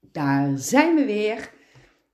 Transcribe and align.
daar 0.00 0.58
zijn 0.58 0.94
we 0.94 1.04
weer. 1.04 1.50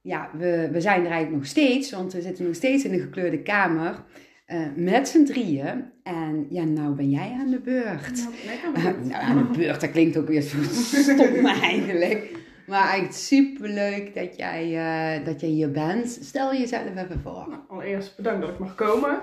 Ja, 0.00 0.31
we, 0.38 0.69
we 0.73 0.81
zijn 0.81 1.00
er 1.00 1.11
eigenlijk 1.11 1.37
nog 1.37 1.46
steeds, 1.46 1.91
want 1.91 2.12
we 2.12 2.21
zitten 2.22 2.45
nog 2.45 2.54
steeds 2.54 2.84
in 2.84 2.91
de 2.92 3.00
gekleurde 3.00 3.42
kamer. 3.42 4.04
eh, 4.46 4.67
met 4.76 5.09
z'n 5.09 5.25
drieën. 5.25 5.93
En 6.03 6.47
ja, 6.51 6.65
nou 6.65 6.95
ben 6.95 7.11
jij 7.11 7.37
aan 7.41 7.51
de 7.51 7.61
beurt. 7.61 8.17
Nou, 8.17 8.35
lekker. 8.47 8.75
Eh, 8.75 9.09
nou, 9.09 9.23
aan 9.23 9.37
de 9.53 9.59
beurt, 9.59 9.81
dat 9.81 9.91
klinkt 9.91 10.17
ook 10.17 10.29
weer 10.29 10.41
zo 10.43 10.62
stom 10.62 11.47
eigenlijk. 11.73 12.43
Maar 12.67 12.83
eigenlijk 12.83 13.12
superleuk 13.12 14.14
dat 14.14 14.37
jij, 14.37 14.62
eh, 14.77 15.25
dat 15.27 15.41
jij 15.41 15.48
hier 15.51 15.71
bent. 15.71 16.09
Stel 16.23 16.55
jezelf 16.55 16.96
even 16.96 17.21
voor. 17.21 17.46
Nou, 17.48 17.61
allereerst 17.69 18.16
bedankt 18.16 18.41
dat 18.41 18.51
ik 18.51 18.59
mag 18.59 18.75
komen 18.75 19.21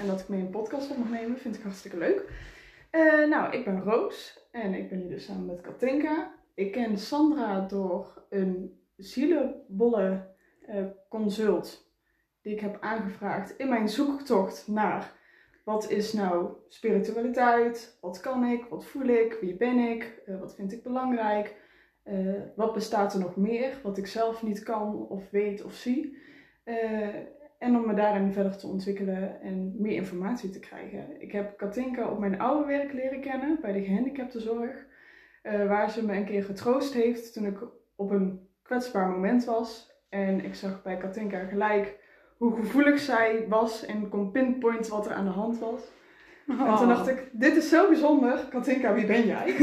en 0.00 0.06
dat 0.06 0.20
ik 0.20 0.28
mee 0.28 0.40
een 0.40 0.50
podcast 0.50 0.90
op 0.90 0.96
mag 0.98 1.10
nemen. 1.10 1.38
Vind 1.38 1.56
ik 1.56 1.62
hartstikke 1.62 1.98
leuk. 1.98 2.22
Nou, 3.28 3.52
ik 3.56 3.64
ben 3.64 3.80
Roos 3.82 4.38
en 4.52 4.74
ik 4.74 4.88
ben 4.88 4.98
hier 4.98 5.08
dus 5.08 5.24
samen 5.24 5.46
met 5.46 5.60
Katinka. 5.60 6.30
Ik 6.56 6.72
ken 6.72 6.98
Sandra 6.98 7.60
door 7.60 8.24
een 8.28 8.80
zielenbolle 8.96 10.26
eh, 10.66 10.84
consult 11.08 11.90
die 12.42 12.52
ik 12.52 12.60
heb 12.60 12.76
aangevraagd 12.80 13.56
in 13.56 13.68
mijn 13.68 13.88
zoektocht 13.88 14.68
naar 14.68 15.12
wat 15.64 15.90
is 15.90 16.12
nou 16.12 16.52
spiritualiteit, 16.68 17.98
wat 18.00 18.20
kan 18.20 18.44
ik, 18.44 18.64
wat 18.64 18.84
voel 18.84 19.06
ik, 19.06 19.38
wie 19.40 19.56
ben 19.56 19.78
ik, 19.78 20.22
eh, 20.26 20.40
wat 20.40 20.54
vind 20.54 20.72
ik 20.72 20.82
belangrijk, 20.82 21.56
eh, 22.02 22.42
wat 22.54 22.72
bestaat 22.72 23.14
er 23.14 23.20
nog 23.20 23.36
meer 23.36 23.80
wat 23.82 23.98
ik 23.98 24.06
zelf 24.06 24.42
niet 24.42 24.62
kan 24.62 25.08
of 25.08 25.30
weet 25.30 25.64
of 25.64 25.72
zie. 25.72 26.18
En 27.58 27.76
om 27.76 27.86
me 27.86 27.94
daarin 27.94 28.32
verder 28.32 28.56
te 28.56 28.66
ontwikkelen 28.66 29.40
en 29.40 29.74
meer 29.78 29.94
informatie 29.94 30.50
te 30.50 30.60
krijgen. 30.60 31.20
Ik 31.20 31.32
heb 31.32 31.56
Katinka 31.56 32.10
op 32.10 32.18
mijn 32.18 32.40
oude 32.40 32.66
werk 32.66 32.92
leren 32.92 33.20
kennen 33.20 33.58
bij 33.60 33.72
de 33.72 33.84
gehandicaptenzorg. 33.84 34.86
Eh 35.46 35.68
waar 35.68 35.90
ze 35.90 36.04
me 36.04 36.16
een 36.16 36.24
keer 36.24 36.44
getroost 36.44 36.94
heeft 36.94 37.32
toen 37.32 37.46
ik 37.46 37.58
op 37.96 38.10
een 38.10 38.48
kwetsbaar 38.62 39.08
moment 39.08 39.44
was. 39.44 39.94
En 40.08 40.44
ik 40.44 40.54
zag 40.54 40.82
bij 40.82 40.96
Katinka 40.96 41.44
gelijk 41.44 41.98
hoe 42.36 42.56
gevoelig 42.56 42.98
zij 42.98 43.44
was 43.48 43.84
en 43.84 44.08
kon 44.08 44.30
pinpointen 44.30 44.92
wat 44.92 45.06
er 45.06 45.12
aan 45.12 45.24
de 45.24 45.30
hand 45.30 45.58
was. 45.58 45.80
En 46.46 46.76
toen 46.76 46.88
dacht 46.88 47.08
ik, 47.08 47.28
dit 47.32 47.56
is 47.56 47.68
zo 47.68 47.88
bijzonder. 47.88 48.46
Katinka, 48.50 48.94
wie 48.94 49.06
ben 49.06 49.26
jij? 49.26 49.56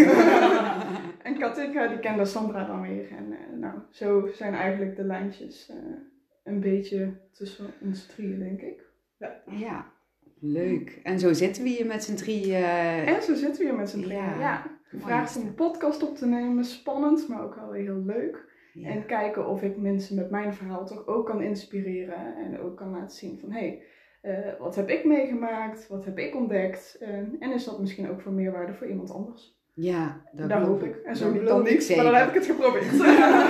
en 1.28 1.38
Katinka, 1.38 1.88
die 1.88 2.00
kende 2.00 2.26
Sandra 2.26 2.66
dan 2.66 2.82
weer. 2.82 3.12
En 3.12 3.32
eh, 3.32 3.58
nou, 3.60 3.74
zo 3.90 4.28
zijn 4.34 4.54
eigenlijk 4.54 4.96
de 4.96 5.04
lijntjes 5.04 5.70
eh, 5.70 5.76
een 6.44 6.60
beetje 6.60 7.14
tussen 7.32 7.74
ons 7.82 8.06
drieën, 8.06 8.40
denk 8.40 8.62
ik. 8.62 8.82
Ja, 9.46 9.92
leuk. 10.44 11.00
En 11.04 11.20
zo 11.20 11.34
zitten 11.34 11.64
we 11.64 11.70
hier 11.70 11.86
met 11.86 12.04
z'n 12.04 12.16
drieën. 12.16 12.64
En 13.06 13.22
zo 13.22 13.34
zitten 13.36 13.58
we 13.62 13.64
hier 13.70 13.78
met 13.78 13.90
z'n 13.90 14.02
drieën. 14.02 14.24
Ja. 14.24 14.40
Ja. 14.40 14.64
Gevraagd 14.84 15.38
om 15.38 15.48
een 15.48 15.54
podcast 15.54 16.04
op 16.10 16.16
te 16.18 16.26
nemen. 16.26 16.64
Spannend, 16.66 17.28
maar 17.28 17.44
ook 17.44 17.56
wel 17.56 17.72
heel 17.72 18.04
leuk. 18.06 18.52
Ja. 18.74 18.90
En 18.90 19.06
kijken 19.06 19.48
of 19.48 19.62
ik 19.62 19.78
mensen 19.78 20.16
met 20.16 20.30
mijn 20.30 20.54
verhaal 20.54 20.86
toch 20.86 21.08
ook 21.08 21.26
kan 21.26 21.42
inspireren. 21.42 22.36
En 22.36 22.60
ook 22.60 22.78
kan 22.78 22.92
laten 22.92 23.18
zien 23.18 23.40
van, 23.40 23.52
hé, 23.52 23.60
hey, 23.60 23.84
eh, 24.22 24.60
wat 24.60 24.76
heb 24.76 24.90
ik 24.90 25.06
meegemaakt? 25.06 25.88
Wat 25.88 26.06
heb 26.06 26.18
ik 26.18 26.36
ontdekt? 26.36 26.98
En- 27.00 27.36
en 27.40 27.52
is 27.52 27.64
dat 27.64 27.80
misschien 27.80 28.10
ook 28.10 28.22
van 28.22 28.36
meerwaarde 28.36 28.74
voor 28.74 28.88
iemand 28.88 29.12
anders? 29.12 29.62
Ja, 29.74 30.22
dat 30.32 30.50
Daar 30.50 30.62
hoop 30.62 30.84
ik. 30.84 30.96
En 30.96 31.16
zo 31.16 31.32
niet 31.32 31.46
dan 31.46 31.66
ik 31.66 31.72
niks, 31.72 31.96
maar 31.96 32.06
dan 32.06 32.14
heb 32.14 32.28
ik 32.28 32.34
het 32.34 32.46
geprobeerd. 32.46 32.94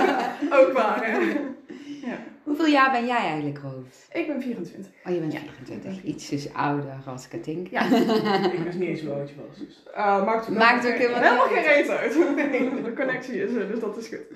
ook 0.60 0.72
waar, 0.72 1.10
hè? 1.10 1.18
Ja. 2.08 2.18
Hoeveel 2.44 2.66
jaar 2.66 2.92
ben 2.92 3.06
jij 3.06 3.16
eigenlijk, 3.16 3.58
Roos? 3.58 4.06
Ik 4.12 4.26
ben 4.26 4.42
24. 4.42 4.92
Oh, 5.06 5.12
je 5.12 5.20
bent 5.20 5.32
Ja, 5.32 5.38
24. 5.38 5.92
ik 5.92 6.02
ben 6.02 6.10
Ietsjes 6.10 6.52
ouder 6.52 6.94
als 7.06 7.28
Katink. 7.28 7.68
Ja. 7.68 7.84
Ik 8.52 8.58
wist 8.64 8.78
niet 8.78 8.88
eens 8.88 9.00
hoe 9.00 9.12
oud 9.12 9.28
je 9.28 9.34
was. 9.48 9.58
Dus. 9.58 9.82
Uh, 9.96 10.24
maakt 10.24 10.48
Maakt 10.48 10.86
ook 10.86 10.92
helemaal 10.92 11.22
helemaal 11.22 11.46
niet 11.46 11.54
geen 11.54 11.64
reet 11.64 11.88
uit. 11.88 12.16
Nee, 12.50 12.82
de 12.82 12.92
connectie 12.92 13.42
is 13.42 13.54
er, 13.54 13.70
dus 13.70 13.80
dat 13.80 13.96
is 13.96 14.08
goed. 14.08 14.26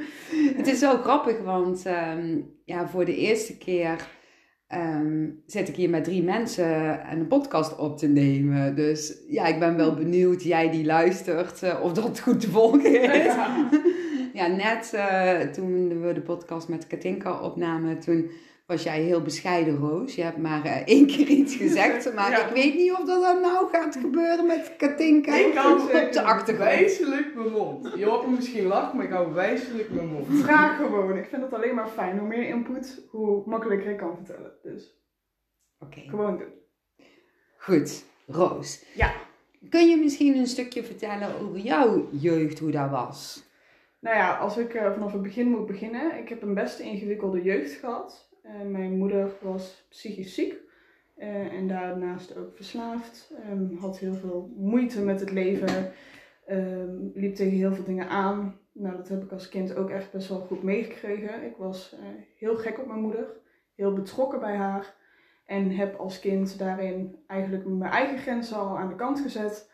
Het 0.56 0.67
is 0.67 0.79
zo 0.79 0.97
grappig, 0.97 1.41
want 1.41 1.86
ehm, 1.86 2.41
ja, 2.64 2.89
voor 2.89 3.05
de 3.05 3.17
eerste 3.17 3.59
keer 3.59 4.09
ehm, 4.67 5.29
zit 5.47 5.69
ik 5.69 5.77
hier 5.77 5.91
met 5.91 6.05
drie 6.05 6.23
mensen 6.23 7.01
een 7.11 7.27
podcast 7.27 7.77
op 7.77 7.98
te 7.98 8.07
nemen. 8.08 8.74
Dus 8.74 9.18
ja, 9.29 9.47
ik 9.47 9.58
ben 9.58 9.77
wel 9.77 9.95
benieuwd, 9.95 10.42
jij 10.42 10.70
die 10.70 10.85
luistert, 10.85 11.63
eh, 11.63 11.83
of 11.83 11.92
dat 11.92 12.20
goed 12.20 12.41
te 12.41 12.51
volgen 12.51 13.02
is. 13.13 13.24
Ja. 13.24 13.68
Ja, 14.38 14.46
net 14.46 14.92
eh, 14.94 15.40
toen 15.52 16.00
we 16.00 16.12
de 16.12 16.20
podcast 16.20 16.68
met 16.68 16.86
Katinka 16.86 17.40
opnamen, 17.40 18.00
toen 18.00 18.30
was 18.66 18.82
jij 18.82 19.00
heel 19.02 19.22
bescheiden, 19.22 19.76
Roos. 19.76 20.14
Je 20.14 20.22
hebt 20.22 20.36
maar 20.38 20.64
eh, 20.64 20.82
één 20.86 21.06
keer 21.06 21.26
iets 21.26 21.56
gezegd, 21.56 22.04
maar 22.14 22.30
Ja. 22.30 22.46
ik 22.46 22.54
weet 22.54 22.74
niet 22.74 22.92
of 22.92 23.04
dat 23.04 23.22
dan 23.22 23.40
nou 23.40 23.68
gaat 23.72 23.96
gebeuren 23.96 24.46
met 24.46 24.74
Katinka 24.76 25.34
Ik 25.36 25.54
kan 25.54 25.80
op 25.80 25.90
de 26.12 26.22
achtergrond. 26.22 26.70
wijselijk 26.70 27.34
mijn 27.34 27.48
mond. 27.50 27.92
Je 27.96 28.04
hoort 28.04 28.26
me 28.26 28.34
misschien 28.34 28.64
lachen, 28.66 28.96
maar 28.96 29.06
ik 29.06 29.12
hou 29.12 29.32
wijselijk 29.34 29.90
mijn 29.90 30.06
mond. 30.08 30.26
Vraag 30.30 30.76
gewoon. 30.76 31.16
Ik 31.16 31.26
vind 31.26 31.42
het 31.42 31.52
alleen 31.55 31.74
maar 31.74 31.88
fijn. 31.88 32.18
Hoe 32.18 32.28
meer 32.28 32.48
input, 32.48 33.02
hoe 33.10 33.42
makkelijker 33.46 33.90
ik 33.90 33.96
kan 33.96 34.16
vertellen. 34.16 34.52
Dus 34.62 34.96
Oké, 35.78 36.00
gewoon 36.00 36.38
doen. 36.38 36.52
goed. 37.58 38.05
Roos. 38.26 38.84
Ja. 38.94 39.12
Kun 39.70 39.88
je 39.88 39.96
misschien 39.96 40.36
een 40.36 40.46
stukje 40.46 40.84
vertellen 40.84 41.28
over 41.40 41.58
jouw 41.58 42.08
jeugd, 42.10 42.58
hoe 42.58 42.70
dat 42.70 42.90
was? 42.90 43.46
Nou 44.01 44.17
ja, 44.17 44.36
als 44.36 44.57
ik 44.57 44.75
eh, 44.75 44.92
vanaf 44.92 45.13
het 45.13 45.23
begin 45.23 45.48
moet 45.51 45.67
beginnen. 45.67 46.19
Ik 46.19 46.29
heb 46.29 46.42
een 46.42 46.55
best 46.55 46.79
ingewikkelde 46.79 47.42
jeugd 47.42 47.73
gehad. 47.73 48.29
Eh, 48.42 48.61
mijn 48.61 48.97
moeder 48.98 49.31
was 49.41 49.86
psychisch 49.89 50.35
ziek. 50.35 50.55
eh, 51.17 51.53
en 51.53 51.69
daarnaast 51.69 52.36
ook 52.36 52.57
verslaafd. 52.57 53.33
Ehm, 53.45 53.75
had 53.77 53.98
heel 53.98 54.14
veel 54.14 54.53
moeite 54.57 55.03
met 55.05 55.20
het 55.20 55.31
leven. 55.31 55.92
ehm, 56.47 56.97
liep 57.14 57.35
tegen 57.35 57.57
heel 57.59 57.75
veel 57.75 57.85
dingen 57.85 58.09
aan. 58.09 58.59
Nou, 58.73 58.97
dat 58.97 59.09
heb 59.09 59.23
ik 59.23 59.33
als 59.33 59.48
kind 59.48 59.75
ook 59.77 59.91
echt 59.91 60.13
best 60.13 60.29
wel 60.29 60.39
goed 60.41 60.63
meegekregen. 60.63 61.45
Ik 61.45 61.57
was 61.57 61.97
heel 62.36 62.57
gek 62.57 62.79
op 62.79 62.86
mijn 62.86 63.01
moeder. 63.01 63.27
Heel 63.75 63.92
betrokken 63.92 64.41
bij 64.41 64.57
haar. 64.57 64.95
En 65.47 65.70
heb 65.70 65.95
als 65.97 66.20
kind 66.20 66.59
daarin 66.59 67.17
eigenlijk 67.27 67.67
mijn 67.67 67.92
eigen 67.92 68.19
grenzen 68.19 68.57
al 68.57 68.79
aan 68.79 68.89
de 68.89 68.95
kant 68.95 69.20
gezet. 69.20 69.70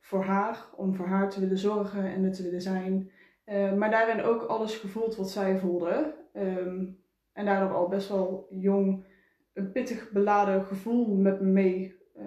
Voor 0.00 0.24
haar. 0.24 0.64
Om 0.76 0.94
voor 0.94 1.06
haar 1.06 1.30
te 1.30 1.40
willen 1.40 1.58
zorgen 1.58 2.04
en 2.04 2.24
er 2.24 2.32
te 2.32 2.42
willen 2.42 2.62
zijn. 2.62 3.10
Eh, 3.48 3.72
maar 3.72 3.90
daarin 3.90 4.22
ook 4.22 4.42
alles 4.42 4.76
gevoeld 4.76 5.16
wat 5.16 5.30
zij 5.30 5.58
voelde. 5.58 6.14
Ehm, 6.32 6.84
en 7.32 7.44
daardoor 7.44 7.76
al 7.76 7.88
best 7.88 8.08
wel 8.08 8.46
jong 8.50 9.04
een 9.52 9.72
pittig 9.72 10.10
beladen 10.10 10.64
gevoel 10.64 11.16
met 11.16 11.40
me 11.40 11.46
mee 11.46 11.96
eh, 12.14 12.24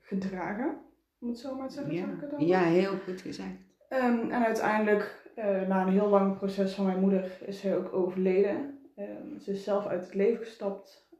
gedragen. 0.00 0.80
Om 1.20 1.28
het 1.28 1.38
zo 1.38 1.56
maar 1.56 1.68
te 1.68 1.74
zeggen. 1.74 2.46
Ja, 2.46 2.62
dan? 2.62 2.72
heel 2.72 2.96
goed 2.96 3.20
gezegd. 3.20 3.56
Ehm, 3.88 4.30
en 4.30 4.44
uiteindelijk, 4.44 5.30
eh, 5.34 5.68
na 5.68 5.82
een 5.82 5.92
heel 5.92 6.08
lang 6.08 6.36
proces 6.36 6.74
van 6.74 6.86
mijn 6.86 7.00
moeder, 7.00 7.38
is 7.46 7.60
zij 7.60 7.76
ook 7.76 7.92
overleden. 7.92 8.78
Ehm, 8.96 9.38
ze 9.38 9.50
is 9.50 9.64
zelf 9.64 9.86
uit 9.86 10.04
het 10.04 10.14
leven 10.14 10.44
gestapt. 10.44 11.10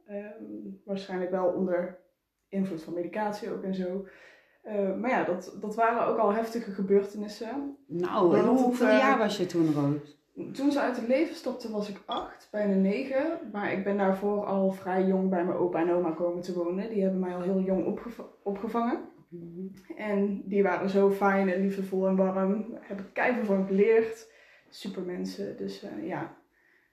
Waarschijnlijk 0.85 1.31
wel 1.31 1.47
onder 1.47 1.99
invloed 2.47 2.83
van 2.83 2.93
medicatie 2.93 3.51
ook 3.51 3.63
en 3.63 3.75
zo. 3.75 4.07
Ehm, 4.63 4.99
maar 4.99 5.09
ja, 5.09 5.23
dat, 5.23 5.57
dat 5.61 5.75
waren 5.75 6.07
ook 6.07 6.17
al 6.17 6.33
heftige 6.33 6.71
gebeurtenissen. 6.71 7.77
Nou, 7.87 8.37
en 8.37 8.45
hoeveel 8.45 8.87
eh, 8.87 8.97
jaar 8.97 9.17
was 9.17 9.37
je 9.37 9.45
toen, 9.45 9.73
Roos? 9.73 10.21
Toen 10.53 10.71
ze 10.71 10.79
uit 10.79 10.95
het 10.95 11.07
leven 11.07 11.35
stopte 11.35 11.71
was 11.71 11.89
ik 11.89 12.01
acht, 12.05 12.47
bijna 12.51 12.73
negen. 12.73 13.39
Maar 13.51 13.71
ik 13.71 13.83
ben 13.83 13.97
daarvoor 13.97 14.45
al 14.45 14.71
vrij 14.71 15.05
jong 15.05 15.29
bij 15.29 15.45
mijn 15.45 15.57
opa 15.57 15.79
en 15.81 15.91
oma 15.91 16.11
komen 16.11 16.41
te 16.41 16.53
wonen. 16.53 16.89
Die 16.89 17.01
hebben 17.01 17.19
mij 17.19 17.35
al 17.35 17.41
heel 17.41 17.59
jong 17.59 17.85
opgeva- 17.85 18.27
opgevangen. 18.43 18.99
En 19.97 20.41
die 20.45 20.63
waren 20.63 20.89
zo 20.89 21.11
fijn 21.11 21.49
en 21.49 21.61
liefdevol 21.61 22.07
en 22.07 22.15
warm. 22.15 22.71
Daar 22.71 22.81
heb 22.87 22.99
ik 22.99 23.05
keihard 23.13 23.45
van 23.45 23.65
geleerd. 23.65 24.31
Super 24.69 25.01
mensen. 25.03 25.57
Dus 25.57 25.83
eh, 25.83 26.07
ja, 26.07 26.35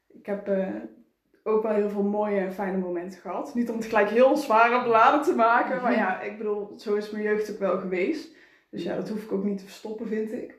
ik 0.09 0.27
heb 0.27 0.49
eh, 0.49 0.69
ook 1.45 1.63
wel 1.63 1.73
heel 1.73 1.89
veel 1.91 2.03
mooie 2.03 2.41
en 2.41 2.53
fijne 2.53 2.79
momenten 2.79 3.21
gehad. 3.21 3.55
Niet 3.55 3.71
om 3.71 3.77
het 3.77 3.85
gelijk 3.87 4.09
heel 4.09 4.37
zware 4.37 4.83
beladen 4.83 5.23
te 5.23 5.35
maken. 5.35 5.83
Maar 5.83 5.95
ja, 5.95 6.21
ik 6.21 6.39
bedoel, 6.39 6.73
zo 6.77 6.95
is 6.95 7.11
mijn 7.11 7.25
jeugd 7.25 7.51
ook 7.53 7.59
wel 7.59 7.79
geweest. 7.79 8.35
Dus 8.71 8.83
ja, 8.83 8.95
dat 8.97 9.09
hoef 9.09 9.23
ik 9.23 9.33
ook 9.33 9.45
niet 9.45 9.59
te 9.59 9.65
verstoppen, 9.65 10.07
vind 10.07 10.33
ik. 10.33 10.59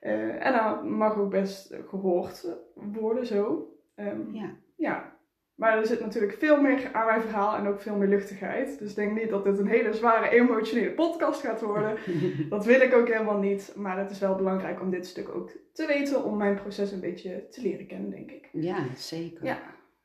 Eh, 0.00 0.46
en 0.46 0.52
dat 0.52 0.84
mag 0.84 1.16
ook 1.18 1.30
best 1.30 1.74
gehoord 1.88 2.46
worden, 2.74 3.26
zo. 3.26 3.68
Ehm, 3.94 4.20
Ja. 4.32 4.50
ja, 4.76 5.16
maar 5.54 5.78
er 5.78 5.86
zit 5.86 6.00
natuurlijk 6.00 6.32
veel 6.32 6.60
meer 6.60 6.88
aan 6.92 7.06
mijn 7.06 7.20
verhaal 7.22 7.56
en 7.56 7.66
ook 7.66 7.80
veel 7.80 7.96
meer 7.96 8.08
luchtigheid. 8.08 8.78
Dus 8.78 8.90
ik 8.90 8.96
denk 8.96 9.12
niet 9.20 9.30
dat 9.30 9.44
dit 9.44 9.58
een 9.58 9.66
hele 9.66 9.92
zware 9.92 10.28
emotionele 10.28 10.92
podcast 10.92 11.40
gaat 11.40 11.60
worden. 11.60 11.96
Dat 12.48 12.64
wil 12.64 12.80
ik 12.80 12.94
ook 12.94 13.08
helemaal 13.08 13.38
niet. 13.38 13.72
Maar 13.76 13.98
het 13.98 14.10
is 14.10 14.18
wel 14.18 14.34
belangrijk 14.34 14.80
om 14.80 14.90
dit 14.90 15.06
stuk 15.06 15.34
ook 15.34 15.50
te 15.72 15.86
weten, 15.86 16.24
om 16.24 16.36
mijn 16.36 16.54
proces 16.54 16.92
een 16.92 17.00
beetje 17.00 17.48
te 17.48 17.62
leren 17.62 17.86
kennen, 17.86 18.10
denk 18.10 18.30
ik. 18.30 18.48
Ja, 18.52 18.78
zeker. 18.94 19.44
Ja. 19.44 19.58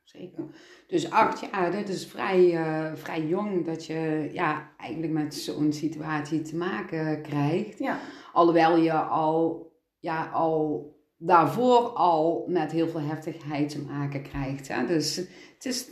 Zeker. 0.08 0.44
Dus 0.86 1.10
acht 1.10 1.40
jaar, 1.50 1.72
dat 1.72 1.88
is 1.88 2.06
vrij, 2.06 2.54
eh, 2.54 2.94
vrij 2.94 3.26
jong 3.26 3.64
dat 3.66 3.86
je 3.86 4.28
ja, 4.32 4.70
eigenlijk 4.76 5.12
met 5.12 5.34
zo'n 5.34 5.72
situatie 5.72 6.42
te 6.42 6.56
maken 6.56 7.22
krijgt. 7.22 7.78
Ja, 7.78 7.98
Alhoewel 8.32 8.76
je 8.76 8.92
al, 8.92 9.72
ja, 9.98 10.30
al 10.32 10.92
daarvoor 11.16 11.78
al 11.88 12.44
met 12.46 12.72
heel 12.72 12.88
veel 12.88 13.00
heftigheid 13.00 13.68
te 13.68 13.80
maken 13.82 14.22
krijgt. 14.22 14.68
Hè? 14.68 14.86
Dus 14.86 15.16
het 15.54 15.64
is 15.64 15.88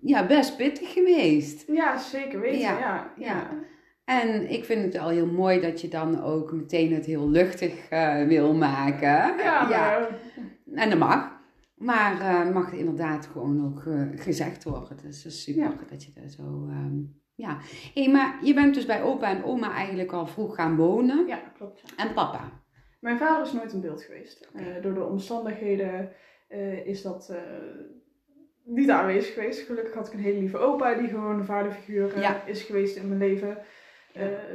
ja, 0.00 0.26
best 0.26 0.56
pittig 0.56 0.92
geweest. 0.92 1.64
ja 1.72 1.98
zeker 1.98 2.40
weten. 2.40 2.58
Ja, 2.60 3.12
Ja. 3.16 3.50
En 4.04 4.50
ik 4.50 4.64
vind 4.64 4.84
het 4.84 4.92
wel 5.02 5.08
heel 5.08 5.26
mooi 5.26 5.60
dat 5.60 5.80
je 5.80 5.88
dan 5.88 6.22
ook 6.22 6.52
meteen 6.52 6.94
het 6.94 7.06
heel 7.06 7.30
luchtig 7.30 7.88
eh, 7.88 8.26
wil 8.26 8.54
maken. 8.54 9.36
Ja, 9.36 9.66
ja. 9.68 9.68
maar- 9.68 10.08
en 10.74 10.90
dat 10.90 10.98
mag. 10.98 11.36
Maar 11.78 12.20
uh, 12.20 12.54
mag 12.54 12.72
inderdaad 12.72 13.26
gewoon 13.26 13.64
ook 13.66 13.84
uh, 13.84 14.08
gezegd 14.14 14.64
worden. 14.64 14.96
Dus 15.02 15.22
het 15.22 15.32
is 15.32 15.42
super 15.42 15.62
ja. 15.62 15.74
dat 15.90 16.04
je 16.04 16.12
dat 16.12 16.30
zo... 16.30 16.42
Um, 16.42 17.16
ja. 17.34 17.58
hey, 17.94 18.10
maar 18.10 18.38
je 18.42 18.54
bent 18.54 18.74
dus 18.74 18.86
bij 18.86 19.02
opa 19.02 19.30
en 19.30 19.44
oma 19.44 19.72
eigenlijk 19.72 20.12
al 20.12 20.26
vroeg 20.26 20.54
gaan 20.54 20.76
wonen. 20.76 21.26
Ja, 21.26 21.52
klopt. 21.56 21.82
Ja. 21.84 22.04
En 22.04 22.14
papa? 22.14 22.62
Mijn 23.00 23.18
vader 23.18 23.46
is 23.46 23.52
nooit 23.52 23.72
in 23.72 23.80
beeld 23.80 24.02
geweest. 24.02 24.48
Okay. 24.48 24.76
Uh, 24.76 24.82
door 24.82 24.94
de 24.94 25.04
omstandigheden 25.04 26.12
is 26.84 27.02
dat 27.02 27.32
niet 28.64 28.90
aanwezig 28.90 29.34
geweest. 29.34 29.66
Gelukkig 29.66 29.94
had 29.94 30.06
ik 30.06 30.12
een 30.12 30.18
hele 30.18 30.38
lieve 30.38 30.58
opa 30.58 30.94
die 30.94 31.08
gewoon 31.08 31.38
een 31.38 31.44
vaderfiguur 31.44 32.20
ja. 32.20 32.44
is 32.46 32.62
geweest 32.62 32.96
in 32.96 33.08
mijn 33.08 33.20
leven. 33.20 33.58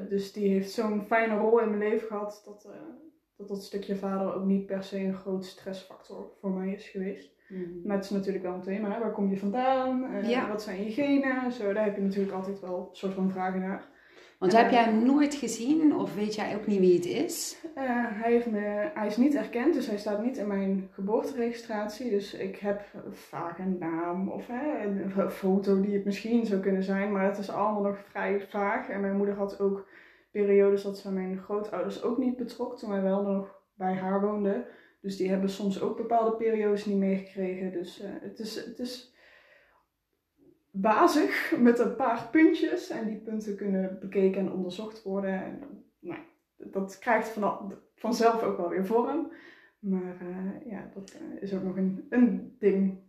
dus 0.09 0.33
die 0.33 0.49
heeft 0.49 0.71
zo'n 0.71 1.05
fijne 1.05 1.37
rol 1.37 1.59
in 1.59 1.69
mijn 1.69 1.89
leven 1.89 2.07
gehad 2.07 2.41
dat 2.45 2.67
dat 3.47 3.55
dat 3.57 3.65
stukje 3.65 3.95
vader 3.95 4.33
ook 4.33 4.45
niet 4.45 4.65
per 4.65 4.83
se 4.83 4.99
een 4.99 5.15
groot 5.15 5.45
stressfactor 5.45 6.31
voor 6.39 6.51
mij 6.51 6.73
is 6.73 6.87
geweest. 6.87 7.31
Mm. 7.47 7.81
Maar 7.85 7.95
het 7.95 8.05
is 8.05 8.11
natuurlijk 8.11 8.43
wel 8.43 8.53
een 8.53 8.61
thema. 8.61 8.99
Waar 8.99 9.11
kom 9.11 9.29
je 9.29 9.37
vandaan? 9.37 10.03
Uh, 10.13 10.49
Wat 10.49 10.61
zijn 10.61 10.83
je 10.83 10.91
genen? 10.91 11.51
Zo, 11.51 11.73
daar 11.73 11.83
heb 11.83 11.95
je 11.95 12.01
natuurlijk 12.01 12.33
altijd 12.33 12.59
wel 12.59 12.77
een 12.77 12.95
soort 12.95 13.13
van 13.13 13.31
vragen 13.31 13.59
naar. 13.59 13.91
Want 14.37 14.57
heb 14.57 14.71
jij 14.71 14.83
hem 14.83 15.05
nooit 15.05 15.35
gezien 15.35 15.95
of 15.95 16.15
weet 16.15 16.35
jij 16.35 16.55
ook 16.55 16.67
niet 16.67 16.79
wie 16.79 16.95
het 16.95 17.05
is? 17.05 17.59
Uh, 17.65 17.83
hij, 17.85 18.31
heeft 18.31 18.51
me, 18.51 18.91
hij 18.93 19.07
is 19.07 19.17
niet 19.17 19.35
erkend, 19.35 19.73
dus 19.73 19.87
hij 19.87 19.97
staat 19.97 20.23
niet 20.23 20.37
in 20.37 20.47
mijn 20.47 20.89
geboorteregistratie. 20.91 22.09
Dus 22.09 22.33
ik 22.33 22.57
heb 22.57 22.81
vaak 23.11 23.57
een 23.57 23.77
naam 23.79 24.29
of 24.29 24.47
hè, 24.47 24.85
een 24.85 25.29
foto 25.29 25.81
die 25.81 25.93
het 25.93 26.05
misschien 26.05 26.45
zou 26.45 26.61
kunnen 26.61 26.83
zijn. 26.83 27.11
Maar 27.11 27.25
het 27.25 27.37
is 27.37 27.49
allemaal 27.49 27.81
nog 27.81 27.97
vrij 28.09 28.45
vaag. 28.49 28.89
En 28.89 29.01
mijn 29.01 29.17
moeder 29.17 29.35
had 29.35 29.59
ook 29.59 29.87
periodes 30.33 30.83
dat 30.83 30.97
ze 30.97 31.11
mijn 31.11 31.37
grootouders 31.37 32.03
ook 32.03 32.17
niet 32.17 32.37
betrok 32.37 32.77
toen 32.77 32.89
wij 32.89 33.01
wel 33.01 33.23
nog 33.23 33.61
bij 33.73 33.93
haar 33.93 34.21
woonden. 34.21 34.65
Dus 35.01 35.17
die 35.17 35.29
hebben 35.29 35.49
soms 35.49 35.81
ook 35.81 35.97
bepaalde 35.97 36.35
periodes 36.35 36.85
niet 36.85 36.97
meegekregen. 36.97 37.71
Dus 37.71 38.01
uh, 38.01 38.09
het, 38.21 38.39
is, 38.39 38.55
het 38.55 38.79
is 38.79 39.15
bazig 40.71 41.53
met 41.59 41.79
een 41.79 41.95
paar 41.95 42.29
puntjes. 42.31 42.89
En 42.89 43.07
die 43.07 43.17
punten 43.17 43.55
kunnen 43.55 43.97
bekeken 43.99 44.41
en 44.41 44.51
onderzocht 44.51 45.03
worden. 45.03 45.43
En, 45.43 45.83
nou, 45.99 46.19
dat 46.57 46.99
krijgt 46.99 47.29
van, 47.29 47.73
vanzelf 47.95 48.43
ook 48.43 48.57
wel 48.57 48.69
weer 48.69 48.85
vorm. 48.85 49.31
Maar 49.79 50.17
uh, 50.21 50.71
ja, 50.71 50.91
dat 50.93 51.17
uh, 51.21 51.41
is 51.41 51.53
ook 51.53 51.63
nog 51.63 51.77
een, 51.77 52.05
een 52.09 52.55
ding 52.59 52.99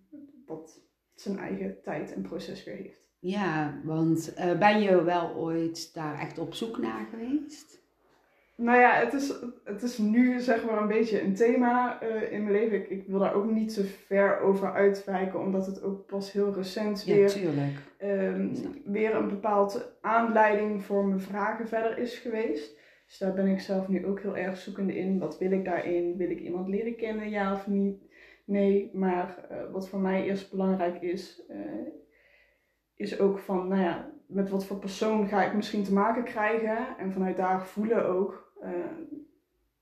dat 0.47 0.81
zijn 1.15 1.39
eigen 1.39 1.83
tijd 1.83 2.13
en 2.13 2.23
proces 2.23 2.65
weer 2.65 2.77
heeft. 2.77 3.04
Ja, 3.25 3.81
want 3.85 4.35
uh, 4.39 4.59
ben 4.59 4.81
je 4.81 5.03
wel 5.03 5.35
ooit 5.35 5.95
daar 5.95 6.19
echt 6.19 6.39
op 6.39 6.55
zoek 6.55 6.79
naar 6.79 7.07
geweest? 7.11 7.83
Nou 8.57 8.79
ja, 8.81 8.93
het 8.93 9.13
is, 9.13 9.35
het 9.65 9.83
is 9.83 9.99
nu 9.99 10.41
zeg 10.41 10.65
maar 10.65 10.79
een 10.79 10.89
beetje 10.89 11.23
een 11.23 11.35
thema 11.35 12.03
uh, 12.03 12.33
in 12.33 12.43
mijn 12.43 12.57
leven. 12.57 12.77
Ik, 12.77 12.89
ik, 12.89 13.07
wil 13.07 13.19
daar 13.19 13.35
ook 13.35 13.51
niet 13.51 13.73
zo 13.73 13.83
ver 14.07 14.41
over 14.41 14.73
uitwijken, 14.73 15.41
omdat 15.41 15.67
het 15.67 15.83
ook 15.83 16.07
pas 16.07 16.33
heel 16.33 16.55
recent 16.55 17.05
weer, 17.05 17.37
um, 18.03 18.53
weer 18.85 19.15
een 19.15 19.29
bepaald 19.29 19.99
aanleiding 20.01 20.83
voor 20.83 21.07
mijn 21.07 21.21
vragen 21.21 21.69
verder 21.69 21.99
is 21.99 22.19
geweest. 22.19 22.79
Dus 23.07 23.19
daar 23.19 23.35
ben 23.35 23.47
ik 23.47 23.61
zelf 23.61 23.89
nu 23.89 24.07
ook 24.07 24.21
heel 24.21 24.37
erg 24.37 24.57
zoekende 24.57 24.97
in. 24.97 25.19
Wat 25.19 25.39
wil 25.39 25.51
ik 25.51 25.65
daarin? 25.65 26.17
Wil 26.17 26.31
ik 26.31 26.41
iemand 26.41 26.69
leren 26.69 26.97
kennen, 26.97 27.31
ja 27.31 27.53
of 27.53 27.67
niet? 27.67 28.03
Nee, 28.45 28.91
maar 28.93 29.47
uh, 29.51 29.57
wat 29.73 29.89
voor 29.89 30.01
mij 30.01 30.25
eerst 30.25 30.51
belangrijk 30.51 31.03
is, 31.03 31.43
is 33.05 33.19
ook 33.19 33.39
van, 33.39 33.69
nou 33.69 33.83
ja, 33.83 34.11
met 34.27 34.51
wat 34.51 34.67
voor 34.67 34.79
persoon 34.79 35.29
ga 35.29 35.45
ik 35.45 35.55
misschien 35.55 35.85
te 35.85 35.93
maken 35.93 36.25
krijgen. 36.25 36.99
En 36.99 37.13
vanuit 37.13 37.37
daar 37.37 37.67
voelen 37.67 38.07
ook. 38.07 38.53
Uh, 38.63 38.69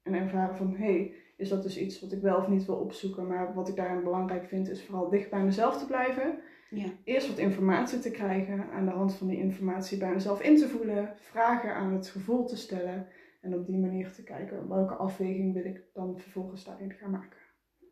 en 0.02 0.14
ervaren 0.14 0.56
van, 0.56 0.74
hé, 0.76 0.84
hey, 0.84 1.14
is 1.36 1.48
dat 1.48 1.62
dus 1.62 1.78
iets 1.78 2.00
wat 2.00 2.12
ik 2.12 2.20
wel 2.20 2.36
of 2.36 2.48
niet 2.48 2.64
wil 2.64 2.76
opzoeken. 2.76 3.26
Maar 3.26 3.54
wat 3.54 3.68
ik 3.68 3.76
daarin 3.76 4.02
belangrijk 4.02 4.44
vind, 4.44 4.68
is 4.68 4.84
vooral 4.84 5.08
dicht 5.08 5.30
bij 5.30 5.42
mezelf 5.42 5.78
te 5.78 5.86
blijven. 5.86 6.38
Ja. 6.70 6.86
Eerst 7.04 7.28
wat 7.28 7.38
informatie 7.38 7.98
te 7.98 8.10
krijgen. 8.10 8.70
Aan 8.70 8.84
de 8.84 8.90
hand 8.90 9.14
van 9.14 9.26
die 9.26 9.38
informatie 9.38 9.98
bij 9.98 10.12
mezelf 10.12 10.42
in 10.42 10.56
te 10.56 10.68
voelen. 10.68 11.12
Vragen 11.16 11.74
aan 11.74 11.92
het 11.92 12.08
gevoel 12.08 12.46
te 12.46 12.56
stellen. 12.56 13.06
En 13.40 13.54
op 13.54 13.66
die 13.66 13.78
manier 13.78 14.12
te 14.12 14.22
kijken 14.22 14.68
welke 14.68 14.94
afweging 14.94 15.54
wil 15.54 15.64
ik 15.64 15.82
dan 15.92 16.18
vervolgens 16.18 16.64
daarin 16.64 16.92
gaan 16.92 17.10
maken 17.10 17.41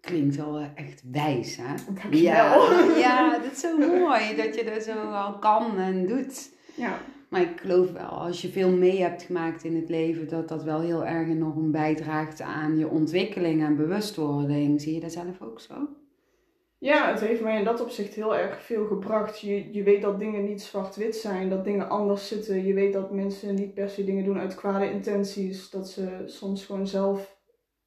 klinkt 0.00 0.36
wel 0.36 0.58
eh, 0.58 0.66
echt 0.74 1.02
wijs, 1.12 1.56
hè? 1.60 1.74
Ja, 2.10 2.54
ja, 3.06 3.38
dat 3.38 3.52
is 3.52 3.60
zo 3.60 3.78
mooi 3.78 4.36
dat 4.36 4.54
je 4.54 4.64
dat 4.64 4.82
zo 4.82 4.92
al 4.92 5.38
kan 5.38 5.78
en 5.78 6.06
doet. 6.06 6.50
Ja. 6.74 6.98
Maar 7.28 7.40
ik 7.40 7.60
geloof 7.60 7.92
wel, 7.92 8.08
als 8.08 8.42
je 8.42 8.48
veel 8.48 8.70
mee 8.70 9.00
hebt 9.00 9.22
gemaakt 9.22 9.64
in 9.64 9.76
het 9.76 9.88
leven, 9.88 10.28
dat 10.28 10.48
dat 10.48 10.62
wel 10.62 10.80
heel 10.80 11.06
erg 11.06 11.28
enorm 11.28 11.70
bijdraagt 11.70 12.40
aan 12.40 12.78
je 12.78 12.88
ontwikkeling 12.88 13.64
en 13.64 13.76
bewustwording. 13.76 14.80
Zie 14.80 14.94
je 14.94 15.00
dat 15.00 15.12
zelf 15.12 15.40
ook 15.42 15.60
zo? 15.60 15.74
Ja, 16.78 17.10
het 17.10 17.20
heeft 17.20 17.40
mij 17.40 17.58
in 17.58 17.64
dat 17.64 17.80
opzicht 17.80 18.14
heel 18.14 18.36
erg 18.36 18.62
veel 18.62 18.86
gebracht. 18.86 19.40
Je, 19.40 19.72
je 19.72 19.82
weet 19.82 20.02
dat 20.02 20.18
dingen 20.18 20.44
niet 20.44 20.62
zwart-wit 20.62 21.16
zijn, 21.16 21.48
dat 21.48 21.64
dingen 21.64 21.88
anders 21.88 22.28
zitten. 22.28 22.66
Je 22.66 22.74
weet 22.74 22.92
dat 22.92 23.12
mensen 23.12 23.54
niet 23.54 23.74
per 23.74 23.88
se 23.88 24.04
dingen 24.04 24.24
doen 24.24 24.38
uit 24.38 24.54
kwade 24.54 24.90
intenties. 24.90 25.70
Dat 25.70 25.88
ze 25.90 26.22
soms 26.26 26.64
gewoon 26.64 26.86
zelf 26.86 27.38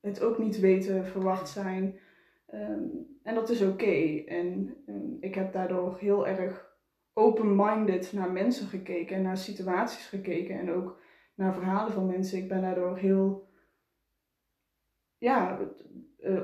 het 0.01 0.21
ook 0.21 0.37
niet 0.37 0.59
weten, 0.59 1.05
verwacht 1.05 1.49
zijn. 1.49 1.99
Ehm, 2.53 2.87
en 3.23 3.35
dat 3.35 3.49
is 3.49 3.61
oké. 3.61 4.23
En 4.25 4.75
um, 4.87 5.17
ik 5.19 5.35
heb 5.35 5.53
daardoor 5.53 5.97
heel 5.99 6.27
erg 6.27 6.71
open-minded 7.13 8.13
naar 8.13 8.31
mensen 8.31 8.67
gekeken 8.67 9.15
en 9.15 9.21
naar 9.21 9.37
situaties 9.37 10.05
gekeken 10.05 10.59
en 10.59 10.71
ook 10.71 11.01
naar 11.35 11.53
verhalen 11.53 11.93
van 11.93 12.05
mensen. 12.05 12.37
Ik 12.37 12.47
ben 12.47 12.61
daardoor 12.61 12.97
heel, 12.97 13.49
ja, 15.17 15.59
uh, 16.19 16.43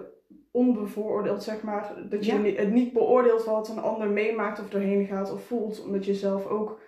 onbevooroordeeld, 0.51 1.43
zeg 1.43 1.63
maar. 1.63 2.09
Dat 2.09 2.25
je 2.25 2.33
het 2.33 2.71
niet 2.71 2.93
beoordeelt 2.93 3.45
wat 3.45 3.69
een 3.69 3.79
ander 3.79 4.09
meemaakt 4.09 4.59
of 4.59 4.69
doorheen 4.69 5.05
gaat 5.05 5.31
of 5.31 5.45
voelt, 5.45 5.83
omdat 5.83 6.05
je 6.05 6.13
zelf 6.13 6.45
ook 6.45 6.81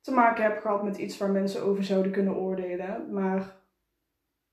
te 0.00 0.12
maken 0.12 0.42
hebt 0.42 0.60
gehad 0.60 0.84
met 0.84 0.98
iets 0.98 1.18
waar 1.18 1.30
mensen 1.30 1.62
over 1.62 1.84
zouden 1.84 2.12
kunnen 2.12 2.36
oordelen. 2.36 3.12
Maar 3.12 3.56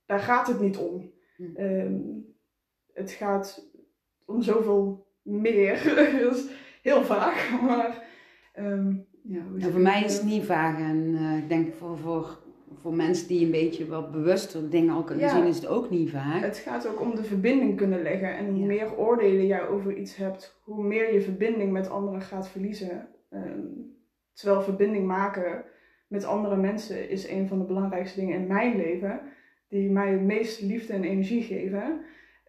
daar 0.06 0.20
gaat 0.20 0.48
het 0.48 0.60
niet 0.60 0.78
om. 0.78 1.14
Um, 1.56 2.30
het 2.94 3.12
gaat 3.12 3.71
om 4.32 4.42
zoveel 4.42 5.08
meer. 5.22 5.84
dat 6.24 6.36
is 6.36 6.46
heel 6.82 7.04
vaag, 7.04 7.62
maar... 7.62 8.10
Um, 8.60 9.10
ja, 9.24 9.70
voor 9.70 9.80
mij 9.80 10.04
is 10.04 10.14
het 10.14 10.26
niet 10.26 10.44
vaag. 10.44 10.80
En 10.80 10.98
uh, 10.98 11.38
ik 11.38 11.50
denk 11.50 11.74
voor, 11.74 11.98
voor, 11.98 12.40
voor 12.74 12.94
mensen 12.94 13.28
die 13.28 13.46
een 13.46 13.52
beetje 13.52 13.88
wat 13.88 14.12
bewuster 14.12 14.70
dingen 14.70 14.94
al 14.94 15.04
kunnen 15.04 15.30
zien, 15.30 15.46
is 15.46 15.56
het 15.56 15.68
ook 15.68 15.90
niet 15.90 16.10
vaag. 16.10 16.42
Het 16.42 16.58
gaat 16.58 16.88
ook 16.88 17.02
om 17.02 17.16
de 17.16 17.24
verbinding 17.24 17.78
kunnen 17.78 18.02
leggen. 18.02 18.38
En 18.38 18.50
hoe 18.50 18.66
meer 18.66 18.98
oordelen 18.98 19.46
jij 19.46 19.68
over 19.68 19.98
iets 19.98 20.16
hebt, 20.16 20.62
hoe 20.64 20.84
meer 20.84 21.14
je 21.14 21.22
verbinding 21.22 21.72
met 21.72 21.90
anderen 21.90 22.22
gaat 22.22 22.50
verliezen. 22.50 23.08
Um, 23.30 23.96
terwijl 24.34 24.62
verbinding 24.62 25.06
maken 25.06 25.64
met 26.08 26.26
andere 26.26 26.56
mensen 26.56 27.10
is 27.10 27.30
een 27.30 27.48
van 27.48 27.60
de 27.60 27.66
belangrijkste 27.66 28.20
dingen 28.20 28.40
in 28.40 28.48
mijn 28.48 28.76
leven 28.76 29.22
die 29.68 29.90
mij 29.90 30.12
het 30.12 30.22
meest 30.22 30.62
liefde 30.62 30.94
en 30.94 31.04
energie 31.04 31.42
geven. 31.42 32.02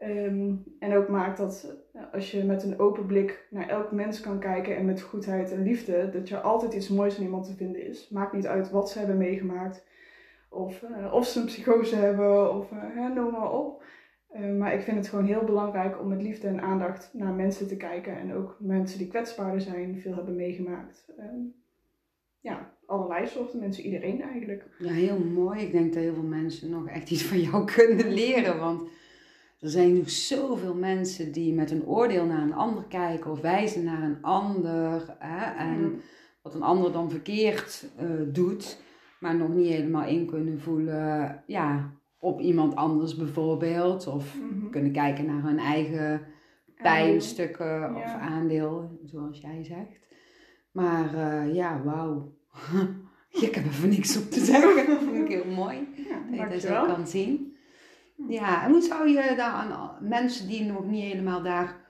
Ehm, 0.02 0.54
en 0.78 0.96
ook 0.96 1.08
maakt 1.08 1.38
dat 1.38 1.76
als 2.12 2.30
je 2.30 2.44
met 2.44 2.62
een 2.62 2.78
open 2.78 3.06
blik 3.06 3.46
naar 3.50 3.68
elk 3.68 3.92
mens 3.92 4.20
kan 4.20 4.38
kijken 4.38 4.76
en 4.76 4.84
met 4.84 5.00
goedheid 5.00 5.52
en 5.52 5.62
liefde, 5.62 6.10
dat 6.10 6.28
je 6.28 6.40
altijd 6.40 6.74
iets 6.74 6.88
moois 6.88 7.16
in 7.16 7.22
iemand 7.22 7.46
te 7.46 7.54
vinden 7.54 7.86
is. 7.86 8.08
Maakt 8.08 8.32
niet 8.32 8.46
uit 8.46 8.70
wat 8.70 8.90
ze 8.90 8.98
hebben 8.98 9.16
meegemaakt, 9.16 9.86
of, 10.48 10.82
uh, 10.82 11.12
of 11.12 11.26
ze 11.26 11.40
een 11.40 11.46
psychose 11.46 11.96
hebben, 11.96 12.54
of 12.54 12.70
uh, 12.72 13.14
noem 13.14 13.32
maar 13.32 13.52
op. 13.52 13.84
Uh, 14.36 14.58
maar 14.58 14.74
ik 14.74 14.80
vind 14.80 14.96
het 14.96 15.08
gewoon 15.08 15.24
heel 15.24 15.44
belangrijk 15.44 16.00
om 16.00 16.08
met 16.08 16.22
liefde 16.22 16.48
en 16.48 16.60
aandacht 16.60 17.10
naar 17.12 17.32
mensen 17.32 17.68
te 17.68 17.76
kijken. 17.76 18.16
En 18.16 18.34
ook 18.34 18.56
mensen 18.60 18.98
die 18.98 19.08
kwetsbaarder 19.08 19.60
zijn, 19.60 20.00
veel 20.00 20.14
hebben 20.14 20.36
meegemaakt. 20.36 21.12
Um, 21.18 21.54
ja, 22.40 22.74
allerlei 22.86 23.26
soorten 23.26 23.58
mensen, 23.58 23.84
iedereen 23.84 24.22
eigenlijk. 24.22 24.64
Ja, 24.78 24.92
heel 24.92 25.18
mooi. 25.18 25.60
Ik 25.60 25.72
denk 25.72 25.92
dat 25.92 26.02
heel 26.02 26.14
veel 26.14 26.22
mensen 26.22 26.70
nog 26.70 26.88
echt 26.88 27.10
iets 27.10 27.24
van 27.24 27.40
jou 27.40 27.64
kunnen 27.76 28.12
leren. 28.12 28.58
Want 28.58 28.90
er 29.62 29.70
zijn 29.70 29.96
nog 29.96 30.10
zoveel 30.10 30.74
mensen 30.74 31.32
die 31.32 31.52
met 31.52 31.70
een 31.70 31.86
oordeel 31.86 32.26
naar 32.26 32.42
een 32.42 32.54
ander 32.54 32.84
kijken 32.88 33.30
of 33.30 33.40
wijzen 33.40 33.84
naar 33.84 34.02
een 34.02 34.22
ander. 34.22 35.16
Hè, 35.18 35.64
en 35.64 35.80
mm. 35.80 36.00
wat 36.42 36.54
een 36.54 36.62
ander 36.62 36.92
dan 36.92 37.10
verkeerd 37.10 37.86
uh, 38.02 38.10
doet, 38.34 38.82
maar 39.20 39.36
nog 39.36 39.48
niet 39.48 39.72
helemaal 39.72 40.08
in 40.08 40.26
kunnen 40.26 40.60
voelen. 40.60 41.42
Ja, 41.46 41.92
op 42.18 42.40
iemand 42.40 42.76
anders 42.76 43.16
bijvoorbeeld. 43.16 44.06
Of 44.06 44.36
mm-hmm. 44.36 44.70
kunnen 44.70 44.92
kijken 44.92 45.26
naar 45.26 45.42
hun 45.42 45.58
eigen 45.58 46.20
pijnstukken 46.76 47.96
of 47.96 48.04
aandeel, 48.04 49.00
zoals 49.04 49.40
jij 49.40 49.64
zegt. 49.64 49.98
Maar 50.72 51.14
uh, 51.14 51.54
ja, 51.54 51.82
wauw. 51.82 52.34
ik 53.46 53.54
heb 53.54 53.64
even 53.64 53.88
niks 53.88 54.16
op 54.16 54.30
te 54.30 54.40
zeggen. 54.40 54.86
Dat 54.86 54.98
vind 54.98 55.30
ik 55.30 55.42
heel 55.42 55.54
mooi. 55.54 55.88
Ja, 56.08 56.30
dat 56.30 56.38
je 56.38 56.48
dat 56.48 56.60
zo 56.60 56.94
kan 56.94 57.06
zien. 57.06 57.51
Ja, 58.28 58.64
en 58.64 58.70
hoe 58.70 58.80
zou 58.80 59.08
je 59.08 59.34
daar 59.36 59.52
aan 59.52 59.96
mensen 60.00 60.48
die 60.48 60.64
nog 60.64 60.86
niet 60.86 61.02
helemaal 61.02 61.42
daar 61.42 61.80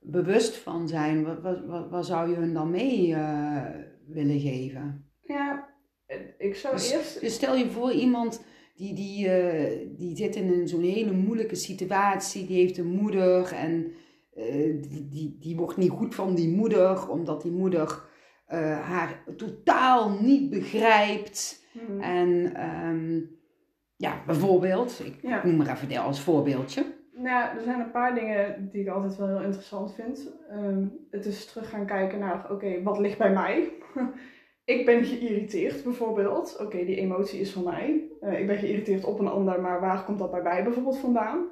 bewust 0.00 0.56
van 0.56 0.88
zijn, 0.88 1.24
wat, 1.24 1.40
wat, 1.40 1.64
wat, 1.66 1.90
wat 1.90 2.06
zou 2.06 2.30
je 2.30 2.36
hun 2.36 2.54
dan 2.54 2.70
mee 2.70 3.08
uh, 3.08 3.66
willen 4.06 4.40
geven? 4.40 5.10
Ja, 5.20 5.68
ik 6.38 6.54
zou 6.54 6.74
dus, 6.74 6.92
eerst. 6.92 7.20
Dus 7.20 7.34
stel 7.34 7.56
je 7.56 7.70
voor 7.70 7.92
iemand 7.92 8.44
die, 8.74 8.94
die, 8.94 9.26
uh, 9.26 9.96
die 9.96 10.16
zit 10.16 10.36
in 10.36 10.68
zo'n 10.68 10.82
hele 10.82 11.12
moeilijke 11.12 11.54
situatie, 11.54 12.46
die 12.46 12.56
heeft 12.56 12.78
een 12.78 12.94
moeder 12.94 13.52
en 13.52 13.92
eh, 14.34 14.82
die, 14.88 15.08
die, 15.08 15.36
die 15.40 15.56
wordt 15.56 15.76
niet 15.76 15.90
goed 15.90 16.14
van 16.14 16.34
die 16.34 16.48
moeder, 16.48 17.08
omdat 17.08 17.42
die 17.42 17.52
moeder 17.52 18.04
eh, 18.46 18.80
haar 18.80 19.24
totaal 19.36 20.10
niet 20.20 20.50
begrijpt. 20.50 21.66
Hmm. 21.72 22.00
En 22.00 22.54
ehm, 22.54 23.20
ja, 24.02 24.12
bijvoorbeeld, 24.26 25.00
ik 25.04 25.14
Ja. 25.30 25.40
noem 25.44 25.56
maar 25.56 25.68
even 25.82 26.02
als 26.02 26.20
voorbeeldje. 26.20 26.84
Nou, 27.14 27.56
er 27.56 27.62
zijn 27.62 27.80
een 27.80 27.90
paar 27.90 28.14
dingen 28.14 28.68
die 28.72 28.80
ik 28.82 28.88
altijd 28.88 29.16
wel 29.16 29.28
heel 29.28 29.42
interessant 29.42 29.94
vind. 29.94 30.32
Ehm, 30.50 30.84
het 31.10 31.24
is 31.26 31.46
terug 31.46 31.70
gaan 31.70 31.86
kijken 31.86 32.18
naar, 32.18 32.46
oké, 32.50 32.82
wat 32.82 32.98
ligt 32.98 33.18
bij 33.18 33.32
mij? 33.32 33.68
ik 34.74 34.86
ben 34.86 35.04
geïrriteerd 35.04 35.84
bijvoorbeeld. 35.84 36.56
Oké, 36.60 36.84
die 36.84 36.96
emotie 36.96 37.40
is 37.40 37.52
van 37.52 37.64
mij. 37.64 38.02
Eh, 38.20 38.40
ik 38.40 38.46
ben 38.46 38.56
geïrriteerd 38.58 39.04
op 39.04 39.18
een 39.18 39.28
ander, 39.28 39.60
maar 39.60 39.80
waar 39.80 40.04
komt 40.04 40.18
dat 40.18 40.30
bij 40.30 40.42
mij 40.42 40.64
bijvoorbeeld 40.64 40.98
vandaan? 40.98 41.44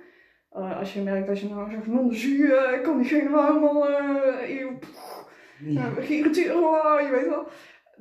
Eh, 0.51 0.79
als 0.79 0.95
je 0.95 1.01
merkt 1.03 1.27
dat 1.27 1.41
je 1.41 1.49
nou 1.49 1.71
zegt, 1.71 1.87
non 1.87 2.09
de 2.09 2.17
jus, 2.17 2.51
eh, 2.53 2.73
ik 2.75 2.83
kan 2.83 2.99
diegene 2.99 3.31
wel 3.31 3.47
helemaal 3.47 3.87
pff, 4.79 5.25
Ja. 5.65 5.89
geïrriteerd, 5.99 6.55
oh, 6.55 7.01
je 7.01 7.09
weet 7.11 7.29
wel. 7.29 7.47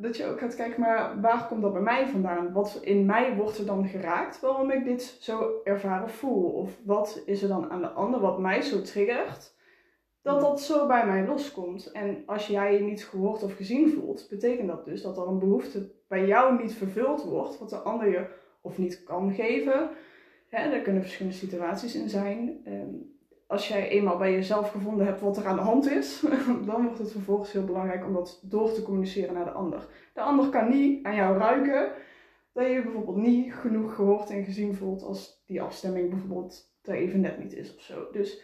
Dat 0.01 0.17
je 0.17 0.25
ook 0.25 0.39
gaat 0.39 0.55
kijken, 0.55 0.79
maar 0.79 1.21
waar 1.21 1.47
komt 1.47 1.61
dat 1.61 1.73
bij 1.73 1.81
mij 1.81 2.07
vandaan? 2.07 2.51
Wat 2.51 2.79
in 2.81 3.05
mij 3.05 3.35
wordt 3.35 3.57
er 3.57 3.65
dan 3.65 3.87
geraakt 3.87 4.39
waarom 4.39 4.71
ik 4.71 4.83
dit 4.83 5.17
zo 5.19 5.61
ervaren 5.63 6.09
voel? 6.09 6.51
Of 6.51 6.79
wat 6.85 7.21
is 7.25 7.41
er 7.41 7.47
dan 7.47 7.69
aan 7.69 7.81
de 7.81 7.89
ander 7.89 8.19
wat 8.19 8.39
mij 8.39 8.61
zo 8.61 8.81
triggert? 8.81 9.53
Dat 10.21 10.41
dat 10.41 10.61
zo 10.61 10.87
bij 10.87 11.05
mij 11.05 11.25
loskomt. 11.25 11.91
En 11.91 12.23
als 12.25 12.47
jij 12.47 12.73
je 12.73 12.79
niet 12.79 13.05
gehoord 13.05 13.43
of 13.43 13.55
gezien 13.55 13.89
voelt, 13.89 14.27
betekent 14.29 14.67
dat 14.67 14.85
dus 14.85 15.01
dat 15.01 15.17
er 15.17 15.27
een 15.27 15.39
behoefte 15.39 15.91
bij 16.07 16.25
jou 16.25 16.61
niet 16.61 16.73
vervuld 16.73 17.23
wordt, 17.23 17.59
wat 17.59 17.69
de 17.69 17.77
ander 17.77 18.09
je 18.09 18.27
of 18.61 18.77
niet 18.77 19.03
kan 19.03 19.33
geven. 19.33 19.89
Hè, 20.49 20.71
er 20.71 20.81
kunnen 20.81 21.01
verschillende 21.01 21.37
situaties 21.37 21.95
in 21.95 22.09
zijn. 22.09 22.61
Ehm, 22.63 22.95
als 23.49 23.67
jij 23.67 23.89
eenmaal 23.89 24.17
bij 24.17 24.31
jezelf 24.31 24.71
gevonden 24.71 25.05
hebt 25.05 25.21
wat 25.21 25.37
er 25.37 25.45
aan 25.45 25.55
de 25.55 25.61
hand 25.61 25.89
is, 25.91 26.23
dan 26.65 26.83
wordt 26.83 26.97
het 26.99 27.11
vervolgens 27.11 27.51
heel 27.51 27.65
belangrijk 27.65 28.05
om 28.05 28.13
dat 28.13 28.39
door 28.43 28.73
te 28.73 28.81
communiceren 28.81 29.33
naar 29.33 29.45
de 29.45 29.51
ander. 29.51 29.87
De 30.13 30.21
ander 30.21 30.49
kan 30.49 30.69
niet 30.69 31.05
aan 31.05 31.15
jou 31.15 31.37
ruiken 31.37 31.91
dat 32.53 32.65
je 32.65 32.73
je 32.73 32.81
bijvoorbeeld 32.81 33.17
niet 33.17 33.53
genoeg 33.53 33.95
gehoord 33.95 34.29
en 34.29 34.43
gezien 34.43 34.75
voelt 34.75 35.03
als 35.03 35.43
die 35.45 35.61
afstemming 35.61 36.09
bijvoorbeeld 36.09 36.71
er 36.81 36.93
even 36.93 37.19
net 37.19 37.39
niet 37.39 37.53
is 37.53 37.75
of 37.75 37.81
zo. 37.81 38.07
Dus 38.11 38.41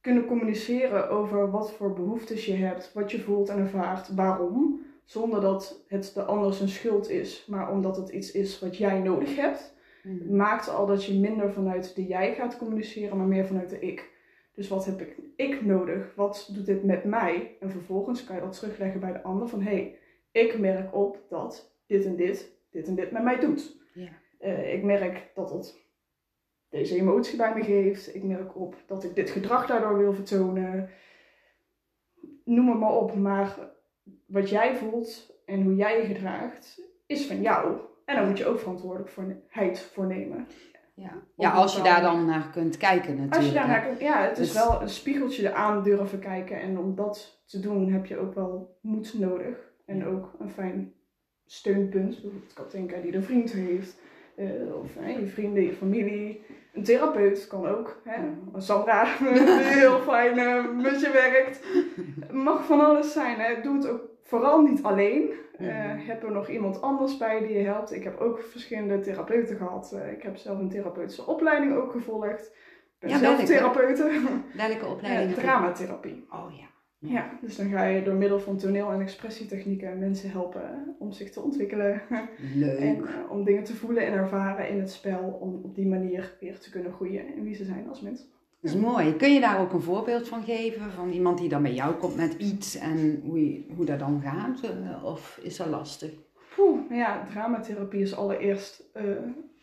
kunnen 0.00 0.26
communiceren 0.26 1.10
over 1.10 1.50
wat 1.50 1.72
voor 1.72 1.92
behoeftes 1.92 2.46
je 2.46 2.54
hebt, 2.54 2.92
wat 2.92 3.10
je 3.10 3.20
voelt 3.20 3.48
en 3.48 3.58
ervaart, 3.58 4.14
waarom, 4.14 4.80
zonder 5.04 5.40
dat 5.40 5.84
het 5.86 6.10
de 6.14 6.22
ander 6.22 6.54
zijn 6.54 6.68
schuld 6.68 7.10
is, 7.10 7.46
maar 7.48 7.70
omdat 7.70 7.96
het 7.96 8.08
iets 8.08 8.32
is 8.32 8.58
wat 8.58 8.76
jij 8.76 8.98
nodig 8.98 9.36
hebt 9.36 9.74
Mhm. 10.06 10.36
maakt 10.36 10.68
al 10.68 10.86
dat 10.86 11.04
je 11.04 11.14
minder 11.14 11.52
vanuit 11.52 11.94
de 11.94 12.06
jij 12.06 12.34
gaat 12.34 12.58
communiceren, 12.58 13.16
maar 13.16 13.26
meer 13.26 13.46
vanuit 13.46 13.70
de 13.70 13.78
ik. 13.78 14.10
Dus 14.56 14.68
wat 14.68 14.84
heb 14.84 15.00
ik, 15.00 15.16
ik 15.36 15.64
nodig? 15.64 16.14
Wat 16.14 16.50
doet 16.52 16.66
dit 16.66 16.84
met 16.84 17.04
mij? 17.04 17.56
En 17.60 17.70
vervolgens 17.70 18.24
kan 18.24 18.34
je 18.36 18.42
dat 18.42 18.58
terugleggen 18.58 19.00
bij 19.00 19.12
de 19.12 19.22
ander 19.22 19.48
van 19.48 19.62
hé, 19.62 19.70
hey, 19.70 19.98
ik 20.32 20.58
merk 20.58 20.94
op 20.94 21.18
dat 21.28 21.76
dit 21.86 22.04
en 22.04 22.16
dit, 22.16 22.52
dit 22.70 22.86
en 22.86 22.94
dit 22.94 23.10
met 23.10 23.22
mij 23.22 23.40
doet. 23.40 23.76
Ja. 23.94 24.08
Eh, 24.38 24.74
ik 24.74 24.82
merk 24.82 25.30
dat 25.34 25.50
het 25.50 25.84
deze 26.68 26.96
emotie 26.96 27.36
bij 27.36 27.54
me 27.54 27.64
geeft. 27.64 28.14
Ik 28.14 28.22
merk 28.22 28.56
op 28.56 28.76
dat 28.86 29.04
ik 29.04 29.14
dit 29.14 29.30
gedrag 29.30 29.66
daardoor 29.66 29.98
wil 29.98 30.12
vertonen. 30.12 30.90
Noem 32.44 32.68
het 32.68 32.78
maar 32.78 32.96
op. 32.96 33.14
Maar 33.14 33.58
wat 34.26 34.48
jij 34.50 34.76
voelt 34.76 35.40
en 35.44 35.62
hoe 35.62 35.74
jij 35.74 36.00
je 36.00 36.06
gedraagt, 36.06 36.80
is 37.06 37.26
van 37.26 37.40
jou. 37.40 37.80
En 38.04 38.16
daar 38.16 38.26
moet 38.26 38.38
je 38.38 38.46
ook 38.46 38.58
verantwoordelijkheid 38.58 39.80
voor 39.80 40.06
nemen. 40.06 40.46
Ja. 40.98 41.12
ja, 41.36 41.50
als 41.50 41.76
je 41.76 41.82
daar 41.82 42.00
dan 42.00 42.26
naar 42.26 42.50
kunt 42.52 42.76
kijken 42.76 43.08
natuurlijk. 43.10 43.34
Als 43.36 43.46
je 43.46 43.52
daar 43.52 43.66
naar 43.68 44.02
ja, 44.02 44.22
het 44.22 44.38
is 44.38 44.52
Dus- 44.52 44.64
wel 44.64 44.82
een 44.82 44.88
spiegeltje 44.88 45.48
eraan 45.48 45.82
durven 45.82 46.18
kijken. 46.18 46.60
En 46.60 46.78
om 46.78 46.94
dat 46.94 47.42
te 47.46 47.60
doen 47.60 47.92
heb 47.92 48.06
je 48.06 48.18
ook 48.18 48.34
wel 48.34 48.78
moed 48.80 49.18
nodig. 49.18 49.56
En 49.86 49.96
Ja. 49.96 50.04
ook 50.06 50.30
een 50.38 50.50
fijn 50.50 50.92
steunpunt. 51.46 52.10
Bijvoorbeeld 52.22 52.52
Katinka 52.52 53.00
die 53.00 53.14
een 53.14 53.22
vriend 53.22 53.52
heeft. 53.52 53.98
eh, 54.36 54.46
of 54.82 54.94
je 55.20 55.26
vrienden, 55.26 55.62
je 55.62 55.72
familie. 55.72 56.44
Een 56.72 56.82
therapeut 56.84 57.46
kan 57.46 57.66
ook. 57.66 58.00
Hè? 58.04 58.20
Sandra, 58.56 59.04
heel 59.78 59.98
fijn 60.00 60.38
eh, 60.38 60.64
met 60.82 61.00
je 61.00 61.10
werkt. 61.10 61.60
Mag 62.32 62.64
van 62.66 62.80
alles 62.80 63.12
zijn. 63.12 63.38
Hè? 63.38 63.62
Doe 63.62 63.74
het 63.76 63.88
ook 63.88 64.00
vooral 64.26 64.60
niet 64.62 64.82
alleen. 64.82 65.30
Eh, 65.58 65.66
Mhm. 65.66 65.98
heb 66.06 66.22
er 66.22 66.32
nog 66.32 66.48
iemand 66.48 66.80
anders 66.82 67.16
bij 67.16 67.38
die 67.46 67.56
je 67.58 67.64
helpt. 67.64 67.92
Ik 67.92 68.04
heb 68.04 68.18
ook 68.20 68.40
verschillende 68.40 69.00
therapeuten 69.00 69.56
gehad. 69.56 69.92
Eh, 69.92 70.12
ik 70.12 70.22
heb 70.22 70.36
zelf 70.36 70.58
een 70.58 70.68
therapeutische 70.68 71.26
opleiding 71.26 71.74
ook 71.76 71.90
gevolgd. 71.92 72.46
Ik 72.46 72.96
ben 72.98 73.10
Ja, 73.10 73.18
zelf 73.18 73.36
welke? 73.36 73.52
therapeute. 73.52 74.20
Welke 74.56 74.86
opleiding? 74.94 75.34
je? 75.34 75.40
dramatherapie. 75.40 76.26
Oh 76.30 76.46
ja. 76.58 76.64
Ja, 76.98 77.30
dus 77.40 77.56
dan 77.56 77.66
ga 77.66 77.84
je 77.84 78.02
door 78.02 78.14
middel 78.14 78.40
van 78.40 78.56
toneel- 78.56 78.90
en 78.90 79.00
expressietechnieken 79.00 79.98
mensen 79.98 80.30
helpen 80.30 80.96
om 80.98 81.12
zich 81.12 81.30
te 81.30 81.40
ontwikkelen. 81.40 82.02
Leuk. 82.54 82.78
En 82.78 82.96
eh, 83.06 83.30
om 83.30 83.44
dingen 83.44 83.64
te 83.64 83.74
voelen 83.76 84.06
en 84.06 84.12
ervaren 84.12 84.68
in 84.68 84.78
het 84.78 84.90
spel. 84.90 85.38
Om 85.40 85.60
op 85.64 85.74
die 85.74 85.86
manier 85.86 86.36
weer 86.40 86.58
te 86.58 86.70
kunnen 86.70 86.92
groeien 86.92 87.34
in 87.34 87.42
wie 87.42 87.54
ze 87.54 87.64
zijn 87.64 87.88
als 87.88 88.00
mens. 88.00 88.34
Dat 88.66 88.74
is 88.74 88.80
mooi. 88.80 89.16
Kun 89.16 89.32
je 89.32 89.40
daar 89.40 89.60
ook 89.60 89.72
een 89.72 89.80
voorbeeld 89.80 90.28
van 90.28 90.42
geven? 90.42 90.90
Van 90.90 91.10
iemand 91.10 91.38
die 91.38 91.48
dan 91.48 91.62
bij 91.62 91.72
jou 91.72 91.94
komt 91.94 92.16
met 92.16 92.34
iets 92.38 92.76
en 92.76 93.20
hoe, 93.24 93.62
hoe 93.76 93.84
dat 93.84 93.98
dan 93.98 94.22
gaat? 94.24 94.60
Eh, 94.62 95.04
Of 95.04 95.38
is 95.42 95.56
dat 95.56 95.66
lastig? 95.66 96.10
Ja, 96.90 97.24
dramatherapie 97.30 98.02
is 98.02 98.16
allereerst 98.16 98.82
eh, 98.92 99.02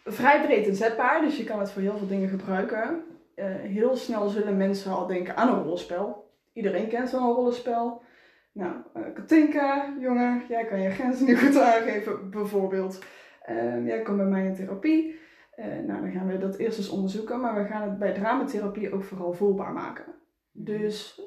vrij 0.06 0.42
breed 0.42 0.68
inzetbaar. 0.68 1.22
Dus 1.22 1.38
je 1.38 1.44
kan 1.44 1.60
het 1.60 1.72
voor 1.72 1.82
heel 1.82 1.98
veel 1.98 2.08
dingen 2.08 2.30
gebruiken. 2.30 3.04
Eh, 3.36 3.46
heel 3.56 3.96
snel 3.96 4.30
zullen 4.30 4.58
mensen 4.58 4.92
al 4.92 5.08
denken 5.08 5.38
aan 5.38 5.48
een 5.48 5.62
rollenspel. 5.64 6.32
Iedereen 6.54 6.88
kent 6.88 7.14
een 7.14 7.20
rollenspel. 7.20 8.02
Nou, 8.52 8.74
Katinka, 9.14 9.94
jongen, 10.00 10.42
jij 10.50 10.66
kan 10.66 10.82
je 10.82 10.90
grenzen 10.90 11.26
niet 11.26 11.40
goed 11.40 11.60
aangeven, 11.60 12.30
bijvoorbeeld. 12.30 13.00
Ehm, 13.42 13.86
jij 13.86 14.02
komt 14.02 14.18
bij 14.18 14.26
mij 14.26 14.46
in 14.46 14.56
therapie. 14.56 15.20
Eh, 15.56 15.66
nou, 15.66 16.02
dan 16.02 16.12
gaan 16.12 16.28
we 16.28 16.38
dat 16.38 16.56
eerst 16.56 16.78
eens 16.78 16.90
onderzoeken. 16.90 17.40
Maar 17.40 17.64
we 17.64 17.70
gaan 17.70 17.90
het 17.90 18.00
bij 18.00 18.14
dramatherapie 18.14 18.94
ook 18.94 19.04
vooral 19.04 19.34
voelbaar 19.34 19.74
maken. 19.74 20.06
Dus 20.52 21.22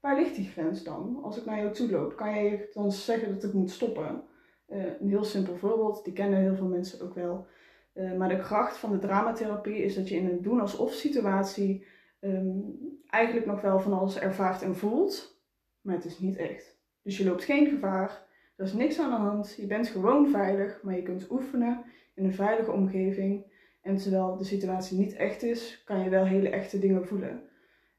waar 0.00 0.16
ligt 0.16 0.34
die 0.34 0.48
grens 0.48 0.84
dan? 0.84 1.20
Als 1.22 1.38
ik 1.38 1.44
naar 1.44 1.58
jou 1.58 1.72
toe 1.72 1.90
loop, 1.90 2.16
kan 2.16 2.34
jij 2.34 2.68
dan 2.72 2.92
zeggen 2.92 3.34
dat 3.34 3.44
ik 3.44 3.52
moet 3.52 3.70
stoppen? 3.70 4.22
Eh, 4.66 5.00
een 5.00 5.08
heel 5.08 5.24
simpel 5.24 5.56
voorbeeld, 5.56 6.04
die 6.04 6.12
kennen 6.12 6.38
heel 6.38 6.56
veel 6.56 6.66
mensen 6.66 7.00
ook 7.00 7.14
wel. 7.14 7.46
Eh, 7.92 8.12
maar 8.12 8.28
de 8.28 8.38
kracht 8.38 8.76
van 8.76 8.92
de 8.92 8.98
dramatherapie 8.98 9.82
is 9.82 9.94
dat 9.94 10.08
je 10.08 10.16
in 10.16 10.28
een 10.28 10.42
doen 10.42 10.60
alsof 10.60 10.92
situatie 10.92 11.86
ehm, 12.20 12.58
eigenlijk 13.06 13.46
nog 13.46 13.60
wel 13.60 13.80
van 13.80 13.92
alles 13.92 14.18
ervaart 14.18 14.62
en 14.62 14.76
voelt, 14.76 15.42
maar 15.80 15.94
het 15.94 16.04
is 16.04 16.18
niet 16.18 16.36
echt. 16.36 16.78
Dus 17.02 17.18
je 17.18 17.24
loopt 17.24 17.44
geen 17.44 17.66
gevaar, 17.66 18.26
er 18.56 18.64
is 18.64 18.72
niks 18.72 19.00
aan 19.00 19.10
de 19.10 19.16
hand, 19.16 19.54
je 19.56 19.66
bent 19.66 19.88
gewoon 19.88 20.28
veilig, 20.28 20.82
maar 20.82 20.96
je 20.96 21.02
kunt 21.02 21.30
oefenen 21.30 21.84
in 22.14 22.24
een 22.24 22.34
veilige 22.34 22.72
omgeving. 22.72 23.49
En 23.82 23.96
terwijl 23.96 24.36
de 24.36 24.44
situatie 24.44 24.98
niet 24.98 25.14
echt 25.14 25.42
is, 25.42 25.82
kan 25.84 26.00
je 26.04 26.10
wel 26.10 26.24
hele 26.24 26.48
echte 26.48 26.78
dingen 26.78 27.06
voelen. 27.06 27.42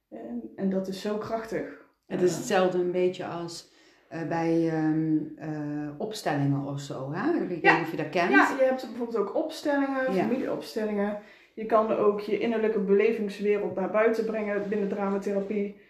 En, 0.09 0.51
en 0.55 0.69
dat 0.69 0.88
is 0.88 1.01
zo 1.01 1.17
krachtig. 1.17 1.85
Het 2.05 2.21
is 2.21 2.35
hetzelfde 2.35 2.77
een 2.77 2.91
beetje 2.91 3.25
als 3.25 3.71
eh, 4.09 4.27
bij 4.27 4.69
ehm, 4.69 5.17
eh, 5.35 5.89
opstellingen 5.97 6.65
of 6.65 6.79
zo. 6.79 7.11
Hè? 7.13 7.41
Ik 7.41 7.47
weet 7.47 7.61
Ja. 7.61 7.73
niet 7.77 7.85
of 7.85 7.91
je 7.91 7.97
dat 7.97 8.09
kent. 8.09 8.31
Ja, 8.31 8.55
je 8.59 8.63
hebt 8.63 8.85
bijvoorbeeld 8.88 9.17
ook 9.17 9.35
opstellingen, 9.35 10.13
Ja. 10.13 10.23
familieopstellingen. 10.23 11.19
Je 11.53 11.65
kan 11.65 11.91
ook 11.91 12.19
je 12.19 12.39
innerlijke 12.39 12.79
belevingswereld 12.79 13.75
naar 13.75 13.91
buiten 13.91 14.25
brengen 14.25 14.69
binnen 14.69 14.89
dramatherapie. 14.89 15.81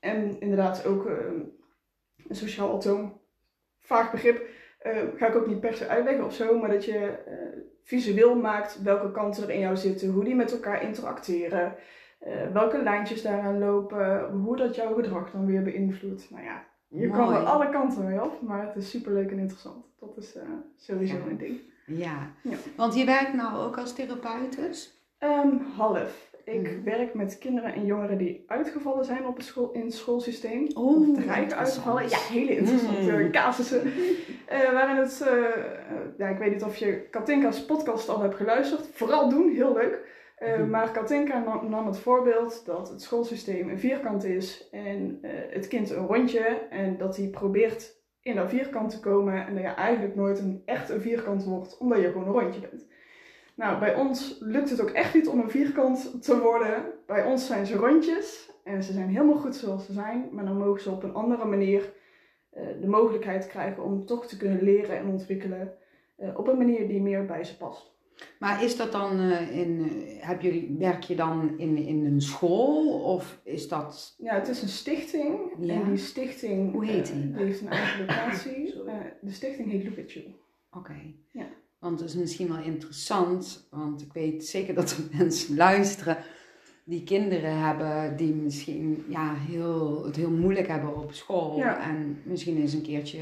En 0.00 0.40
inderdaad 0.40 0.86
ook 0.86 1.06
eh, 1.06 1.14
een 2.28 2.34
sociaal 2.36 2.74
atoom. 2.76 3.20
Vaag 3.78 4.10
begrip. 4.10 4.46
Eh, 4.80 4.96
ga 5.16 5.26
ik 5.26 5.34
ook 5.36 5.46
niet 5.46 5.60
per 5.60 5.74
se 5.74 5.88
uitleggen 5.88 6.24
of 6.24 6.34
zo, 6.34 6.58
maar 6.58 6.70
dat 6.70 6.84
je 6.84 6.98
eh, 6.98 7.34
visueel 7.82 8.34
maakt 8.34 8.82
welke 8.82 9.10
kanten 9.10 9.42
er 9.42 9.50
in 9.50 9.60
jou 9.60 9.76
zitten, 9.76 10.10
hoe 10.10 10.24
die 10.24 10.34
met 10.34 10.52
elkaar 10.52 10.82
interacteren, 10.82 11.74
eh, 12.18 12.32
welke 12.52 12.82
lijntjes 12.82 13.22
daaraan 13.22 13.58
lopen, 13.58 14.30
hoe 14.30 14.56
dat 14.56 14.74
jouw 14.74 14.94
gedrag 14.94 15.30
dan 15.30 15.46
weer 15.46 15.62
beïnvloedt. 15.62 16.30
Nou 16.30 16.44
ja, 16.44 16.64
je 16.88 17.10
kan 17.10 17.32
er 17.32 17.44
alle 17.44 17.68
kanten 17.70 18.04
mee 18.04 18.22
op, 18.22 18.40
maar 18.42 18.66
het 18.66 18.76
is 18.76 18.90
super 18.90 19.12
leuk 19.12 19.30
en 19.30 19.38
interessant. 19.38 19.84
Dat 20.00 20.16
is 20.16 20.36
sowieso 20.76 21.16
Ja. 21.16 21.30
een 21.30 21.38
ding. 21.38 21.60
Ja. 21.86 22.30
Ja. 22.42 22.56
Want 22.76 22.94
je 22.94 23.04
werkt 23.04 23.34
nou 23.34 23.58
ook 23.58 23.78
als 23.78 23.92
therapeut 23.94 24.56
dus? 24.56 24.98
Ehm, 25.18 25.56
half. 25.76 26.29
Ik 26.50 26.60
Mhm. 26.62 26.82
werk 26.84 27.14
met 27.14 27.38
kinderen 27.38 27.74
en 27.74 27.84
jongeren 27.84 28.18
die 28.18 28.44
uitgevallen 28.46 29.04
zijn 29.04 29.26
op 29.26 29.36
het 29.36 29.44
school, 29.44 29.70
in 29.72 29.80
het 29.84 29.94
schoolsysteem. 29.94 30.66
Oeh, 30.74 31.08
of 31.10 31.16
dreigen 31.22 31.56
uitgevallen. 31.58 32.08
Ja, 32.08 32.18
hele 32.18 32.56
interessante 32.56 33.12
Mhm. 33.12 33.30
casussen. 33.30 33.82
Eh, 34.46 34.72
waarin 34.72 34.96
het, 34.96 35.20
eh, 35.28 35.62
ja, 36.18 36.28
ik 36.28 36.38
weet 36.38 36.52
niet 36.52 36.62
of 36.64 36.76
je 36.76 37.08
Katinka's 37.10 37.64
podcast 37.64 38.08
al 38.08 38.20
hebt 38.20 38.34
geluisterd. 38.34 38.88
Vooral 38.92 39.28
doen, 39.28 39.48
heel 39.50 39.72
leuk. 39.74 40.08
Eh, 40.36 40.58
Mhm. 40.58 40.70
Maar 40.70 40.90
Katinka 40.90 41.38
nam, 41.44 41.70
nam 41.70 41.86
het 41.86 41.98
voorbeeld 41.98 42.66
dat 42.66 42.88
het 42.90 43.02
schoolsysteem 43.02 43.68
een 43.68 43.78
vierkant 43.78 44.24
is 44.24 44.68
en 44.70 45.18
het 45.50 45.68
kind 45.68 45.90
een 45.90 46.06
rondje. 46.06 46.66
En 46.70 46.96
dat 46.98 47.16
hij 47.16 47.26
probeert 47.28 47.98
in 48.22 48.36
dat 48.36 48.48
vierkant 48.50 48.90
te 48.90 49.00
komen 49.00 49.46
en 49.46 49.54
dat 49.54 49.62
je 49.62 49.68
eigenlijk 49.68 50.14
nooit 50.14 50.38
een 50.38 50.62
echt 50.64 50.88
een 50.90 51.00
vierkant 51.00 51.44
wordt, 51.44 51.78
omdat 51.78 52.00
je 52.00 52.06
gewoon 52.10 52.26
een 52.26 52.40
rondje 52.40 52.60
bent. 52.60 52.86
Nou, 53.60 53.78
bij 53.78 53.94
ons 53.94 54.36
lukt 54.40 54.70
het 54.70 54.80
ook 54.80 54.90
echt 54.90 55.14
niet 55.14 55.28
om 55.28 55.40
een 55.40 55.50
vierkant 55.50 56.22
te 56.22 56.40
worden. 56.40 56.84
Bij 57.06 57.24
ons 57.24 57.46
zijn 57.46 57.66
ze 57.66 57.76
rondjes. 57.76 58.50
En 58.64 58.82
ze 58.82 58.92
zijn 58.92 59.08
helemaal 59.08 59.38
goed 59.38 59.56
zoals 59.56 59.86
ze 59.86 59.92
zijn, 59.92 60.28
maar 60.32 60.44
dan 60.44 60.58
mogen 60.58 60.82
ze 60.82 60.90
op 60.90 61.02
een 61.02 61.14
andere 61.14 61.44
manier 61.44 61.92
eh, 62.50 62.66
de 62.80 62.86
mogelijkheid 62.86 63.46
krijgen 63.46 63.84
om 63.84 64.06
toch 64.06 64.26
te 64.26 64.36
kunnen 64.36 64.62
leren 64.62 64.98
en 64.98 65.08
ontwikkelen 65.08 65.72
eh, 66.16 66.38
op 66.38 66.48
een 66.48 66.56
manier 66.56 66.88
die 66.88 67.02
meer 67.02 67.26
bij 67.26 67.44
ze 67.44 67.56
past. 67.56 67.90
Maar 68.38 68.64
is 68.64 68.76
dat 68.76 68.92
dan 68.92 69.20
eh, 69.20 69.56
in, 69.58 69.90
heb 70.20 70.40
jullie, 70.40 70.76
werk 70.78 71.02
je 71.02 71.16
dan 71.16 71.58
in, 71.58 71.76
in 71.76 72.04
een 72.04 72.20
school 72.20 73.02
of 73.02 73.40
is 73.44 73.68
dat, 73.68 74.14
Ja, 74.18 74.34
het 74.34 74.48
is 74.48 74.62
een 74.62 74.68
stichting. 74.68 75.38
Ja. 75.58 75.74
En 75.74 75.84
die 75.88 75.96
stichting 75.96 76.72
Hoe 76.72 76.84
heet 76.84 77.10
eh, 77.10 77.16
die? 77.16 77.32
heeft 77.34 77.60
een 77.60 77.68
eigen 77.68 78.00
locatie. 78.00 78.74
De 79.22 79.30
stichting 79.30 79.70
heet 79.70 79.84
Look 79.84 79.98
at 79.98 80.12
You. 80.12 80.24
oké. 80.70 80.96
Ja. 81.30 81.46
Want 81.80 82.00
het 82.00 82.08
is 82.08 82.14
misschien 82.16 82.48
wel 82.48 82.62
interessant, 82.62 83.68
want 83.70 84.02
ik 84.02 84.12
weet 84.12 84.46
zeker 84.46 84.74
dat 84.74 84.90
er 84.90 85.02
mensen 85.18 85.56
luisteren 85.56 86.16
die 86.84 87.02
kinderen 87.04 87.58
hebben 87.58 88.16
die 88.16 88.34
misschien 88.34 89.04
ja, 89.08 89.34
heel, 89.34 90.04
het 90.04 90.16
heel 90.16 90.30
moeilijk 90.30 90.68
hebben 90.68 90.96
op 91.02 91.12
school. 91.12 91.56
Ja. 91.56 91.88
En 91.90 92.18
misschien 92.24 92.56
eens 92.60 92.72
een 92.72 92.82
keertje 92.82 93.18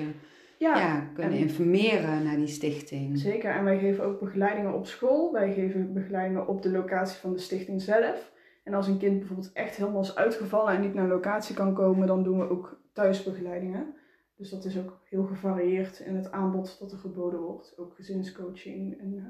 Ja, 0.58 0.78
ja, 0.78 1.10
kunnen 1.14 1.32
en- 1.32 1.38
informeren 1.38 2.22
naar 2.24 2.36
die 2.36 2.46
stichting. 2.46 3.18
zeker. 3.18 3.50
En 3.50 3.64
wij 3.64 3.78
geven 3.78 4.04
ook 4.04 4.20
begeleidingen 4.20 4.74
op 4.74 4.86
school. 4.86 5.32
Wij 5.32 5.52
geven 5.52 5.92
begeleidingen 5.92 6.46
op 6.48 6.62
de 6.62 6.70
locatie 6.70 7.18
van 7.20 7.32
de 7.32 7.38
stichting 7.38 7.82
zelf. 7.82 8.32
En 8.64 8.74
als 8.74 8.86
een 8.88 8.98
kind 8.98 9.18
bijvoorbeeld 9.18 9.52
echt 9.52 9.76
helemaal 9.76 10.02
is 10.02 10.14
uitgevallen 10.16 10.74
en 10.74 10.80
niet 10.80 10.94
naar 10.94 11.08
locatie 11.08 11.54
kan 11.54 11.74
komen, 11.74 12.06
dan 12.06 12.22
doen 12.22 12.38
we 12.38 12.50
ook 12.50 12.80
thuisbegeleidingen. 12.92 13.94
Dus 14.38 14.50
dat 14.50 14.64
is 14.64 14.78
ook 14.78 15.00
heel 15.04 15.24
gevarieerd 15.24 15.98
in 15.98 16.16
het 16.16 16.32
aanbod 16.32 16.76
dat 16.78 16.92
er 16.92 16.98
geboden 16.98 17.40
wordt. 17.40 17.74
Ook 17.78 17.94
gezinscoaching 17.94 18.98
en 19.00 19.14
eh, 19.16 19.22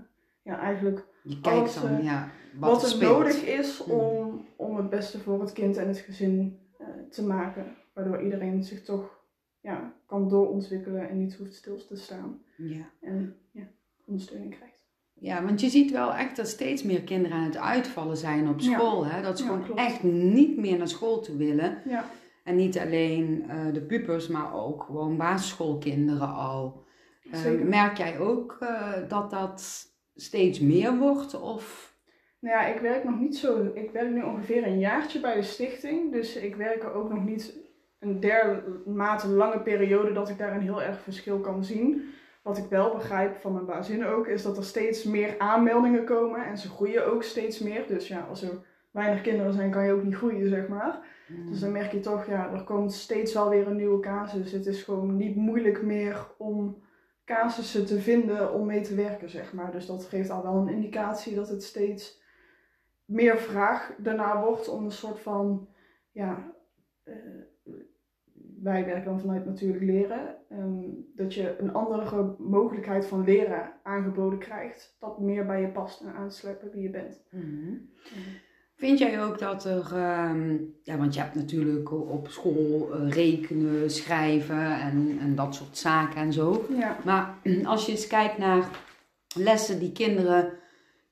ja, 0.43 0.59
eigenlijk 0.61 1.05
Je 1.23 1.41
kijkt 1.41 1.59
Alles, 1.59 1.75
dan 1.81 1.91
eh, 1.97 2.05
ja, 2.05 2.29
wat, 2.59 2.71
wat, 2.71 2.83
er 2.83 2.89
speelt. 2.89 3.19
nodig 3.19 3.43
is 3.45 3.85
Mm. 3.87 3.93
om, 3.93 4.45
om 4.57 4.77
het 4.77 4.91
beste 4.91 5.19
voor 5.19 5.41
het 5.41 5.53
kind 5.53 5.77
en 5.77 5.89
het 5.89 5.99
gezin 5.99 6.59
eh, 6.79 6.87
te 7.11 7.23
maken. 7.27 7.67
Waardoor 7.95 8.23
iedereen 8.23 8.65
zich 8.65 8.83
toch 8.85 9.19
ja, 9.61 9.93
kan 10.07 10.29
doorontwikkelen 10.29 11.09
en 11.09 11.19
niet 11.19 11.35
hoeft 11.37 11.55
stil 11.55 11.77
te 11.87 11.97
staan. 11.97 12.41
Ja. 12.57 12.91
En 13.01 13.37
ja, 13.53 13.63
ondersteuning 14.07 14.55
krijgt. 14.57 14.77
ja, 15.15 15.45
want 15.45 15.61
je 15.61 15.69
ziet 15.69 15.91
wel 15.91 16.15
echt 16.15 16.37
dat 16.37 16.49
steeds 16.49 16.83
meer 16.83 17.03
kinderen 17.03 17.37
aan 17.37 17.45
het 17.45 17.57
uitvallen 17.57 18.17
zijn 18.17 18.49
op 18.49 18.61
Ja. 18.61 18.73
school. 18.79 19.07
Hè? 19.07 19.23
Dat 19.23 19.39
ze 19.39 19.45
Ja, 19.45 19.51
gewoon 19.51 19.65
klopt. 19.65 19.81
echt 19.81 20.03
niet 20.03 20.57
meer 20.59 20.79
naar 20.79 20.89
school 20.89 21.21
toe 21.21 21.37
willen. 21.37 21.79
Ja, 21.89 22.05
En 22.49 22.57
niet 22.57 22.79
alleen 22.79 23.45
eh, 23.49 23.73
de 23.73 23.81
pubers, 23.81 24.29
maar 24.29 24.55
ook 24.55 24.83
gewoon 24.83 25.17
basisschoolkinderen 25.17 26.35
al. 26.35 26.85
Eh, 27.33 27.53
merk 27.65 27.97
jij 27.97 28.19
ook 28.19 28.57
eh, 28.61 28.93
dat 29.09 29.31
dat 29.31 29.87
steeds 30.15 30.61
meer 30.61 30.99
wordt? 30.99 31.41
Of 31.41 31.97
Nou 32.41 32.57
ja, 32.57 32.67
ik 32.75 32.81
werk 32.81 33.05
nog 33.05 33.19
niet 33.19 33.37
zo. 33.37 33.71
Ik 33.75 33.91
werk 33.91 34.11
nu 34.11 34.23
ongeveer 34.23 34.67
een 34.67 34.79
jaartje 34.79 35.21
bij 35.21 35.35
de 35.35 35.43
stichting. 35.43 36.13
Dus 36.13 36.37
ik 36.37 36.57
werk 36.57 36.83
er 36.83 36.93
ook 36.93 37.11
nog 37.11 37.25
niet 37.25 37.59
een 37.99 38.21
dermate 38.21 39.29
lange 39.29 39.61
periode 39.61 40.13
dat 40.13 40.29
ik 40.29 40.39
daar 40.39 40.55
een 40.55 40.63
heel 40.63 40.83
erg 40.83 41.01
verschil 41.01 41.41
kan 41.41 41.65
zien. 41.65 42.05
Wat 42.43 42.59
ik 42.59 42.67
wel 42.69 42.95
begrijp 42.95 43.37
van 43.37 43.53
mijn 43.53 43.67
bazin 43.67 44.05
ook, 44.05 44.27
is 44.27 44.43
dat 44.43 44.57
er 44.57 44.65
steeds 44.65 45.05
meer 45.05 45.35
aanmeldingen 45.39 46.05
komen 46.05 46.45
en 46.45 46.59
ze 46.59 46.69
groeien 46.69 47.07
ook 47.07 47.23
steeds 47.23 47.59
meer. 47.59 47.85
Dus 47.89 48.09
ja, 48.09 48.27
als 48.29 48.43
er 48.43 48.67
weinig 48.91 49.23
kinderen 49.23 49.53
zijn, 49.53 49.71
kan 49.71 49.85
je 49.85 49.93
ook 49.93 50.05
niet 50.05 50.15
groeien, 50.15 50.49
zeg 50.49 50.69
maar. 50.69 51.07
Dus 51.49 51.61
dan 51.61 51.73
merk 51.73 51.93
je 51.93 52.01
toch, 52.01 52.27
ja, 52.27 52.53
er 52.53 52.65
komt 52.65 52.93
steeds 52.93 53.35
wel 53.35 53.49
weer 53.49 53.67
een 53.67 53.77
nieuwe 53.77 54.01
casus. 54.01 54.53
Het 54.53 54.67
is 54.67 54.83
gewoon 54.83 55.17
niet 55.17 55.37
moeilijk 55.37 55.83
meer 55.83 56.27
om 56.39 56.83
casussen 57.25 57.87
te 57.87 58.01
vinden 58.01 58.53
om 58.53 58.67
mee 58.67 58.81
te 58.81 58.95
werken, 58.95 59.31
zeg 59.31 59.53
maar. 59.53 59.73
Dus 59.73 59.87
dat 59.87 60.05
geeft 60.05 60.31
al 60.31 60.43
wel 60.43 60.55
een 60.55 60.69
indicatie 60.69 61.35
dat 61.35 61.49
het 61.49 61.63
steeds 61.63 62.23
meer 63.05 63.39
vraag 63.39 63.95
daarna 63.99 64.41
wordt 64.45 64.69
om 64.69 64.85
een 64.85 64.91
soort 64.91 65.19
van, 65.19 65.69
ja, 66.11 66.53
eh, 67.03 67.15
wij 68.63 68.85
werken 68.85 69.05
dan 69.05 69.21
vanuit 69.21 69.45
natuurlijk 69.45 69.83
leren, 69.83 70.37
ehm, 70.49 70.85
dat 71.15 71.35
je 71.35 71.59
een 71.59 71.73
andere 71.73 72.35
mogelijkheid 72.39 73.07
van 73.07 73.25
leren 73.25 73.73
aangeboden 73.83 74.39
krijgt, 74.39 74.97
dat 75.01 75.19
meer 75.21 75.47
bij 75.47 75.61
je 75.61 75.69
past 75.69 76.01
en 76.01 76.13
aansluit 76.13 76.61
bij 76.61 76.71
wie 76.71 76.83
je 76.83 76.91
bent. 76.91 77.25
Mhm. 77.31 77.75
Vind 78.79 78.99
jij 78.99 79.23
ook 79.23 79.39
dat 79.39 79.65
er, 79.65 79.93
ehm, 79.93 80.57
ja, 80.83 80.97
want 80.97 81.15
je 81.15 81.21
hebt 81.21 81.35
natuurlijk 81.35 81.93
op 81.93 82.29
school 82.29 82.89
eh, 82.93 83.11
rekenen, 83.11 83.91
schrijven 83.91 84.81
en, 84.81 85.19
en 85.21 85.35
dat 85.35 85.55
soort 85.55 85.77
zaken 85.79 86.21
en 86.21 86.33
zo. 86.33 86.67
Ja. 86.79 86.97
Maar 87.05 87.35
als 87.65 87.87
je 87.87 87.93
eens 87.93 88.07
kijkt 88.07 88.39
naar 88.39 88.69
lessen 89.37 89.79
die 89.79 89.93
kinderen 89.93 90.53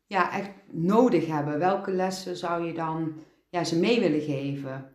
ja, 0.07 0.33
echt 0.33 0.51
nodig 0.71 1.27
hebben, 1.27 1.59
welke 1.59 1.91
lessen 1.91 2.37
zou 2.37 2.65
je 2.65 2.73
dan 2.73 3.13
ja, 3.49 3.65
ze 3.65 3.79
mee 3.79 4.01
willen 4.01 4.21
geven? 4.21 4.95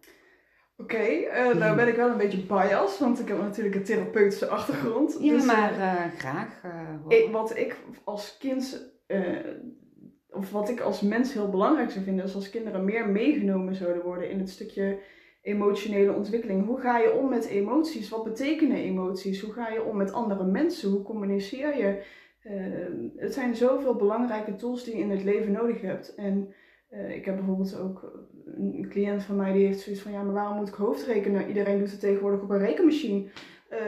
Oké, 0.78 0.98
eh, 0.98 1.56
nou 1.56 1.76
ben 1.76 1.88
ik 1.88 1.96
wel 1.96 2.10
een 2.10 2.18
beetje 2.18 2.46
biased, 2.46 3.00
want 3.00 3.20
ik 3.20 3.28
heb 3.28 3.38
natuurlijk 3.38 3.76
een 3.76 3.84
therapeutische 3.84 4.48
achtergrond. 4.48 5.18
Ja, 5.20 5.34
Dus, 5.34 5.46
maar 5.46 5.80
eh, 5.80 6.12
graag. 6.18 6.62
ik, 7.08 7.32
wat 7.32 7.58
ik 7.58 7.76
als 8.04 8.38
kind, 8.40 8.92
of 10.32 10.52
wat 10.52 10.70
ik 10.70 10.80
als 10.80 11.02
mens 11.02 11.34
heel 11.34 11.50
belangrijk 11.50 11.92
zou 11.92 12.04
vinden, 12.04 12.26
is 12.26 12.36
als 12.36 12.50
kinderen 12.50 12.86
meer 12.86 13.10
meegenomen 13.10 13.76
zouden 13.76 14.04
worden 14.04 14.30
in 14.30 14.40
het 14.40 14.50
stukje 14.50 15.00
emotionele 15.42 16.14
ontwikkeling. 16.14 16.66
Hoe 16.66 16.80
ga 16.80 16.98
je 16.98 17.14
om 17.14 17.30
met 17.30 17.46
emoties? 17.46 18.10
Wat 18.10 18.24
betekenen 18.24 18.78
emoties? 18.78 19.42
Hoe 19.42 19.54
ga 19.54 19.70
je 19.70 19.84
om 19.84 19.98
met 19.98 20.14
andere 20.14 20.44
mensen? 20.44 20.90
Hoe 20.90 21.02
communiceer 21.02 21.78
je? 21.78 22.04
Eh, 22.42 22.54
het 23.16 23.34
zijn 23.34 23.56
zoveel 23.56 23.96
belangrijke 23.96 24.56
tools 24.56 24.84
die 24.84 24.96
je 24.96 25.02
in 25.02 25.10
het 25.10 25.24
leven 25.24 25.52
nodig 25.52 25.82
hebt. 25.82 26.16
En 26.16 26.54
eh, 26.90 27.16
ik 27.16 27.26
heb 27.26 27.36
bijvoorbeeld 27.36 27.80
ook 27.80 28.28
een 28.58 28.88
cliënt 28.90 29.24
van 29.24 29.36
mij 29.36 29.54
die 29.54 29.66
heeft 29.66 29.80
zoiets 29.80 30.02
van: 30.02 30.12
ja, 30.12 30.24
maar 30.24 30.34
waarom 30.34 30.58
moet 30.58 30.68
ik 30.68 30.74
hoofdrekenen? 30.74 31.48
Iedereen 31.48 31.80
doet 31.80 31.92
het 31.92 32.00
tegenwoordig 32.00 32.42
op 32.42 32.50
een 32.50 32.66
rekenmachine. 32.66 33.30
Eh, 33.70 33.80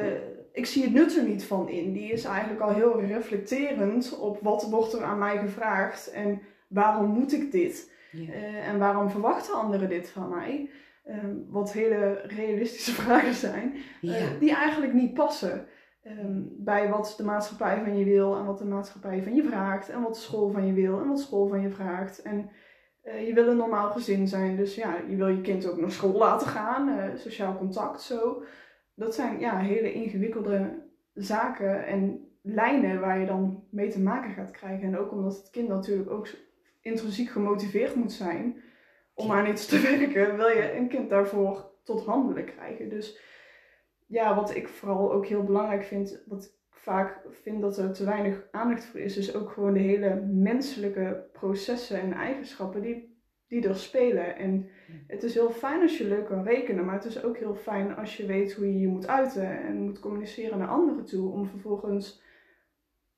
ik 0.54 0.66
zie 0.66 0.84
het 0.84 0.94
nut 0.94 1.18
er 1.18 1.24
niet 1.24 1.44
van 1.44 1.70
in. 1.70 1.94
Die 1.94 2.12
is 2.12 2.24
eigenlijk 2.24 2.62
al 2.62 2.74
heel 2.74 3.02
reflecterend 3.02 4.20
op 4.20 4.40
wat 4.42 4.64
wordt 4.70 4.94
er 4.94 5.04
aan 5.04 5.18
mij 5.18 5.38
gevraagd 5.38 6.12
en 6.12 6.42
waarom 6.68 7.10
moet 7.10 7.34
ik 7.34 7.52
dit? 7.52 7.92
Ja. 8.12 8.34
Eh, 8.34 8.68
en 8.68 8.80
waarom 8.80 9.10
verwachten 9.10 9.54
anderen 9.54 9.90
dit 9.90 10.10
van 10.10 10.30
mij? 10.30 10.70
Eh, 11.04 11.16
wat 11.50 11.74
hele 11.74 12.22
realistische 12.28 12.92
vragen 13.02 13.34
zijn, 13.34 13.74
eh, 14.02 14.40
die 14.40 14.56
eigenlijk 14.56 14.94
niet 14.94 15.14
passen 15.14 15.68
ehm, 16.04 16.42
bij 16.58 16.90
wat 16.90 17.14
de 17.18 17.24
maatschappij 17.24 17.82
van 17.84 17.98
je 17.98 18.06
wil 18.06 18.36
en 18.36 18.46
wat 18.46 18.58
de 18.58 18.66
maatschappij 18.66 19.24
van 19.24 19.36
je 19.36 19.44
vraagt 19.44 19.90
en 19.90 20.02
wat 20.02 20.18
school 20.18 20.52
van 20.52 20.66
je 20.66 20.74
wil 20.74 21.00
en 21.00 21.08
wat 21.08 21.20
school 21.20 21.48
van 21.48 21.62
je 21.62 21.70
vraagt. 21.70 22.22
En 22.22 22.50
eh, 23.02 23.28
je 23.28 23.34
wil 23.34 23.48
een 23.48 23.58
normaal 23.58 23.92
gezin 23.92 24.28
zijn, 24.28 24.56
dus 24.56 24.76
ja, 24.76 24.96
je 25.08 25.16
wil 25.16 25.28
je 25.28 25.42
kind 25.42 25.68
ook 25.68 25.78
naar 25.78 25.92
school 25.92 26.18
laten 26.18 26.48
gaan, 26.48 27.18
sociaal 27.18 27.58
contact, 27.58 28.02
zo. 28.02 28.44
Dat 28.96 29.16
zijn 29.16 29.40
ja, 29.40 29.60
hele 29.60 29.94
ingewikkelde 29.94 30.82
zaken 31.14 31.86
en 31.86 32.28
lijnen 32.42 33.00
waar 33.00 33.20
je 33.20 33.26
dan 33.26 33.64
mee 33.70 33.90
te 33.90 34.02
maken 34.02 34.32
gaat 34.32 34.52
krijgen. 34.52 34.88
En 34.88 34.98
ook 34.98 35.12
omdat 35.12 35.38
het 35.38 35.50
kind 35.50 35.68
natuurlijk 35.68 36.10
ook 36.10 36.28
intrinsiek 36.82 37.30
gemotiveerd 37.30 37.96
moet 37.96 38.12
zijn 38.12 38.64
om 39.14 39.32
aan 39.32 39.48
iets 39.48 39.66
te 39.66 39.80
werken, 39.98 40.38
wil 40.38 40.48
je 40.48 40.76
een 40.76 40.88
kind 40.88 41.10
daarvoor 41.10 41.72
tot 41.84 42.06
handelen 42.06 42.46
krijgen. 42.46 42.90
Dus 42.90 43.20
ja, 44.08 44.36
wat 44.36 44.56
ik 44.56 44.68
vooral 44.68 45.14
ook 45.14 45.26
heel 45.26 45.44
belangrijk 45.44 45.84
vind, 45.84 46.24
wat 46.26 46.44
ik 46.44 46.52
vaak 46.70 47.22
vind 47.30 47.62
dat 47.62 47.78
er 47.78 47.94
te 47.94 48.06
weinig 48.06 48.48
aandacht 48.52 48.86
voor 48.86 49.00
is, 49.00 49.18
is 49.18 49.36
ook 49.36 49.50
gewoon 49.50 49.74
de 49.74 49.80
hele 49.80 50.16
menselijke 50.32 51.30
processen 51.32 52.02
en 52.02 52.14
eigenschappen 52.14 52.82
die, 52.82 53.13
die 53.54 53.68
er 53.68 53.76
spelen. 53.76 54.38
En 54.38 54.70
het 55.08 55.24
is 55.24 55.34
heel 55.34 55.52
fijn 55.52 55.82
als 55.82 55.98
je 55.98 56.08
leuk 56.08 56.26
kan 56.26 56.44
rekenen, 56.44 56.86
maar 56.86 56.96
het 56.96 57.06
is 57.06 57.24
ook 57.24 57.38
heel 57.38 57.56
fijn 57.56 57.96
als 57.96 58.18
je 58.18 58.26
weet 58.26 58.54
hoe 58.54 58.74
je 58.74 58.80
je 58.80 58.88
moet 58.88 59.08
uiten 59.08 59.64
en 59.64 59.82
moet 59.82 60.00
communiceren 60.00 60.58
naar 60.58 60.68
anderen 60.68 61.06
toe, 61.06 61.32
om 61.32 61.48
vervolgens, 61.48 62.22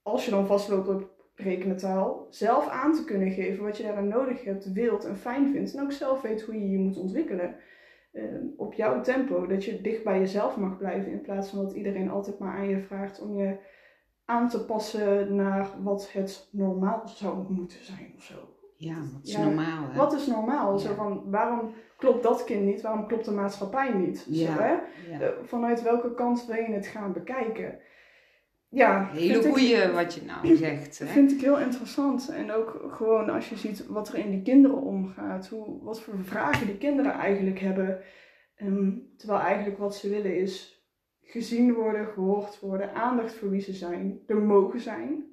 als 0.02 0.26
je 0.26 0.32
dan 0.32 0.48
vastloopt 0.48 0.88
op 0.88 1.14
rekenentaal, 1.36 2.28
zelf 2.30 2.68
aan 2.68 2.94
te 2.94 3.04
kunnen 3.04 3.32
geven 3.32 3.64
wat 3.64 3.78
je 3.78 3.84
daarin 3.84 4.08
nodig 4.08 4.44
hebt, 4.44 4.74
wilt 4.74 5.06
en 5.06 5.18
fijn 5.18 5.52
vindt. 5.52 5.74
En 5.76 5.84
ook 5.84 5.92
zelf 5.92 6.22
weet 6.22 6.42
hoe 6.42 6.56
je 6.56 6.70
je 6.70 6.78
moet 6.78 6.98
ontwikkelen. 6.98 7.56
eh, 8.12 8.24
op 8.58 8.74
jouw 8.74 9.02
tempo, 9.02 9.48
dat 9.48 9.66
je 9.66 9.82
dicht 9.82 10.04
bij 10.04 10.20
jezelf 10.20 10.58
mag 10.58 10.78
blijven 10.78 11.12
in 11.12 11.22
plaats 11.22 11.50
van 11.50 11.64
dat 11.64 11.74
iedereen 11.74 12.10
altijd 12.10 12.40
maar 12.40 12.58
aan 12.58 12.70
je 12.70 12.80
vraagt 12.82 13.22
om 13.22 13.38
je 13.38 13.58
aan 14.26 14.50
te 14.50 14.66
passen 14.66 15.36
naar 15.36 15.84
wat 15.84 16.12
het 16.12 16.48
normaal 16.52 17.08
zou 17.08 17.52
moeten 17.54 17.84
zijn 17.84 18.14
of 18.16 18.24
zo. 18.24 18.55
Ja, 18.78 18.96
dat 18.96 19.20
is 19.24 19.32
Ja, 19.32 19.44
normaal. 19.44 19.88
Hè? 19.90 19.98
Wat 19.98 20.14
is 20.14 20.28
normaal? 20.28 20.80
Zo 20.80 20.94
van, 20.94 21.24
waarom 21.26 21.74
klopt 21.98 22.24
dat 22.24 22.44
kind 22.44 22.66
niet? 22.66 22.82
Waarom 22.82 23.08
klopt 23.08 23.26
de 23.26 23.32
maatschappij 23.32 23.94
niet? 23.94 24.26
Ja. 24.30 24.56
Zo, 24.56 24.62
hè? 24.62 24.72
Ja. 25.12 25.20
Eh, 25.20 25.30
Vanuit 25.44 25.82
welke 25.82 26.14
kant 26.14 26.46
wil 26.46 26.56
je 26.56 26.72
het 26.74 26.88
gaan 26.88 27.14
bekijken? 27.14 27.80
Ja, 28.70 29.10
Hele 29.12 29.44
goeie 29.50 29.92
wat 29.92 30.14
je 30.14 30.22
nou 30.26 30.56
zegt. 30.66 31.00
dat 31.00 31.08
Hè? 31.08 31.14
vind 31.14 31.32
ik 31.32 31.42
heel 31.42 31.60
interessant. 31.60 32.30
En 32.30 32.52
ook 32.52 32.86
gewoon 32.90 33.30
als 33.30 33.50
je 33.50 33.56
ziet 33.56 33.88
wat 33.88 34.08
er 34.08 34.18
in 34.18 34.30
die 34.32 34.42
kinderen 34.42 34.82
omgaat. 34.82 35.48
Hoe, 35.48 35.84
wat 35.84 36.02
voor 36.02 36.14
vragen 36.24 36.66
die 36.68 36.78
kinderen 36.78 37.12
eigenlijk 37.12 37.60
hebben. 37.60 38.00
Ehm, 38.56 38.92
terwijl 39.18 39.40
eigenlijk 39.40 39.78
wat 39.78 39.96
ze 39.96 40.10
willen 40.10 40.38
is 40.38 40.84
gezien 41.22 41.74
worden, 41.74 42.06
gehoord 42.08 42.60
worden, 42.60 42.94
aandacht 42.94 43.34
voor 43.34 43.50
wie 43.50 43.62
ze 43.62 43.74
zijn, 43.74 44.20
er 44.28 44.38
mogen 44.38 44.80
zijn. 44.80 45.24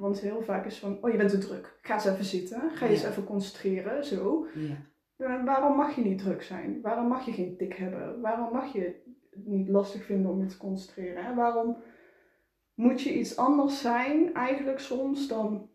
Want 0.00 0.20
heel 0.20 0.42
vaak 0.42 0.66
is 0.66 0.78
van, 0.78 0.98
oh 1.00 1.10
je 1.10 1.16
bent 1.16 1.30
te 1.30 1.38
druk, 1.38 1.78
ga 1.82 1.94
eens 1.94 2.04
even 2.04 2.24
zitten, 2.24 2.70
ga 2.70 2.84
je 2.86 2.92
eens 2.92 3.04
even 3.04 3.24
concentreren, 3.24 4.04
zo. 4.04 4.46
Ja. 4.54 4.76
Eh, 5.16 5.44
Waarom 5.44 5.76
mag 5.76 5.94
je 5.94 6.02
niet 6.02 6.18
druk 6.18 6.42
zijn? 6.42 6.80
Waarom 6.82 7.06
mag 7.08 7.24
je 7.26 7.32
geen 7.32 7.56
tik 7.56 7.74
hebben? 7.74 8.20
Waarom 8.20 8.52
mag 8.52 8.72
je 8.72 8.80
het 8.80 8.96
niet 9.44 9.68
lastig 9.68 10.04
vinden 10.04 10.30
om 10.30 10.40
je 10.40 10.46
te 10.46 10.56
concentreren? 10.56 11.24
Hè? 11.24 11.34
Waarom 11.34 11.76
moet 12.74 13.02
je 13.02 13.18
iets 13.18 13.36
anders 13.36 13.80
zijn, 13.80 14.34
eigenlijk 14.34 14.78
soms, 14.78 15.28
dan 15.28 15.68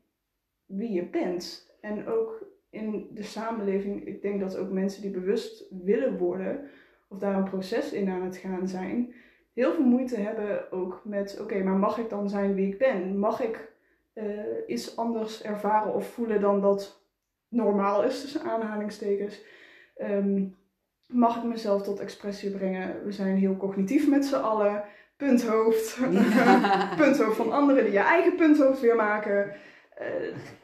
wie 0.66 0.92
je 0.92 1.10
bent? 1.10 1.74
En 1.82 2.08
ook 2.08 2.46
in 2.70 3.08
de 3.12 3.24
samenleving, 3.24 4.06
ik 4.06 4.22
denk 4.22 4.40
dat 4.40 4.58
ook 4.58 4.72
mensen 4.72 5.02
die 5.02 5.12
bewust 5.12 5.66
willen 5.84 6.18
worden, 6.18 6.70
of 7.08 7.18
daar 7.20 7.36
een 7.38 7.50
proces 7.50 7.92
in 7.94 8.10
aan 8.10 8.22
het 8.22 8.38
gaan 8.38 8.68
zijn, 8.68 9.14
heel 9.54 9.74
veel 9.74 9.86
moeite 9.86 10.16
hebben 10.20 10.72
ook 10.72 11.02
met, 11.04 11.40
oké, 11.42 11.64
maar 11.64 11.78
mag 11.78 11.98
ik 11.98 12.10
dan 12.10 12.30
zijn 12.30 12.54
wie 12.54 12.68
ik 12.68 12.78
ben? 12.78 13.18
Mag 13.18 13.42
ik 13.42 13.74
eh, 14.16 14.26
iets 14.68 14.98
anders 14.98 15.44
ervaren 15.44 15.94
of 15.94 16.08
voelen 16.08 16.42
dan 16.42 16.62
dat 16.62 17.04
normaal 17.48 18.04
is, 18.04 18.22
tussen 18.22 18.42
aanhalingstekens? 18.42 19.42
Ehm, 19.96 20.46
mag 21.08 21.38
ik 21.38 21.44
mezelf 21.44 21.82
tot 21.82 22.00
expressie 22.00 22.52
brengen? 22.52 23.06
We 23.06 23.12
zijn 23.12 23.38
heel 23.38 23.58
cognitief 23.58 24.10
met 24.10 24.26
z'n 24.26 24.36
allen. 24.36 24.84
Punthoofd. 25.18 25.98
Ja. 26.12 26.96
punthoofd 27.04 27.38
van 27.38 27.52
anderen 27.52 27.84
die 27.84 27.94
je 27.94 28.00
eigen 28.00 28.36
punthoofd 28.36 28.82
weer 28.82 28.96
maken. 28.96 29.54
Eh, 29.96 30.08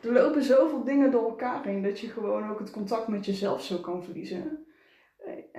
er 0.01 0.11
lopen 0.11 0.43
zoveel 0.43 0.83
dingen 0.83 1.11
door 1.11 1.29
elkaar 1.29 1.63
heen 1.63 1.83
dat 1.83 1.99
je 1.99 2.07
gewoon 2.07 2.49
ook 2.49 2.59
het 2.59 2.71
contact 2.71 3.07
met 3.07 3.25
jezelf 3.25 3.63
zo 3.63 3.77
kan 3.77 4.03
verliezen. 4.03 4.65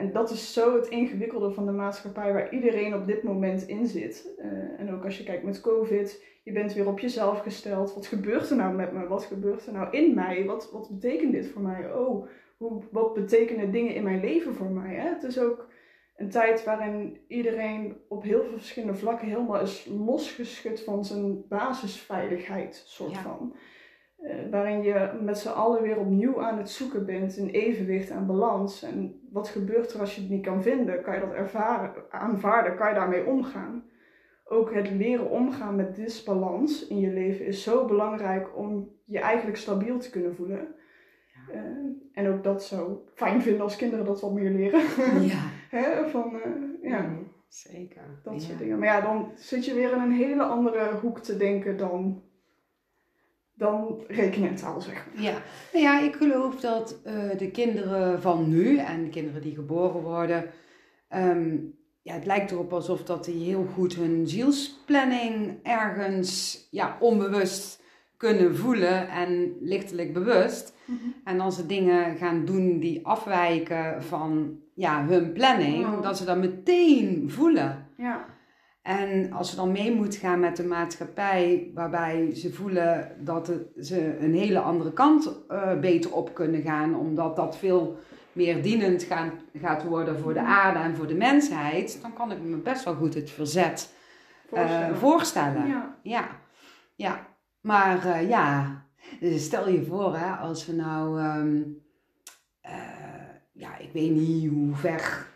En 0.02 0.12
dat 0.12 0.30
is 0.30 0.52
zo 0.52 0.76
het 0.76 0.88
ingewikkelde 0.88 1.50
van 1.50 1.66
de 1.66 1.72
maatschappij 1.72 2.32
waar 2.32 2.52
iedereen 2.52 2.94
op 2.94 3.06
dit 3.06 3.22
moment 3.22 3.66
in 3.68 3.86
zit. 3.86 4.34
Eh, 4.38 4.80
en 4.80 4.92
ook 4.92 5.04
als 5.04 5.18
je 5.18 5.24
kijkt 5.24 5.44
met 5.44 5.60
COVID, 5.60 6.24
je 6.42 6.52
bent 6.52 6.74
weer 6.74 6.86
op 6.86 6.98
jezelf 6.98 7.40
gesteld. 7.40 7.94
Wat 7.94 8.06
gebeurt 8.06 8.50
er 8.50 8.56
nou 8.56 8.74
met 8.74 8.92
me? 8.92 9.06
Wat 9.06 9.24
gebeurt 9.24 9.66
er 9.66 9.72
nou 9.72 9.90
in 9.90 10.14
mij? 10.14 10.44
Wat, 10.44 10.70
wat 10.72 10.88
betekent 10.90 11.32
dit 11.32 11.48
voor 11.48 11.62
mij? 11.62 11.92
Oh, 11.94 12.28
hoe, 12.56 12.82
wat 12.90 13.14
betekenen 13.14 13.70
dingen 13.70 13.94
in 13.94 14.02
mijn 14.02 14.20
leven 14.20 14.54
voor 14.54 14.70
mij? 14.70 14.94
Hè? 14.94 15.08
Het 15.08 15.22
is 15.22 15.38
ook 15.38 15.68
een 16.16 16.30
tijd 16.30 16.64
waarin 16.64 17.18
iedereen 17.28 17.96
op 18.08 18.22
heel 18.22 18.42
veel 18.42 18.56
verschillende 18.58 18.98
vlakken 18.98 19.28
helemaal 19.28 19.60
is 19.60 19.88
losgeschud 20.06 20.80
van 20.84 21.04
zijn 21.04 21.48
basisveiligheid, 21.48 22.82
soort 22.86 23.12
Ja. 23.12 23.22
van. 23.22 23.54
Eh, 24.22 24.34
waarin 24.50 24.82
je 24.82 25.10
met 25.20 25.38
z'n 25.38 25.48
allen 25.48 25.82
weer 25.82 25.98
opnieuw 25.98 26.42
aan 26.42 26.58
het 26.58 26.70
zoeken 26.70 27.06
bent, 27.06 27.36
een 27.36 27.50
evenwicht 27.50 28.10
en 28.10 28.26
balans. 28.26 28.82
En 28.82 29.20
wat 29.30 29.48
gebeurt 29.48 29.92
er 29.92 30.00
als 30.00 30.14
je 30.14 30.20
het 30.20 30.30
niet 30.30 30.44
kan 30.44 30.62
vinden? 30.62 31.02
Kan 31.02 31.14
je 31.14 31.20
dat 31.20 31.32
ervaren, 31.32 31.92
aanvaarden? 32.10 32.76
Kan 32.76 32.88
je 32.88 32.94
daarmee 32.94 33.26
omgaan? 33.26 33.84
Ook 34.44 34.74
het 34.74 34.90
leren 34.90 35.30
omgaan 35.30 35.76
met 35.76 35.96
disbalans 35.96 36.86
in 36.86 36.98
je 37.00 37.10
leven 37.10 37.46
is 37.46 37.62
zo 37.62 37.84
belangrijk 37.84 38.56
om 38.56 38.88
je 39.04 39.18
eigenlijk 39.18 39.56
stabiel 39.56 39.98
te 39.98 40.10
kunnen 40.10 40.34
voelen. 40.34 40.58
Ja. 41.48 41.54
Eh, 41.54 41.60
en 42.12 42.28
ook 42.32 42.42
dat 42.44 42.64
zou 42.64 42.96
fijn 43.14 43.42
vinden 43.42 43.62
als 43.62 43.76
kinderen 43.76 44.04
dat 44.04 44.20
wat 44.20 44.32
meer 44.32 44.50
leren. 44.50 44.80
ja, 45.26 45.42
Hè, 45.78 46.08
van, 46.08 46.40
eh, 46.42 46.90
ja, 46.90 47.00
Mhm. 47.02 47.22
zeker. 47.48 48.02
dat 48.22 48.34
Ja. 48.34 48.40
soort 48.40 48.58
dingen. 48.58 48.78
Maar 48.78 48.88
ja, 48.88 49.00
dan 49.00 49.30
zit 49.34 49.64
je 49.64 49.74
weer 49.74 49.92
in 49.92 50.00
een 50.02 50.12
hele 50.12 50.42
andere 50.42 50.90
hoek 51.00 51.18
te 51.18 51.36
denken 51.36 51.76
dan, 51.76 52.22
dan 53.62 54.04
rekenen 54.08 54.48
en 54.48 54.54
taal, 54.54 54.80
zeg 54.80 54.94
maar. 54.94 55.22
Ja, 55.22 55.42
nou 55.72 55.84
ja, 55.84 56.00
ik 56.00 56.14
geloof 56.14 56.60
dat 56.60 57.00
eh, 57.04 57.14
de 57.38 57.50
kinderen 57.50 58.22
van 58.22 58.48
nu 58.48 58.76
en 58.76 59.04
de 59.04 59.10
kinderen 59.10 59.42
die 59.42 59.54
geboren 59.54 60.00
worden, 60.00 60.44
ehm, 61.08 61.56
ja, 62.02 62.14
het 62.14 62.26
lijkt 62.26 62.50
erop 62.50 62.72
alsof 62.72 63.04
dat 63.04 63.24
die 63.24 63.44
heel 63.44 63.66
goed 63.74 63.94
hun 63.94 64.28
zielsplanning 64.28 65.58
ergens 65.62 66.66
ja, 66.70 66.96
onbewust 67.00 67.82
kunnen 68.16 68.56
voelen 68.56 69.08
en 69.08 69.56
lichtelijk 69.60 70.12
bewust. 70.12 70.74
En 71.24 71.40
als 71.40 71.56
ze 71.56 71.66
dingen 71.66 72.16
gaan 72.16 72.44
doen 72.44 72.78
die 72.78 73.06
afwijken 73.06 74.02
van 74.02 74.58
ja, 74.74 75.06
hun 75.06 75.32
planning, 75.32 76.00
dat 76.00 76.16
ze 76.16 76.24
dat 76.24 76.36
meteen 76.36 77.30
voelen. 77.30 77.86
Ja, 77.96 78.26
En 78.82 79.32
als 79.32 79.50
ze 79.50 79.56
dan 79.56 79.72
mee 79.72 79.94
moet 79.94 80.14
gaan 80.14 80.40
met 80.40 80.56
de 80.56 80.64
maatschappij, 80.64 81.70
waarbij 81.74 82.34
ze 82.34 82.52
voelen 82.52 83.16
dat 83.18 83.52
ze 83.80 84.18
een 84.18 84.34
hele 84.34 84.58
andere 84.58 84.92
kant 84.92 85.44
eh, 85.48 85.78
beter 85.80 86.12
op 86.12 86.34
kunnen 86.34 86.62
gaan, 86.62 86.98
omdat 86.98 87.36
dat 87.36 87.56
veel 87.56 87.98
meer 88.32 88.62
dienend 88.62 89.02
gaan, 89.02 89.32
gaat 89.54 89.84
worden 89.84 90.18
voor 90.18 90.34
de 90.34 90.40
aarde 90.40 90.78
en 90.78 90.96
voor 90.96 91.06
de 91.06 91.14
mensheid, 91.14 91.98
dan 92.02 92.12
kan 92.12 92.32
ik 92.32 92.42
me 92.42 92.56
best 92.56 92.84
wel 92.84 92.94
goed 92.94 93.14
het 93.14 93.30
verzet 93.30 93.94
eh, 94.50 94.60
voorstellen. 94.60 94.96
voorstellen. 94.96 95.66
Ja, 95.66 95.96
Ja, 96.02 96.28
ja. 96.94 97.26
Maar 97.60 98.06
eh, 98.06 98.28
ja, 98.28 98.82
dus 99.20 99.44
stel 99.44 99.68
je 99.68 99.84
voor, 99.84 100.16
hè, 100.16 100.30
als 100.30 100.66
we 100.66 100.72
nou, 100.72 101.20
ehm, 101.20 101.62
eh, 102.60 102.72
ja, 103.52 103.78
ik 103.78 103.92
weet 103.92 104.10
niet 104.10 104.50
hoe 104.50 104.74
ver 104.74 105.26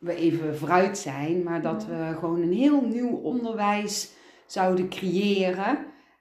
we 0.00 0.14
even 0.14 0.56
vooruit 0.56 0.98
zijn, 0.98 1.42
maar 1.42 1.62
dat 1.62 1.86
we 1.86 2.14
gewoon 2.18 2.42
een 2.42 2.52
heel 2.52 2.80
nieuw 2.86 3.10
onderwijs 3.16 4.12
zouden 4.46 4.88
creëren, 4.88 5.78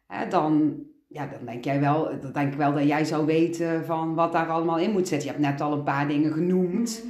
hè, 0.08 0.28
dan, 0.28 0.84
ja, 1.08 1.28
dan 1.28 1.46
denk 1.46 1.64
jij 1.64 1.80
wel, 1.80 2.20
dan 2.22 2.32
denk 2.32 2.52
ik 2.52 2.58
wel 2.58 2.74
dat 2.74 2.88
jij 2.88 3.06
zou 3.06 3.26
weten 3.26 3.86
van 3.86 4.16
wat 4.16 4.32
daar 4.32 4.48
allemaal 4.50 4.80
in 4.80 4.92
moet 4.92 5.08
zitten. 5.08 5.28
Je 5.28 5.34
hebt 5.34 5.46
net 5.52 5.62
al 5.62 5.74
een 5.74 5.84
paar 5.84 6.08
dingen 6.08 6.32
genoemd. 6.34 7.04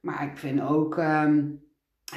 Maar 0.00 0.24
ik 0.24 0.36
vind 0.38 0.60
ook, 0.62 0.96
ehm, 0.98 1.42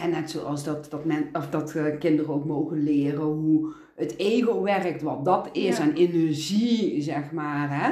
en 0.02 0.10
net 0.10 0.30
zoals 0.32 0.64
dat, 0.64 0.88
dat, 0.90 1.06
men, 1.06 1.30
of 1.34 1.50
dat 1.50 1.76
eh, 1.76 1.98
kinderen 2.00 2.34
ook 2.34 2.46
mogen 2.46 2.84
leren 2.84 3.24
hoe 3.24 3.74
het 3.96 4.18
ego 4.18 4.62
werkt, 4.62 5.02
wat 5.02 5.26
dat 5.26 5.50
is, 5.52 5.78
Ja. 5.78 5.84
en 5.84 5.94
energie, 5.94 7.02
zeg 7.02 7.32
maar. 7.32 7.84
Hè? 7.84 7.92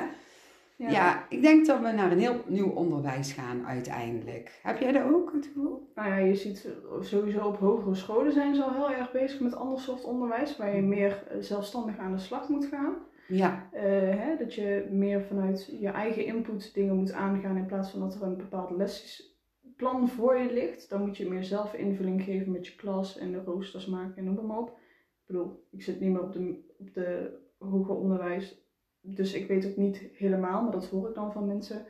Ja. 0.78 1.26
ik 1.30 1.42
denk 1.42 1.66
dat 1.66 1.80
we 1.80 1.92
naar 1.92 2.12
een 2.12 2.20
heel 2.20 2.44
nieuw 2.48 2.70
onderwijs 2.70 3.32
gaan 3.32 3.66
uiteindelijk. 3.66 4.60
Heb 4.64 4.80
jij 4.80 4.92
dat 4.92 5.04
ook, 5.04 5.32
het 5.34 5.46
gevoel? 5.46 5.92
Nou 5.96 6.10
ja, 6.10 6.18
je 6.18 6.36
ziet 6.36 6.68
sowieso 7.02 7.48
op 7.48 7.58
hogere 7.58 7.96
scholen 7.96 8.32
zijn 8.32 8.56
ze 8.56 8.64
al 8.64 8.74
heel 8.74 8.92
erg 8.92 9.12
bezig 9.12 9.40
met 9.40 9.56
ander 9.56 9.80
soort 9.80 10.04
onderwijs, 10.04 10.58
waar 10.58 10.76
je 10.76 10.82
meer 10.82 11.24
eh, 11.28 11.38
zelfstandig 11.40 11.98
aan 11.98 12.12
de 12.12 12.22
slag 12.22 12.50
moet 12.50 12.66
gaan. 12.66 12.96
Ja, 13.28 13.68
Eh, 13.72 13.82
hè, 14.16 14.38
dat 14.38 14.54
je 14.54 14.88
meer 14.92 15.22
vanuit 15.22 15.78
je 15.80 15.88
eigen 15.88 16.26
input 16.26 16.74
dingen 16.74 16.96
moet 16.96 17.12
aangaan 17.12 17.58
in 17.58 17.66
plaats 17.66 17.90
van 17.92 18.00
dat 18.00 18.16
er 18.16 18.22
een 18.22 18.38
bepaald 18.38 18.72
lesplan 18.72 20.10
voor 20.10 20.38
je 20.38 20.54
ligt. 20.54 20.90
Dan 20.90 21.02
moet 21.06 21.18
je 21.18 21.30
meer 21.30 21.44
zelf 21.44 21.74
invulling 21.74 22.24
geven 22.24 22.52
met 22.52 22.68
je 22.68 22.76
klas 22.76 23.18
en 23.18 23.32
de 23.32 23.44
roosters 23.46 23.86
maken 23.86 24.16
en 24.18 24.24
noem 24.24 24.46
maar 24.46 24.58
op. 24.58 24.68
Ik 24.70 25.34
bedoel, 25.34 25.68
ik 25.72 25.82
zit 25.84 26.00
niet 26.00 26.12
meer 26.12 26.22
op 26.22 26.34
de, 26.34 26.60
op 26.80 26.94
de 26.94 27.38
hoger 27.58 27.96
onderwijs, 27.96 28.67
dus 29.16 29.34
ik 29.34 29.48
weet 29.48 29.64
het 29.64 29.78
niet 29.78 30.10
helemaal, 30.14 30.62
maar 30.64 30.72
dat 30.72 30.86
hoor 30.90 31.08
ik 31.10 31.16
dan 31.16 31.32
van 31.32 31.46
mensen. 31.46 31.86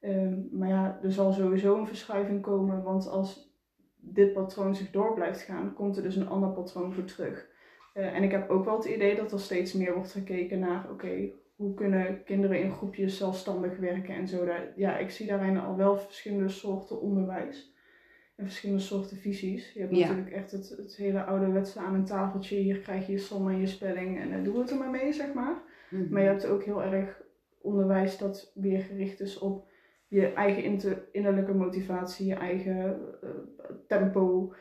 Ehm, 0.00 0.38
maar 0.50 0.68
ja, 0.68 0.98
er 1.02 1.12
zal 1.12 1.32
sowieso 1.32 1.78
een 1.78 1.86
verschuiving 1.86 2.42
komen, 2.42 2.82
want 2.82 3.08
als 3.08 3.54
dit 3.96 4.32
patroon 4.32 4.74
zich 4.76 4.90
door 4.90 5.14
blijft 5.14 5.40
gaan, 5.40 5.74
komt 5.74 5.96
er 5.96 6.02
dus 6.02 6.16
een 6.16 6.28
ander 6.28 6.50
patroon 6.50 6.92
voor 6.92 7.04
terug. 7.04 7.48
Eh, 7.94 8.14
en 8.16 8.22
ik 8.22 8.30
heb 8.30 8.50
ook 8.50 8.64
wel 8.64 8.76
het 8.76 8.84
idee 8.84 9.16
dat 9.16 9.32
er 9.32 9.40
steeds 9.40 9.72
meer 9.72 9.94
wordt 9.94 10.12
gekeken 10.12 10.58
naar, 10.58 10.90
oké, 10.90 11.30
hoe 11.56 11.74
kunnen 11.74 12.24
kinderen 12.24 12.60
in 12.60 12.70
groepjes 12.70 13.16
zelfstandig 13.16 13.76
werken 13.78 14.14
en 14.14 14.28
zo. 14.28 14.44
Daar, 14.44 14.72
ja, 14.76 14.98
ik 14.98 15.10
zie 15.10 15.26
daarin 15.26 15.58
al 15.58 15.76
wel 15.76 15.98
verschillende 15.98 16.48
soorten 16.48 17.00
onderwijs 17.00 17.74
en 18.36 18.44
verschillende 18.44 18.82
soorten 18.82 19.16
visies. 19.16 19.72
Je 19.72 19.80
hebt 19.80 19.96
Ja. 19.96 20.08
natuurlijk 20.08 20.36
echt 20.36 20.50
het, 20.50 20.68
het 20.76 20.96
hele 20.96 21.24
ouderwetse 21.24 21.78
aan 21.80 21.94
een 21.94 22.04
tafeltje, 22.04 22.56
hier 22.56 22.78
krijg 22.78 23.06
je 23.06 23.12
je 23.12 23.18
som 23.18 23.48
en 23.48 23.58
je 23.60 23.66
spelling 23.66 24.20
en 24.20 24.32
uh, 24.32 24.44
doe 24.44 24.58
het 24.60 24.70
er 24.70 24.76
maar 24.76 24.90
mee, 24.90 25.12
zeg 25.12 25.32
maar. 25.34 25.62
Mhm. 25.90 26.12
Maar 26.12 26.22
je 26.22 26.28
hebt 26.28 26.46
ook 26.46 26.62
heel 26.64 26.82
erg 26.82 27.22
onderwijs 27.60 28.18
dat 28.18 28.52
weer 28.54 28.80
gericht 28.80 29.20
is 29.20 29.38
op 29.38 29.68
je 30.08 30.26
eigen 30.32 30.80
innerlijke 31.12 31.54
motivatie, 31.54 32.26
je 32.26 32.34
eigen 32.34 33.00
eh, 33.22 33.28
tempo. 33.86 34.54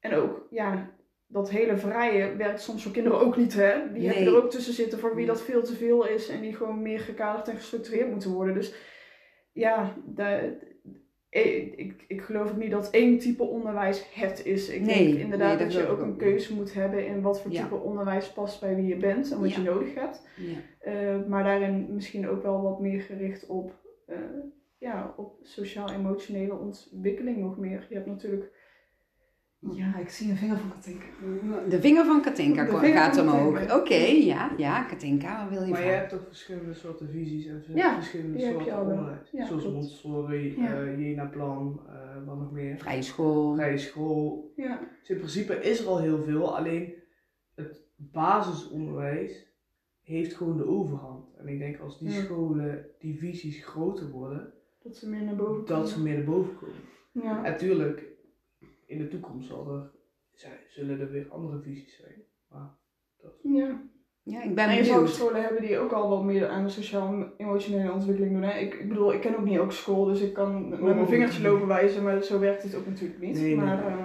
En 0.00 0.14
ook, 0.14 0.46
ja, 0.50 0.90
dat 1.26 1.50
hele 1.50 1.76
vrije 1.76 2.36
werkt 2.36 2.60
soms 2.60 2.82
voor 2.82 2.92
kinderen 2.92 3.20
ook 3.20 3.36
niet, 3.36 3.54
hè? 3.54 3.92
Die 3.92 4.06
heb 4.06 4.16
je 4.16 4.24
Nee. 4.24 4.34
er 4.34 4.42
ook 4.42 4.50
tussen 4.50 4.72
zitten 4.74 4.98
voor 4.98 5.14
wie 5.14 5.26
dat 5.26 5.42
veel 5.42 5.62
te 5.62 5.74
veel 5.76 6.06
is 6.06 6.28
en 6.28 6.40
die 6.40 6.54
gewoon 6.54 6.82
meer 6.82 7.00
gekaderd 7.00 7.48
en 7.48 7.56
gestructureerd 7.56 8.10
moeten 8.10 8.32
worden. 8.32 8.54
Dus 8.54 8.74
ja, 9.52 9.96
de, 10.06 10.56
ik, 11.44 11.74
ik, 11.76 12.04
ik 12.08 12.20
geloof 12.22 12.50
ook 12.50 12.56
niet 12.56 12.70
dat 12.70 12.90
één 12.90 13.18
type 13.18 13.42
onderwijs 13.42 14.06
het 14.14 14.44
is. 14.44 14.68
Ik 14.68 14.80
Nee, 14.80 15.06
denk 15.06 15.18
inderdaad 15.18 15.48
nee, 15.58 15.66
dat 15.66 15.72
dat 15.76 15.82
je 15.82 15.88
ook 15.88 16.00
een 16.00 16.16
keuze 16.16 16.54
moet 16.54 16.74
hebben 16.74 17.06
in 17.06 17.22
wat 17.22 17.40
voor 17.42 17.50
Ja. 17.52 17.62
type 17.62 17.74
onderwijs 17.74 18.32
past 18.32 18.60
bij 18.60 18.74
wie 18.76 18.86
je 18.86 18.96
bent 18.96 19.32
en 19.32 19.40
wat 19.40 19.50
Ja. 19.50 19.56
je 19.56 19.62
nodig 19.70 19.94
hebt. 19.94 20.26
ja. 20.36 20.56
Eh, 20.92 21.26
maar 21.28 21.44
daarin 21.44 21.86
misschien 21.94 22.28
ook 22.28 22.42
wel 22.42 22.62
wat 22.62 22.80
meer 22.80 23.00
gericht 23.00 23.46
op, 23.46 23.72
eh, 24.06 24.16
ja, 24.78 25.14
op 25.16 25.38
sociaal-emotionele 25.42 26.54
ontwikkeling 26.58 27.36
nog 27.36 27.58
meer. 27.58 27.86
Je 27.88 27.94
hebt 27.94 28.06
natuurlijk... 28.06 28.52
Ja, 29.74 29.96
ik 29.98 30.08
zie 30.08 30.30
een 30.30 30.36
vinger 30.36 30.56
van 30.58 30.70
Katinka. 30.72 31.04
De 31.68 31.80
vinger 31.80 32.04
van 32.04 32.20
Katinka 32.22 32.64
De 32.64 32.70
ko- 32.70 32.78
vinger 32.78 32.96
gaat 32.96 33.16
van 33.16 33.28
omhoog. 33.30 33.76
Oké, 33.80 33.94
ja, 33.94 34.50
ja, 34.56 34.82
Katinka, 34.82 35.42
wat 35.42 35.52
wil 35.58 35.62
je 35.66 35.70
Maar 35.72 35.84
je 35.84 35.90
hebt 35.90 36.10
toch 36.10 36.24
verschillende 36.26 36.74
soorten 36.74 37.08
visies 37.10 37.46
en 37.46 37.62
Ja, 37.74 37.94
verschillende 37.94 38.36
die 38.36 38.46
heb 38.46 38.54
je 38.58 38.62
soorten 38.64 38.80
onderwijs. 38.80 39.28
Ja, 39.32 39.46
Zoals 39.46 39.62
klopt. 39.62 39.76
Montessori, 39.76 40.60
Ja. 40.60 40.80
eh, 40.82 40.98
Jena-plan, 40.98 41.80
eh, 41.88 42.26
wat 42.26 42.38
nog 42.38 42.52
meer. 42.52 42.78
Vrije 42.78 43.02
school. 43.02 43.54
Vrije 43.54 43.78
school. 43.78 44.52
Ja, 44.56 44.80
Dus 45.00 45.10
in 45.10 45.16
principe 45.16 45.54
is 45.60 45.80
er 45.80 45.86
al 45.86 45.98
heel 46.00 46.22
veel, 46.22 46.56
alleen 46.56 46.94
het 47.54 47.80
basisonderwijs 47.96 49.54
heeft 50.02 50.34
gewoon 50.34 50.56
de 50.56 50.66
overhand. 50.66 51.34
En 51.38 51.48
ik 51.48 51.58
denk 51.58 51.78
als 51.80 51.98
die 51.98 52.08
Ja. 52.10 52.20
scholen, 52.22 52.86
die 52.98 53.18
visies 53.18 53.64
groter 53.64 54.10
worden, 54.10 54.52
Dat 54.82 54.96
ze 54.96 55.08
meer 55.08 55.22
naar 55.22 55.36
boven 55.36 55.64
komen. 55.64 55.66
dat 55.82 55.88
ze 55.88 56.02
meer 56.02 56.14
naar 56.16 56.24
boven 56.24 56.54
komen. 56.56 56.74
Ja. 57.12 57.40
Natuurlijk, 57.40 58.04
in 58.86 58.98
de 58.98 59.08
toekomst 59.08 59.48
zal 59.48 59.70
er, 59.74 59.90
zij- 60.32 60.64
zullen 60.68 61.00
er 61.00 61.10
weer 61.10 61.26
andere 61.30 61.60
visies 61.62 61.96
zijn. 61.96 62.22
Maar 62.48 62.68
ja. 63.42 63.80
Ja, 64.22 64.42
ik 64.42 64.54
ben 64.54 64.68
En 64.68 64.76
je 64.76 64.84
zou 64.84 64.96
benieuwd. 64.98 65.14
scholen 65.16 65.42
hebben 65.42 65.62
die 65.62 65.78
ook 65.78 65.92
al 65.92 66.08
wat 66.08 66.24
meer 66.24 66.48
aan 66.48 66.64
de 66.64 66.70
sociaal-emotionele 66.70 67.92
ontwikkeling 67.92 68.32
doen. 68.32 68.42
Hè? 68.42 68.58
Ik, 68.58 68.74
ik 68.74 68.88
bedoel, 68.88 69.12
ik 69.12 69.20
ken 69.20 69.36
ook 69.38 69.44
niet 69.44 69.58
ook 69.58 69.72
school, 69.72 70.04
dus 70.04 70.20
ik 70.20 70.32
kan 70.34 70.68
met 70.68 70.80
mijn 70.80 70.98
Oh. 70.98 71.08
vingertje 71.08 71.42
lopen 71.42 71.66
wijzen, 71.66 72.02
maar 72.02 72.22
zo 72.22 72.38
werkt 72.38 72.62
het 72.62 72.74
ook 72.74 72.86
natuurlijk 72.86 73.20
niet. 73.20 73.34
Nee, 73.34 73.44
nee. 73.44 73.56
maar 73.56 73.86
eh, 73.86 74.04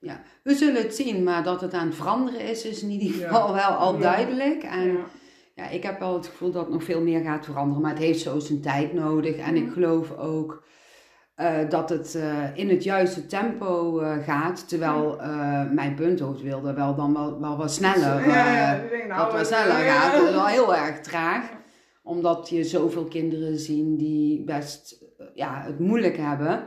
ja. 0.00 0.22
We 0.42 0.54
zullen 0.54 0.82
het 0.82 0.94
zien, 0.94 1.22
maar 1.22 1.42
dat 1.44 1.60
het 1.60 1.72
aan 1.72 1.86
het 1.86 1.96
veranderen 1.96 2.40
is, 2.40 2.64
is 2.64 2.82
in 2.82 2.90
ieder 2.90 3.18
Ja. 3.20 3.28
geval 3.28 3.54
wel 3.54 3.70
al 3.70 3.94
Ja. 3.94 4.00
duidelijk. 4.00 4.62
En 4.62 4.86
ja. 4.92 5.04
ja, 5.54 5.68
ik 5.68 5.82
heb 5.82 5.98
wel 5.98 6.14
het 6.14 6.26
gevoel 6.26 6.50
dat 6.50 6.70
nog 6.70 6.84
veel 6.84 7.00
meer 7.02 7.20
gaat 7.20 7.44
veranderen, 7.44 7.82
maar 7.82 7.90
het 7.92 8.02
heeft 8.02 8.20
zo 8.20 8.38
zijn 8.38 8.60
tijd 8.60 8.92
nodig. 8.92 9.36
En 9.36 9.56
ik 9.56 9.70
geloof 9.72 10.16
ook 10.16 10.64
eh, 11.36 11.68
dat 11.68 11.88
het 11.88 12.14
eh, 12.14 12.56
in 12.56 12.68
het 12.68 12.84
juiste 12.84 13.26
tempo 13.26 14.00
eh, 14.00 14.16
gaat, 14.18 14.68
terwijl 14.68 15.20
mijn 15.72 15.94
punthoofd 15.94 16.42
wilde 16.42 16.74
wel 16.74 16.94
dan 16.94 17.14
wel, 17.14 17.40
wel 17.40 17.56
wat 17.56 17.72
sneller. 17.72 18.28
Ja, 18.28 18.78
denk, 18.90 19.06
nou, 19.06 19.30
dat 19.30 19.38
het- 19.38 19.46
sneller 19.46 19.84
ja. 19.84 19.92
gaat. 19.92 20.12
Dat 20.12 20.28
is 20.28 20.34
wel 20.34 20.46
heel 20.46 20.76
erg 20.76 21.00
traag. 21.00 21.50
Omdat 22.02 22.48
je 22.48 22.64
zoveel 22.64 23.04
kinderen 23.04 23.58
ziet 23.58 23.98
die 23.98 24.44
best 24.44 25.04
ja, 25.34 25.62
het 25.62 25.78
moeilijk 25.78 26.16
hebben. 26.16 26.64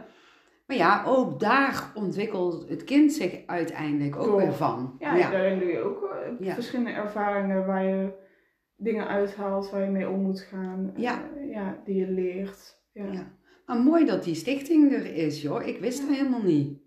Maar 0.68 0.78
ja, 0.78 1.04
ook 1.06 1.40
daar 1.40 1.92
ontwikkelt 1.94 2.70
het 2.70 2.84
kind 2.84 3.14
zich 3.14 3.40
uiteindelijk 3.46 4.16
ook 4.16 4.40
weer 4.40 4.54
van. 4.54 4.96
Ja, 5.00 5.16
ja. 5.16 5.30
daarin 5.30 5.60
doe 5.60 5.68
je 5.68 5.80
ook 5.80 6.16
verschillende 6.42 6.92
ervaringen 6.92 7.66
waar 7.66 7.84
je 7.84 8.10
dingen 8.76 9.08
uithaalt, 9.08 9.70
waar 9.72 9.84
je 9.84 9.90
mee 9.90 10.10
om 10.10 10.22
moet 10.22 10.42
gaan. 10.42 10.92
Ja. 10.96 11.20
ja 11.52 11.78
die 11.86 11.96
je 11.96 12.08
leert. 12.12 12.82
Ja. 12.94 13.38
Ja. 13.70 13.74
Ja. 13.76 13.76
Maar 13.76 13.84
mooi 13.84 14.06
dat 14.06 14.24
die 14.24 14.36
stichting 14.36 14.94
er 14.94 15.16
is, 15.16 15.42
joh. 15.42 15.68
Ik 15.68 15.80
wist 15.80 16.00
het 16.08 16.18
helemaal 16.18 16.44
niet. 16.44 16.78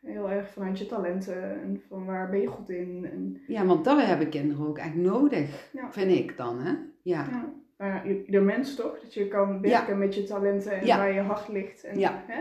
heel 0.00 0.30
erg 0.30 0.50
vanuit 0.50 0.78
je 0.78 0.86
talenten 0.86 1.60
en 1.62 1.82
van 1.88 2.04
waar 2.04 2.30
ben 2.30 2.40
je 2.40 2.46
goed 2.46 2.68
in. 2.70 3.08
En, 3.12 3.40
Ja, 3.46 3.64
want 3.66 3.84
dat 3.84 4.02
hebben 4.02 4.28
kinderen 4.28 4.66
ook 4.66 4.78
echt 4.78 4.94
nodig, 4.94 5.70
Ja. 5.72 5.92
vind 5.92 6.10
ik 6.10 6.36
dan, 6.36 6.58
hè? 6.60 6.70
Ja. 7.02 7.26
ja. 7.30 7.52
Ja, 7.78 8.04
ieder 8.04 8.42
mens 8.42 8.74
toch? 8.74 9.00
Dat 9.00 9.14
je 9.14 9.28
kan 9.28 9.60
werken 9.60 9.98
met 9.98 10.14
je 10.14 10.22
talenten 10.24 10.72
en 10.80 10.86
Ja. 10.86 10.96
waar 10.96 11.12
je 11.12 11.20
hart 11.20 11.48
ligt. 11.48 11.84
En 11.84 11.98
Ja. 11.98 12.24
hè? 12.26 12.40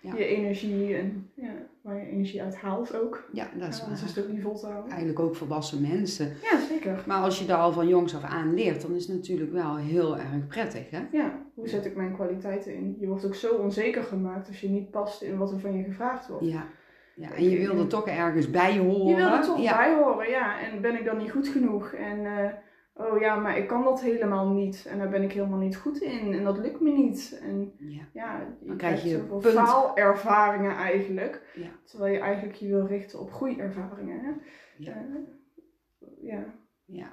Ja. 0.00 0.14
je 0.16 0.24
energie 0.24 0.96
en 0.96 1.30
ja, 1.34 1.52
waar 1.82 1.96
je 1.96 2.06
energie 2.06 2.42
uit 2.42 2.56
haalt 2.56 2.96
ook. 2.96 3.28
Ja, 3.32 3.48
dat 3.58 3.68
is 3.68 3.80
is 4.02 4.14
waar. 4.14 4.32
niet 4.32 4.42
vol 4.42 4.54
te 4.54 4.66
houden. 4.66 4.90
Eigenlijk 4.90 5.20
ook 5.20 5.36
volwassen 5.36 5.80
mensen. 5.80 6.36
Ja, 6.42 6.60
zeker. 6.68 7.04
Maar 7.06 7.22
als 7.22 7.38
je 7.38 7.46
daar 7.46 7.58
al 7.58 7.72
van 7.72 7.88
jongs 7.88 8.14
af 8.14 8.22
aan 8.22 8.54
leert, 8.54 8.82
dan 8.82 8.94
is 8.94 9.06
het 9.06 9.16
natuurlijk 9.16 9.52
wel 9.52 9.76
heel 9.76 10.16
erg 10.18 10.46
prettig, 10.48 10.90
hè? 10.90 11.00
Ja, 11.12 11.38
hoe 11.54 11.68
zet 11.68 11.86
ik 11.86 11.96
mijn 11.96 12.14
kwaliteiten 12.14 12.74
in? 12.74 12.96
Je 13.00 13.06
wordt 13.06 13.24
ook 13.24 13.34
zo 13.34 13.54
onzeker 13.54 14.02
gemaakt 14.02 14.48
als 14.48 14.60
je 14.60 14.68
niet 14.68 14.90
past 14.90 15.22
in 15.22 15.38
wat 15.38 15.52
er 15.52 15.60
van 15.60 15.76
je 15.76 15.84
gevraagd 15.84 16.28
wordt. 16.28 16.46
Ja. 16.46 16.66
ja. 17.14 17.34
En 17.34 17.50
je 17.50 17.58
wil 17.58 17.78
er 17.78 17.88
toch 17.88 18.06
ergens 18.06 18.50
bij 18.50 18.78
horen. 18.78 19.06
Je 19.06 19.14
wil 19.14 19.32
er 19.32 19.42
toch 19.42 19.62
ja. 19.62 19.76
bij 19.76 19.94
horen, 19.94 20.30
ja. 20.30 20.60
En 20.60 20.80
ben 20.80 20.98
ik 20.98 21.04
dan 21.04 21.18
niet 21.18 21.30
goed 21.30 21.48
genoeg? 21.48 21.92
En 21.92 22.26
eh, 22.26 22.52
oh 22.94 23.20
ja, 23.20 23.36
maar 23.36 23.58
ik 23.58 23.66
kan 23.68 23.84
dat 23.84 24.00
helemaal 24.00 24.48
niet. 24.48 24.86
En 24.88 24.98
daar 24.98 25.08
ben 25.08 25.22
ik 25.22 25.32
helemaal 25.32 25.58
niet 25.58 25.76
goed 25.76 26.00
in. 26.00 26.32
En 26.32 26.44
dat 26.44 26.58
lukt 26.58 26.80
me 26.80 26.90
niet. 26.90 27.38
En 27.42 27.72
Ja. 27.78 28.02
ja, 28.12 28.38
je 28.60 28.66
Dan 28.66 28.76
krijg 28.76 29.02
je 29.02 29.08
zoveel 29.10 29.38
punt. 29.38 29.54
faalervaringen 29.54 30.76
eigenlijk. 30.76 31.42
Ja. 31.54 31.68
Terwijl 31.84 32.12
je 32.12 32.20
eigenlijk 32.20 32.56
je 32.56 32.68
wil 32.68 32.86
richten 32.86 33.20
op 33.20 33.32
groeiervaringen. 33.32 34.18
Hè? 34.20 34.30
Ja. 34.76 34.92
Eh, 34.92 36.06
ja. 36.20 36.44
Ja. 36.84 37.10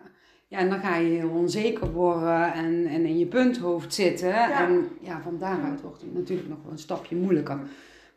ja, 0.47 0.57
en 0.57 0.69
dan 0.69 0.79
ga 0.79 0.95
je 0.95 1.09
heel 1.17 1.29
onzeker 1.29 1.91
worden 1.91 2.53
en, 2.53 2.85
en 2.85 3.05
in 3.05 3.17
je 3.17 3.27
punthoofd 3.27 3.93
zitten. 3.93 4.33
En 4.33 4.87
ja, 5.01 5.21
van 5.21 5.37
daaruit 5.37 5.81
wordt 5.81 6.01
het 6.01 6.13
natuurlijk 6.13 6.49
nog 6.49 6.63
wel 6.63 6.71
een 6.71 6.77
stapje 6.77 7.15
moeilijker. 7.15 7.59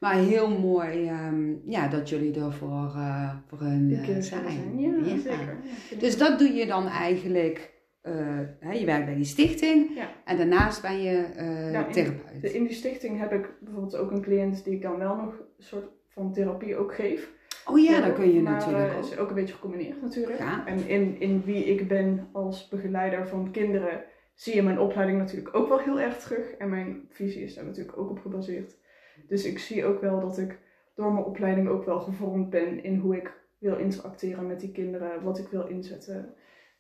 Maar 0.03 0.15
heel 0.15 0.59
mooi 0.59 1.07
ehm, 1.09 1.53
ja, 1.71 1.89
dat 1.89 2.09
jullie 2.09 2.41
er 2.41 2.53
voor, 2.53 2.93
eh, 2.97 3.35
voor 3.47 3.59
hun 3.61 3.93
eh, 3.93 4.17
zijn. 4.21 4.79
Ja, 4.79 4.95
Ja. 5.05 5.19
zeker. 5.19 5.57
Ja, 5.91 5.97
Dus 5.99 6.19
dat 6.19 6.39
doe 6.39 6.49
je 6.53 6.67
dan 6.67 6.87
eigenlijk, 6.89 7.73
eh, 8.01 8.13
hè, 8.61 8.73
je 8.73 8.85
werkt 8.85 9.05
bij 9.05 9.15
die 9.15 9.25
stichting 9.25 9.91
Ja. 9.95 10.09
en 10.25 10.37
daarnaast 10.37 10.83
ben 10.83 11.03
je 11.03 11.17
eh, 11.37 11.73
Ja, 11.73 11.87
in- 11.87 11.93
therapeut. 11.93 12.41
De- 12.43 12.53
In 12.53 12.63
die 12.65 12.73
stichting 12.75 13.19
heb 13.19 13.33
ik 13.33 13.51
bijvoorbeeld 13.61 13.97
ook 13.97 14.11
een 14.11 14.23
cliënt 14.23 14.65
die 14.65 14.75
ik 14.75 14.83
dan 14.83 14.99
wel 14.99 15.17
nog 15.17 15.33
een 15.59 15.65
soort 15.65 15.85
van 16.09 16.33
therapie 16.33 16.77
ook 16.77 16.95
geef. 16.95 17.31
oh 17.67 17.79
ja, 17.79 18.01
dat 18.01 18.15
kun 18.15 18.33
je 18.35 18.41
maar, 18.43 18.53
natuurlijk 18.53 18.93
ook. 18.95 19.03
is 19.05 19.17
ook 19.19 19.29
een 19.29 19.35
beetje 19.35 19.55
gecombineerd 19.55 20.03
natuurlijk. 20.03 20.39
Ja. 20.39 20.67
En 20.67 20.89
in, 20.89 21.21
in 21.21 21.43
wie 21.45 21.65
ik 21.65 21.89
ben 21.89 22.29
als 22.33 22.69
begeleider 22.69 23.29
van 23.29 23.51
kinderen 23.51 24.05
zie 24.35 24.55
je 24.55 24.63
mijn 24.63 24.79
opleiding 24.79 25.19
natuurlijk 25.19 25.57
ook 25.57 25.69
wel 25.69 25.79
heel 25.79 26.01
erg 26.01 26.17
terug. 26.19 26.51
En 26.51 26.69
mijn 26.69 27.01
visie 27.11 27.43
is 27.43 27.55
daar 27.55 27.65
natuurlijk 27.65 27.99
ook 27.99 28.11
op 28.11 28.19
gebaseerd. 28.19 28.81
Dus 29.29 29.45
ik 29.45 29.59
zie 29.59 29.85
ook 29.85 30.01
wel 30.01 30.21
dat 30.21 30.39
ik 30.39 30.59
door 30.95 31.13
mijn 31.13 31.25
opleiding 31.25 31.69
ook 31.69 31.85
wel 31.85 32.01
gevormd 32.01 32.51
ben 32.51 32.83
in 32.85 32.97
hoe 32.99 33.17
ik 33.17 33.41
wil 33.59 33.77
interacteren 33.79 34.47
met 34.47 34.61
die 34.61 34.73
kinderen. 34.73 35.23
Wat 35.23 35.39
ik 35.39 35.49
wil 35.49 35.67
inzetten. 35.67 36.35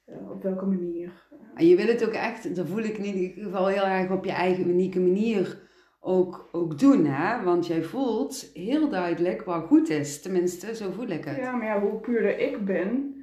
eh, 0.04 0.30
op 0.30 0.42
welke 0.42 0.64
manier. 0.64 1.12
En 1.54 1.66
je 1.66 1.76
wil 1.76 1.86
het 1.86 2.06
ook 2.06 2.12
echt, 2.12 2.56
dat 2.56 2.66
voel 2.68 2.82
ik 2.82 2.96
in 2.98 3.04
ieder 3.04 3.42
geval 3.44 3.66
heel 3.66 3.84
erg 3.84 4.10
op 4.10 4.24
je 4.24 4.32
eigen 4.32 4.68
unieke 4.68 5.00
manier 5.00 5.60
ook, 6.00 6.48
ook 6.52 6.78
doen. 6.78 7.04
Hè? 7.06 7.44
Want 7.44 7.66
jij 7.66 7.82
voelt 7.82 8.50
heel 8.54 8.88
duidelijk 8.88 9.42
wat 9.42 9.64
goed 9.66 9.88
is. 9.88 10.22
Tenminste, 10.22 10.74
zo 10.74 10.90
voel 10.90 11.06
ik 11.08 11.24
het. 11.24 11.36
Ja, 11.36 11.56
maar 11.56 11.66
ja, 11.66 11.80
hoe 11.80 12.00
puurder 12.00 12.38
ik 12.38 12.64
ben. 12.64 13.14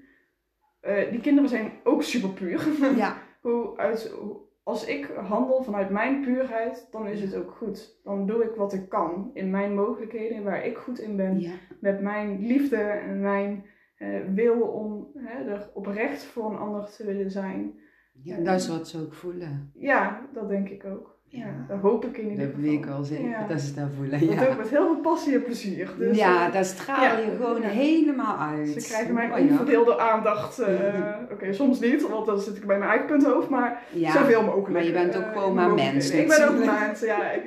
eh, 0.79 1.11
die 1.11 1.19
kinderen 1.21 1.49
zijn 1.49 1.71
ook 1.83 2.03
super 2.03 2.29
puur. 2.29 2.67
Ja, 2.97 3.17
hoe 3.41 3.77
uit, 3.77 4.07
hoe- 4.19 4.39
als 4.69 4.85
ik 4.85 5.05
handel 5.05 5.63
vanuit 5.63 5.89
mijn 5.89 6.21
puurheid, 6.21 6.87
dan 6.91 7.07
is 7.07 7.21
het 7.21 7.35
ook 7.35 7.51
goed. 7.51 7.99
Dan 8.03 8.27
doe 8.27 8.43
ik 8.43 8.55
wat 8.55 8.73
ik 8.73 8.89
kan 8.89 9.31
in 9.33 9.49
mijn 9.49 9.73
mogelijkheden, 9.73 10.43
waar 10.43 10.65
ik 10.65 10.77
goed 10.77 10.99
in 10.99 11.15
ben. 11.15 11.39
ja. 11.39 11.51
Met 11.79 12.01
mijn 12.01 12.39
liefde 12.39 12.81
en 12.81 13.19
mijn 13.19 13.65
eh, 13.95 14.19
wil 14.33 14.61
om 14.61 15.07
hè, 15.15 15.51
er 15.51 15.69
oprecht 15.73 16.23
voor 16.23 16.51
een 16.51 16.57
ander 16.57 16.85
te 16.85 17.05
willen 17.05 17.31
zijn. 17.31 17.79
ja 18.23 18.37
dat 18.37 18.59
is 18.59 18.67
wat 18.67 18.87
ze 18.87 18.99
ook 19.01 19.13
voelen. 19.13 19.71
Ja, 19.73 20.29
dat 20.33 20.49
denk 20.49 20.69
ik 20.69 20.85
ook. 20.85 21.18
Ja, 21.31 21.45
dat 21.67 21.79
hoop 21.79 22.05
ik 22.05 22.17
in 22.17 22.29
ieder 22.29 22.45
Dat 22.45 22.55
geval. 22.55 22.69
weet 22.69 22.79
ik 22.79 22.85
wel 22.85 23.03
zeker, 23.03 23.29
Ja. 23.29 23.47
dat 23.47 23.61
ze 23.61 23.73
dat 23.73 23.87
voelen. 23.97 24.19
Dat 24.19 24.29
Ja, 24.29 24.55
met 24.57 24.69
heel 24.69 24.85
veel 24.85 24.97
passie 25.01 25.33
en 25.33 25.43
plezier. 25.43 25.89
Dus, 25.97 26.17
ja 26.17 26.47
eh, 26.47 26.53
daar 26.53 26.65
straal 26.65 27.03
ja. 27.03 27.17
je 27.17 27.35
gewoon 27.37 27.61
Ja. 27.61 27.67
helemaal 27.67 28.37
uit. 28.37 28.67
Ze 28.81 28.87
krijgen 28.87 29.13
mijn 29.13 29.31
Oh 29.31 29.37
ja. 29.37 29.43
onverdeelde 29.45 29.99
aandacht. 29.99 30.59
eh, 30.59 30.93
Oké, 31.31 31.53
soms 31.53 31.79
niet, 31.79 32.07
want 32.09 32.25
dan 32.25 32.39
zit 32.39 32.55
ik 32.57 32.65
bij 32.65 32.77
mijn 32.77 32.89
eigen 32.89 33.07
punthoofd, 33.07 33.49
maar 33.49 33.81
Ja, 33.91 34.11
zoveel 34.11 34.43
mogelijk. 34.43 34.69
maar 34.69 34.83
je 34.83 34.91
bent 34.91 35.15
ook 35.17 35.23
eh, 35.23 35.31
gewoon 35.31 35.53
maar 35.53 35.73
mens. 35.73 36.09
Ik 36.11 36.27
ben 36.27 36.49
ook 36.49 36.65
mens, 36.65 36.99
ja. 36.99 37.31
Ik, 37.31 37.43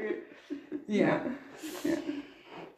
ja. 0.86 1.20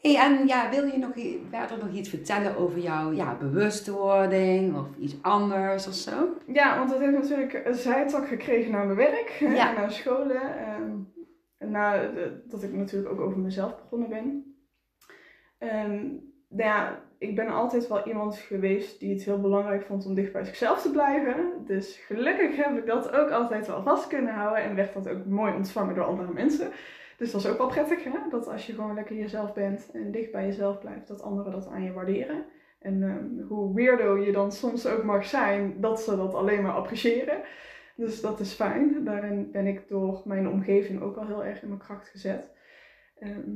Hey, 0.04 0.16
en 0.16 0.46
ja, 0.46 0.70
wil 0.70 0.84
je 0.84 0.98
nog 0.98 1.12
verder 1.50 1.78
nog 1.86 1.94
iets 1.94 2.08
vertellen 2.08 2.56
over 2.56 2.78
jouw 2.78 3.12
ja, 3.12 3.36
bewustwording 3.36 4.76
of 4.76 4.86
iets 4.98 5.14
anders 5.22 5.86
of 5.86 5.94
zo? 5.94 6.28
Ja, 6.46 6.78
want 6.78 6.90
het 6.90 7.00
heeft 7.00 7.12
natuurlijk 7.12 7.62
een 7.64 7.74
zijtak 7.74 8.28
gekregen 8.28 8.70
naar 8.72 8.84
mijn 8.86 8.96
werk 8.98 9.28
Ja. 9.40 9.68
en 9.68 9.74
naar 9.74 9.90
scholen. 9.92 10.58
ehm, 10.58 10.90
en 11.58 11.70
na 11.70 11.92
de- 11.98 12.42
dat 12.48 12.62
ik 12.62 12.72
natuurlijk 12.72 13.12
ook 13.12 13.20
over 13.20 13.38
mezelf 13.38 13.76
begonnen 13.82 14.08
ben. 14.08 14.56
Ehm, 15.58 16.00
nou 16.48 16.70
ja, 16.70 17.00
ik 17.18 17.36
ben 17.36 17.48
altijd 17.48 17.88
wel 17.88 18.06
iemand 18.06 18.36
geweest 18.36 19.00
die 19.00 19.12
het 19.14 19.22
heel 19.24 19.40
belangrijk 19.40 19.82
vond 19.86 20.06
om 20.06 20.14
dicht 20.14 20.32
bij 20.32 20.44
zichzelf 20.44 20.82
te 20.82 20.90
blijven. 20.90 21.52
Dus 21.66 21.96
gelukkig 22.06 22.56
heb 22.56 22.76
ik 22.78 22.86
dat 22.86 23.10
ook 23.12 23.30
altijd 23.30 23.66
wel 23.66 23.82
vast 23.82 24.06
kunnen 24.06 24.34
houden 24.34 24.64
en 24.64 24.74
werd 24.74 24.94
dat 24.94 25.08
ook 25.08 25.24
mooi 25.26 25.52
ontvangen 25.54 25.94
door 25.94 26.04
andere 26.04 26.32
mensen. 26.32 26.70
Dus 27.18 27.30
dat 27.32 27.40
is 27.40 27.46
ook 27.46 27.58
wel 27.58 27.66
prettig, 27.66 28.04
hè? 28.04 28.18
dat 28.30 28.48
als 28.48 28.66
je 28.66 28.72
gewoon 28.72 28.94
lekker 28.94 29.16
jezelf 29.16 29.52
bent 29.52 29.90
en 29.92 30.10
dicht 30.10 30.32
bij 30.32 30.46
jezelf 30.46 30.80
blijft, 30.80 31.08
dat 31.08 31.22
anderen 31.22 31.52
dat 31.52 31.68
aan 31.68 31.82
je 31.82 31.92
waarderen. 31.92 32.44
En 32.78 33.02
ehm, 33.02 33.46
hoe 33.46 33.74
weirdo 33.74 34.16
je 34.16 34.32
dan 34.32 34.52
soms 34.52 34.86
ook 34.86 35.04
mag 35.04 35.24
zijn, 35.24 35.80
dat 35.80 36.00
ze 36.00 36.16
dat 36.16 36.34
alleen 36.34 36.62
maar 36.62 36.72
appreciëren. 36.72 37.42
Dus 37.96 38.20
dat 38.20 38.40
is 38.40 38.52
fijn. 38.52 39.04
Daarin 39.04 39.50
ben 39.50 39.66
ik 39.66 39.88
door 39.88 40.22
mijn 40.24 40.48
omgeving 40.48 41.02
ook 41.02 41.14
wel 41.14 41.26
heel 41.26 41.44
erg 41.44 41.62
in 41.62 41.68
mijn 41.68 41.80
kracht 41.80 42.08
gezet. 42.08 42.50
Ehm, 43.18 43.50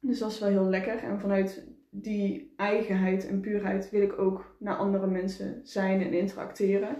dus 0.00 0.18
dat 0.18 0.30
is 0.30 0.38
wel 0.38 0.48
heel 0.48 0.68
lekker. 0.68 0.98
En 0.98 1.20
vanuit 1.20 1.66
die 1.90 2.52
eigenheid 2.56 3.28
en 3.28 3.40
puurheid 3.40 3.90
wil 3.90 4.02
ik 4.02 4.18
ook 4.18 4.56
naar 4.58 4.76
andere 4.76 5.06
mensen 5.06 5.60
zijn 5.62 6.00
en 6.02 6.12
interacteren. 6.12 6.96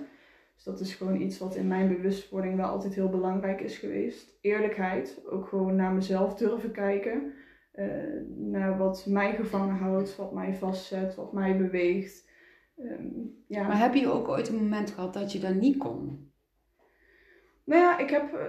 Dus 0.65 0.73
dat 0.73 0.81
is 0.81 0.95
gewoon 0.95 1.21
iets 1.21 1.39
wat 1.39 1.55
in 1.55 1.67
mijn 1.69 1.89
bewustwording 1.89 2.57
wel 2.57 2.67
altijd 2.67 2.95
heel 2.95 3.09
belangrijk 3.09 3.61
is 3.61 3.79
geweest. 3.79 4.39
Eerlijkheid, 4.41 5.21
ook 5.31 5.49
gewoon 5.49 5.77
naar 5.77 5.93
mezelf 5.93 6.35
durven 6.35 6.73
kijken. 6.73 7.33
eh, 7.73 7.87
naar 8.37 8.79
wat 8.79 9.07
mij 9.09 9.35
gevangen 9.35 9.77
houdt, 9.77 10.17
wat 10.17 10.33
mij 10.33 10.55
vastzet, 10.55 11.15
wat 11.15 11.33
mij 11.33 11.57
beweegt. 11.57 12.29
Ehm, 12.77 13.07
ja. 13.47 13.67
Maar 13.67 13.79
heb 13.79 13.95
je 13.95 14.13
ook 14.13 14.29
ooit 14.29 14.49
een 14.49 14.55
moment 14.55 14.91
gehad 14.91 15.15
dat 15.15 15.33
je 15.33 15.39
dat 15.41 15.55
niet 15.55 15.77
kon? 15.77 16.31
Nou 17.65 17.81
ja, 17.81 17.99
ik 17.99 18.11
heb. 18.11 18.35
eh, 18.35 18.47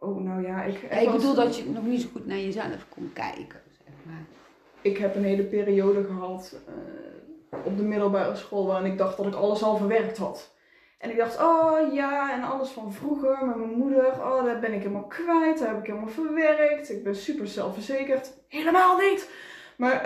Oh, 0.00 0.20
nou 0.22 0.42
ja, 0.46 0.62
ik. 0.64 0.82
Ik 0.82 1.10
bedoel 1.10 1.34
dat 1.34 1.56
je 1.56 1.70
nog 1.70 1.86
niet 1.86 2.00
zo 2.00 2.08
goed 2.12 2.26
naar 2.26 2.36
jezelf 2.38 2.88
kon 2.88 3.10
kijken. 3.12 3.60
Zeg 3.84 3.94
maar. 4.06 4.24
Ik 4.82 4.96
heb 4.98 5.14
een 5.14 5.24
hele 5.24 5.44
periode 5.44 6.04
gehad 6.04 6.60
eh, 6.66 7.58
op 7.64 7.76
de 7.76 7.82
middelbare 7.82 8.36
school 8.36 8.66
waarin 8.66 8.92
ik 8.92 8.98
dacht 8.98 9.16
dat 9.16 9.26
ik 9.26 9.34
alles 9.34 9.62
al 9.62 9.76
verwerkt 9.76 10.16
had. 10.18 10.56
En 10.98 11.10
ik 11.10 11.16
dacht, 11.16 11.40
oh 11.40 11.92
ja, 11.92 12.32
en 12.32 12.42
alles 12.42 12.70
van 12.70 12.92
vroeger 12.92 13.46
met 13.46 13.56
mijn 13.56 13.78
moeder, 13.78 14.06
oh, 14.06 14.44
dat 14.44 14.60
ben 14.60 14.72
ik 14.72 14.78
helemaal 14.78 15.06
kwijt, 15.06 15.58
dat 15.58 15.68
heb 15.68 15.78
ik 15.78 15.86
helemaal 15.86 16.08
verwerkt. 16.08 16.90
Ik 16.90 17.04
ben 17.04 17.16
super 17.16 17.46
zelfverzekerd. 17.46 18.32
Helemaal 18.48 18.98
niet! 18.98 19.30
Maar 19.76 20.02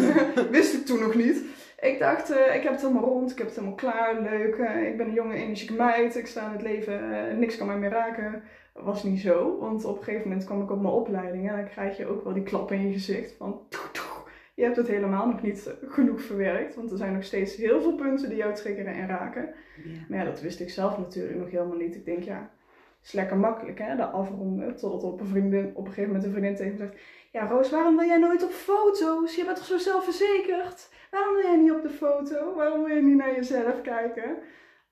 wist 0.50 0.74
ik 0.74 0.86
toen 0.86 1.00
nog 1.00 1.14
niet. 1.14 1.44
Ik 1.80 1.98
dacht, 1.98 2.30
eh, 2.30 2.54
ik 2.54 2.62
heb 2.62 2.72
het 2.72 2.80
helemaal 2.80 3.04
rond, 3.04 3.30
ik 3.30 3.38
heb 3.38 3.46
het 3.46 3.56
helemaal 3.56 3.76
klaar, 3.76 4.20
leuk. 4.20 4.54
eh, 4.54 4.88
ik 4.88 4.96
ben 4.96 5.06
een 5.06 5.12
jonge, 5.12 5.34
energieke 5.34 5.72
meid, 5.72 6.16
ik 6.16 6.26
sta 6.26 6.46
in 6.46 6.52
het 6.52 6.62
leven, 6.62 7.28
eh, 7.28 7.36
niks 7.36 7.56
kan 7.56 7.66
mij 7.66 7.78
meer 7.78 7.90
raken. 7.90 8.42
Was 8.72 9.02
niet 9.02 9.20
zo, 9.20 9.58
want 9.58 9.84
op 9.84 9.98
een 9.98 10.04
gegeven 10.04 10.28
moment 10.28 10.46
kwam 10.46 10.62
ik 10.62 10.70
op 10.70 10.80
mijn 10.80 10.94
opleiding 10.94 11.48
en 11.48 11.56
dan 11.56 11.68
krijg 11.68 11.96
je 11.96 12.06
ook 12.06 12.24
wel 12.24 12.32
die 12.32 12.42
klap 12.42 12.72
in 12.72 12.86
je 12.86 12.92
gezicht 12.92 13.34
van... 13.38 13.60
toe, 13.68 13.80
je 14.54 14.62
hebt 14.62 14.76
het 14.76 14.88
helemaal 14.88 15.26
nog 15.26 15.42
niet 15.42 15.74
genoeg 15.88 16.22
verwerkt, 16.22 16.74
want 16.74 16.90
er 16.90 16.96
zijn 16.96 17.12
nog 17.12 17.24
steeds 17.24 17.56
heel 17.56 17.80
veel 17.80 17.94
punten 17.94 18.28
die 18.28 18.38
jou 18.38 18.54
triggeren 18.54 18.94
en 18.94 19.06
raken. 19.06 19.54
Ja. 19.84 19.90
Maar 20.08 20.18
ja, 20.18 20.24
dat 20.24 20.40
wist 20.40 20.60
ik 20.60 20.70
zelf 20.70 20.98
natuurlijk 20.98 21.38
nog 21.38 21.50
helemaal 21.50 21.76
niet. 21.76 21.94
Ik 21.94 22.04
denk, 22.04 22.22
ja, 22.22 22.50
is 23.02 23.12
lekker 23.12 23.36
makkelijk 23.36 23.78
hè, 23.78 23.96
de 23.96 24.04
afronden. 24.04 24.76
Totdat 24.76 25.02
op 25.02 25.20
een, 25.20 25.26
vriendin, 25.26 25.70
op 25.74 25.86
een 25.86 25.92
gegeven 25.92 26.06
moment 26.06 26.24
een 26.24 26.30
vriendin 26.30 26.56
tegen 26.56 26.72
me 26.72 26.78
zegt... 26.78 26.94
Ja, 27.32 27.46
Roos, 27.46 27.70
waarom 27.70 27.96
wil 27.96 28.06
jij 28.06 28.18
nooit 28.18 28.44
op 28.44 28.50
foto's? 28.50 29.36
Je 29.36 29.44
bent 29.44 29.56
toch 29.56 29.66
zo 29.66 29.78
zelfverzekerd? 29.78 30.88
Waarom 31.10 31.34
wil 31.34 31.42
jij 31.42 31.56
niet 31.56 31.72
op 31.72 31.82
de 31.82 31.90
foto? 31.90 32.54
Waarom 32.54 32.84
wil 32.84 32.96
je 32.96 33.02
niet 33.02 33.16
naar 33.16 33.34
jezelf 33.34 33.80
kijken? 33.80 34.36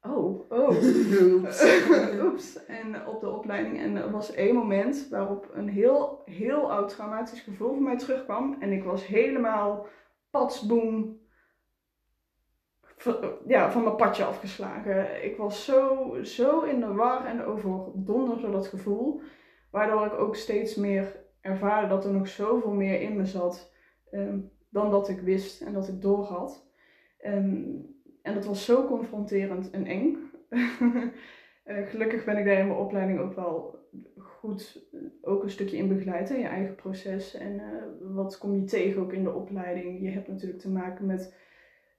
Oh, 0.02 0.50
oh. 0.50 0.68
Oeps. 0.68 1.64
Oeps. 2.24 2.66
En 2.66 3.06
op 3.06 3.20
de 3.20 3.28
opleiding. 3.28 3.78
En 3.80 3.96
er 3.96 4.10
was 4.10 4.32
één 4.32 4.54
moment 4.54 5.08
waarop 5.08 5.50
een 5.52 5.68
heel, 5.68 6.22
heel 6.24 6.72
oud 6.72 6.88
traumatisch 6.88 7.40
gevoel 7.40 7.74
van 7.74 7.82
mij 7.82 7.98
terugkwam. 7.98 8.56
En 8.60 8.72
ik 8.72 8.84
was 8.84 9.06
helemaal 9.06 9.86
patsboom. 10.30 11.18
Ja, 13.46 13.70
van 13.72 13.82
mijn 13.82 13.96
padje 13.96 14.24
afgeslagen. 14.24 15.24
Ik 15.24 15.36
was 15.36 15.64
zo, 15.64 16.14
zo 16.22 16.60
in 16.60 16.80
de 16.80 16.92
war 16.92 17.24
en 17.24 17.44
overdonderd 17.44 18.40
door 18.40 18.50
dat 18.50 18.66
gevoel. 18.66 19.20
Waardoor 19.70 20.06
ik 20.06 20.12
ook 20.12 20.36
steeds 20.36 20.74
meer 20.74 21.24
ervaarde 21.40 21.88
dat 21.88 22.04
er 22.04 22.12
nog 22.12 22.28
zoveel 22.28 22.72
meer 22.72 23.00
in 23.00 23.16
me 23.16 23.24
zat. 23.24 23.72
ehm, 24.10 24.38
dan 24.70 24.90
dat 24.90 25.08
ik 25.08 25.20
wist 25.20 25.60
en 25.60 25.72
dat 25.72 25.88
ik 25.88 26.02
doorhad. 26.02 26.68
Ehm, 27.18 27.64
en 28.30 28.36
dat 28.36 28.46
was 28.46 28.64
zo 28.64 28.86
confronterend 28.86 29.70
en 29.70 29.86
eng. 29.86 30.16
Eh, 31.64 31.86
gelukkig 31.86 32.24
ben 32.24 32.36
ik 32.36 32.44
daar 32.44 32.58
in 32.58 32.66
mijn 32.66 32.78
opleiding 32.78 33.18
ook 33.18 33.34
wel 33.34 33.78
goed 34.16 34.88
ook 35.22 35.42
een 35.42 35.50
stukje 35.50 35.76
in 35.76 35.88
begeleid. 35.88 36.30
In 36.30 36.38
je 36.38 36.46
eigen 36.46 36.74
proces. 36.74 37.34
En 37.34 37.60
eh, 37.60 37.82
wat 38.00 38.38
kom 38.38 38.54
je 38.54 38.64
tegen 38.64 39.02
ook 39.02 39.12
in 39.12 39.22
de 39.22 39.32
opleiding. 39.32 40.02
Je 40.02 40.10
hebt 40.10 40.28
natuurlijk 40.28 40.60
te 40.60 40.70
maken 40.70 41.06
met 41.06 41.34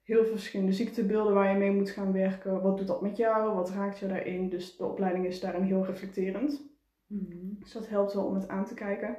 heel 0.03 0.25
verschillende 0.25 0.73
ziektebeelden 0.73 1.33
waar 1.33 1.51
je 1.51 1.57
mee 1.57 1.71
moet 1.71 1.89
gaan 1.89 2.11
werken. 2.11 2.61
Wat 2.61 2.77
doet 2.77 2.87
dat 2.87 3.01
met 3.01 3.17
jou? 3.17 3.55
Wat 3.55 3.69
raakt 3.69 3.99
je 3.99 4.07
daarin? 4.07 4.49
Dus 4.49 4.77
de 4.77 4.85
opleiding 4.85 5.25
is 5.25 5.39
daarin 5.39 5.63
heel 5.63 5.85
reflecterend. 5.85 6.61
Mhm. 7.07 7.59
Dus 7.59 7.71
dat 7.71 7.89
helpt 7.89 8.13
wel 8.13 8.25
om 8.25 8.35
het 8.35 8.47
aan 8.47 8.65
te 8.65 8.73
kijken. 8.73 9.17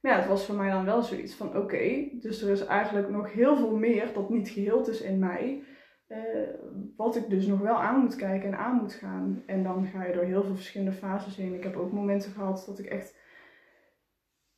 Maar 0.00 0.12
ja, 0.12 0.18
het 0.18 0.28
was 0.28 0.46
voor 0.46 0.54
mij 0.54 0.70
dan 0.70 0.84
wel 0.84 1.02
zoiets 1.02 1.34
van 1.34 1.56
oké, 1.56 2.08
dus 2.12 2.42
er 2.42 2.50
is 2.50 2.66
eigenlijk 2.66 3.08
nog 3.10 3.32
heel 3.32 3.56
veel 3.56 3.76
meer 3.76 4.12
dat 4.12 4.30
niet 4.30 4.48
geheeld 4.48 4.88
is 4.88 5.00
in 5.00 5.18
mij. 5.18 5.62
Eh, 6.14 6.48
wat 6.96 7.16
ik 7.16 7.28
dus 7.28 7.46
nog 7.46 7.60
wel 7.60 7.74
aan 7.74 8.00
moet 8.00 8.16
kijken 8.16 8.48
en 8.48 8.58
aan 8.58 8.76
moet 8.76 8.92
gaan. 8.92 9.42
En 9.46 9.62
dan 9.62 9.86
ga 9.86 10.04
je 10.04 10.12
door 10.12 10.24
heel 10.24 10.44
veel 10.44 10.54
verschillende 10.54 10.92
fases 10.92 11.36
heen. 11.36 11.54
Ik 11.54 11.62
heb 11.62 11.76
ook 11.76 11.92
momenten 11.92 12.30
gehad 12.30 12.64
dat 12.66 12.78
ik 12.78 12.86
echt 12.86 13.18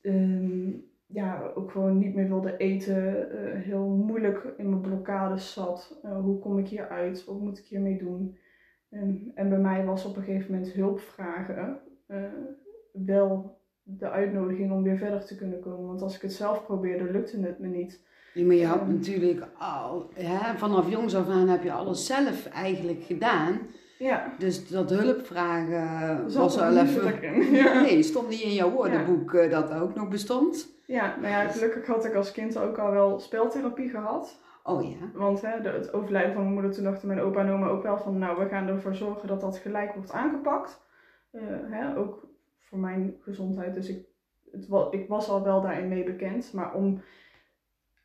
ehm, 0.00 0.70
ja, 1.06 1.52
ook 1.54 1.70
gewoon 1.70 1.98
niet 1.98 2.14
meer 2.14 2.28
wilde 2.28 2.56
eten. 2.56 3.30
eh, 3.30 3.60
heel 3.60 3.88
moeilijk 3.88 4.54
in 4.56 4.68
mijn 4.68 4.80
blokkades 4.80 5.52
zat. 5.52 6.00
Eh, 6.02 6.20
hoe 6.20 6.38
kom 6.38 6.58
ik 6.58 6.68
hier 6.68 6.88
uit? 6.88 7.24
Wat 7.24 7.40
moet 7.40 7.58
ik 7.58 7.64
hiermee 7.64 7.98
doen? 7.98 8.38
En, 8.88 9.32
en 9.34 9.48
bij 9.48 9.58
mij 9.58 9.84
was 9.84 10.04
op 10.04 10.16
een 10.16 10.22
gegeven 10.22 10.52
moment 10.52 10.72
hulp 10.72 11.00
vragen 11.00 11.80
wel 12.92 13.60
de 13.82 14.10
uitnodiging 14.10 14.72
om 14.72 14.82
weer 14.82 14.98
verder 14.98 15.24
te 15.24 15.36
kunnen 15.36 15.60
komen. 15.60 15.86
Want 15.86 16.02
als 16.02 16.16
ik 16.16 16.22
het 16.22 16.32
zelf 16.32 16.64
probeerde, 16.64 17.10
lukte 17.10 17.40
het 17.40 17.58
me 17.58 17.66
niet. 17.66 18.04
Maar 18.44 18.54
je 18.54 18.66
had 18.66 18.80
Ehm. 18.80 18.92
natuurlijk 18.92 19.46
al, 19.58 20.10
hè, 20.14 20.56
vanaf 20.58 20.90
jongs 20.90 21.14
af 21.14 21.28
aan 21.28 21.48
heb 21.48 21.62
je 21.62 21.72
alles 21.72 22.06
zelf 22.06 22.46
eigenlijk 22.46 23.02
gedaan. 23.04 23.58
Ja, 23.98 24.32
Dus 24.38 24.68
dat 24.68 24.90
hulpvragen 24.90 26.30
zat 26.30 26.42
was 26.42 26.56
wel 26.56 26.76
even... 26.76 27.20
Ja. 27.62 27.80
Nee, 27.80 28.02
stond 28.02 28.28
niet 28.28 28.40
in 28.40 28.52
jouw 28.52 28.70
woordenboek 28.70 29.34
eh, 29.34 29.50
dat 29.50 29.68
dat 29.68 29.80
ook 29.80 29.94
nog 29.94 30.08
bestond. 30.08 30.68
ja, 30.86 31.16
nou 31.20 31.28
ja, 31.32 31.48
gelukkig 31.48 31.86
had 31.86 32.04
ik 32.04 32.14
als 32.14 32.32
kind 32.32 32.58
ook 32.58 32.78
al 32.78 32.90
wel 32.90 33.18
speltherapie 33.18 33.88
gehad. 33.90 34.40
Oh 34.62 34.82
ja. 34.82 34.96
Want 35.14 35.42
hè, 35.42 35.60
de, 35.60 35.68
het 35.68 35.92
overlijden 35.92 36.32
van 36.32 36.42
mijn 36.42 36.54
moeder, 36.54 36.72
toen 36.72 36.84
dachten 36.84 37.08
mijn 37.08 37.20
opa 37.20 37.40
en 37.40 37.50
oma 37.50 37.66
ook 37.68 37.82
wel 37.82 37.98
van... 37.98 38.18
Nou, 38.18 38.38
we 38.42 38.48
gaan 38.48 38.68
ervoor 38.68 38.94
zorgen 38.94 39.28
dat 39.28 39.40
dat 39.40 39.58
gelijk 39.58 39.94
wordt 39.94 40.12
aangepakt. 40.12 40.80
Eh, 41.32 41.42
hè, 41.70 41.96
ook 41.98 42.26
voor 42.60 42.78
mijn 42.78 43.14
gezondheid. 43.20 43.74
Dus 43.74 43.88
ik, 43.88 44.06
het, 44.52 44.68
ik 44.90 45.08
was 45.08 45.28
al 45.28 45.42
wel 45.42 45.60
daarin 45.60 45.88
mee 45.88 46.04
bekend. 46.04 46.52
Maar 46.52 46.74
om 46.74 47.00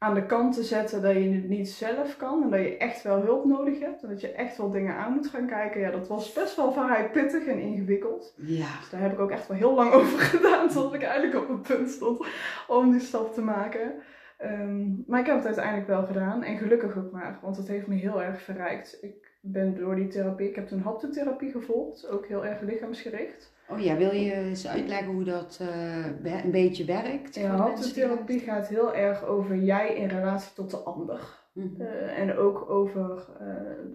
aan 0.04 0.14
de 0.14 0.26
kant 0.26 0.54
te 0.54 0.64
zetten 0.64 1.02
dat 1.02 1.14
je 1.14 1.30
het 1.30 1.50
niet 1.50 1.70
zelf 1.70 2.18
kan. 2.18 2.44
En 2.44 2.50
dat 2.50 2.60
je 2.60 2.78
echt 2.78 3.02
wel 3.02 3.22
hulp 3.22 3.46
nodig 3.46 3.80
hebt. 3.80 4.04
En 4.04 4.10
dat 4.10 4.22
je 4.22 4.32
echt 4.32 4.58
wel 4.58 4.72
dingen 4.72 4.96
aan 4.96 5.14
moet 5.14 5.28
gaan 5.28 5.48
kijken. 5.48 5.82
Ja, 5.82 5.92
dat 5.92 6.08
was 6.08 6.34
best 6.34 6.56
wel 6.56 6.72
vrij 6.72 7.10
pittig 7.10 7.46
en 7.46 7.60
ingewikkeld. 7.60 8.34
Ja. 8.38 8.78
Dus 8.80 8.90
daar 8.90 9.02
heb 9.02 9.12
ik 9.12 9.20
ook 9.20 9.32
echt 9.32 9.48
wel 9.48 9.58
heel 9.58 9.74
lang 9.74 9.94
over 10.00 10.20
gedaan. 10.20 10.70
Tot 10.70 10.94
ik 10.94 11.04
eigenlijk 11.04 11.44
op 11.44 11.48
het 11.48 11.62
punt 11.62 11.90
stond 11.90 12.26
om 12.68 12.92
die 12.92 13.00
stap 13.00 13.34
te 13.34 13.42
maken. 13.42 13.94
Ehm, 14.38 14.88
maar 15.08 15.20
ik 15.20 15.26
heb 15.26 15.36
het 15.36 15.46
uiteindelijk 15.46 15.88
wel 15.88 16.06
gedaan. 16.06 16.44
En 16.44 16.58
gelukkig 16.58 16.98
ook 16.98 17.12
maar. 17.12 17.40
Want 17.42 17.58
het 17.58 17.68
heeft 17.68 17.88
me 17.88 17.96
heel 17.96 18.22
erg 18.22 18.42
verrijkt. 18.42 18.98
Ik 19.02 19.32
ben 19.42 19.76
door 19.76 19.96
die 19.96 20.08
therapie... 20.08 20.50
Ik 20.50 20.56
heb 20.56 20.68
toen 20.68 20.82
haptotherapie 20.82 21.52
gevolgd. 21.52 22.08
Ook 22.08 22.28
heel 22.28 22.46
erg 22.46 22.62
lichaamsgericht. 22.62 23.54
Oh 23.70 23.80
ja, 23.80 23.98
wil 23.98 24.14
je 24.14 24.34
eens 24.34 24.68
uitleggen 24.68 25.14
hoe 25.14 25.24
dat 25.24 25.60
eh, 25.62 26.44
een 26.44 26.52
beetje 26.52 26.86
werkt? 26.86 27.36
Ja, 27.36 27.56
haptotherapie 27.56 28.40
gaat 28.40 28.68
heel 28.68 28.96
erg 28.96 29.26
over 29.26 29.56
jij 29.56 29.96
in 29.96 30.08
relatie 30.08 30.54
tot 30.54 30.72
de 30.72 30.78
ander. 30.78 31.40
Mhm. 31.54 31.82
Eh, 31.82 32.20
en 32.20 32.38
ook 32.38 32.70
over 32.70 33.28
eh, 33.40 33.48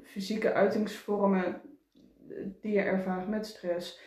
fysieke 0.02 0.52
uitingsvormen 0.52 1.61
die 2.61 2.72
je 2.72 2.81
ervaart 2.81 3.29
met 3.29 3.46
stress. 3.46 4.00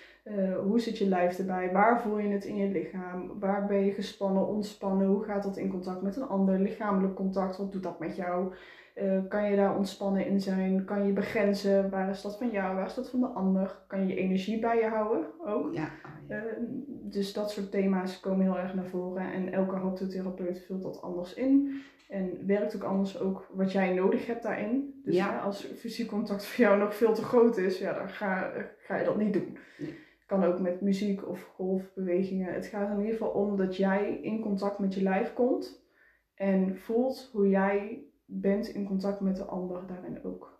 Hoe 0.64 0.80
zit 0.80 0.98
je 0.98 1.08
lijf 1.08 1.40
erbij? 1.40 1.72
Waar 1.72 2.02
voel 2.02 2.20
je 2.20 2.28
het 2.28 2.46
in 2.46 2.56
je 2.56 2.68
lichaam? 2.68 3.40
Waar 3.40 3.66
ben 3.66 3.86
je 3.86 3.92
gespannen, 3.92 4.48
ontspannen? 4.48 5.08
Hoe 5.08 5.24
gaat 5.24 5.44
dat 5.44 5.58
in 5.58 5.70
contact 5.70 6.02
met 6.02 6.16
een 6.16 6.28
ander? 6.28 6.60
Lichamelijk 6.60 7.16
contact, 7.16 7.58
wat 7.58 7.72
doet 7.72 7.84
dat 7.84 8.00
met 8.00 8.16
jou? 8.16 8.54
Eh, 8.96 9.18
kan 9.28 9.50
je 9.50 9.56
daar 9.56 9.76
ontspannen 9.78 10.26
in 10.26 10.40
zijn? 10.42 10.86
Kan 10.86 11.06
je 11.06 11.14
begrenzen? 11.14 11.90
Waar 11.90 12.10
is 12.10 12.22
dat 12.22 12.38
van 12.38 12.50
jou? 12.50 12.76
Waar 12.76 12.86
is 12.86 12.94
dat 12.94 13.10
van 13.10 13.20
de 13.20 13.28
ander? 13.28 13.80
Kan 13.88 14.00
je 14.02 14.08
je 14.08 14.16
energie 14.22 14.60
bij 14.60 14.78
je 14.78 14.88
houden 14.88 15.26
ook? 15.46 15.74
Ja. 15.74 15.84
oh 15.84 16.28
ja. 16.28 16.36
Eh, 16.36 16.44
dus 16.88 17.34
dat 17.34 17.52
soort 17.52 17.72
thema's 17.72 18.20
komen 18.20 18.46
heel 18.46 18.58
erg 18.58 18.74
naar 18.74 18.86
voren. 18.86 19.32
En 19.34 19.54
elke 19.54 19.76
haptotherapeut 19.76 20.64
vult 20.66 20.84
dat 20.84 21.02
anders 21.02 21.34
in. 21.34 21.82
En 22.10 22.46
werkt 22.48 22.76
ook 22.76 22.84
anders 22.84 23.20
ook 23.20 23.48
wat 23.54 23.72
jij 23.72 23.94
nodig 23.94 24.28
hebt 24.28 24.44
daarin. 24.44 25.02
Dus 25.04 25.16
Ja. 25.16 25.40
als 25.40 25.66
fysiek 25.66 26.08
contact 26.08 26.46
voor 26.46 26.66
jou 26.66 26.80
nog 26.80 26.96
veel 26.96 27.14
te 27.14 27.24
groot 27.24 27.58
is, 27.58 27.80
ja, 27.80 27.94
dan 27.94 28.10
ga, 28.10 28.52
ga 28.78 28.98
je 28.98 29.06
dat 29.06 29.18
niet 29.18 29.34
doen. 29.34 29.58
Nee. 29.78 29.96
Kan 30.26 30.44
ook 30.44 30.60
met 30.60 30.82
muziek 30.82 31.28
of 31.28 31.44
golfbewegingen. 31.56 32.54
Het 32.54 32.66
gaat 32.66 32.90
in 32.90 32.98
ieder 32.98 33.12
geval 33.12 33.30
om 33.30 33.58
dat 33.58 33.76
jij 33.76 34.20
in 34.22 34.40
contact 34.42 34.80
met 34.80 34.94
je 34.94 35.04
lijf 35.04 35.34
komt. 35.34 35.88
En 36.36 36.78
voelt 36.78 37.30
hoe 37.34 37.50
jij 37.50 38.04
bent 38.30 38.68
in 38.68 38.86
contact 38.86 39.20
met 39.20 39.36
de 39.36 39.44
ander 39.44 39.88
daarin 39.88 40.24
ook. 40.24 40.60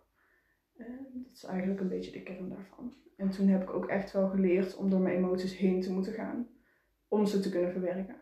Eh, 0.76 0.86
dat 1.12 1.32
is 1.32 1.44
eigenlijk 1.44 1.80
een 1.80 1.88
beetje 1.88 2.12
de 2.12 2.22
kern 2.22 2.48
daarvan. 2.48 2.94
En 3.16 3.30
toen 3.30 3.48
heb 3.48 3.62
ik 3.62 3.70
ook 3.70 3.86
echt 3.86 4.12
wel 4.12 4.28
geleerd 4.28 4.76
om 4.76 4.90
door 4.90 5.00
mijn 5.00 5.16
emoties 5.16 5.56
heen 5.56 5.80
te 5.80 5.92
moeten 5.92 6.12
gaan. 6.12 6.48
Om 7.08 7.26
ze 7.26 7.40
te 7.40 7.50
kunnen 7.50 7.72
verwerken. 7.72 8.16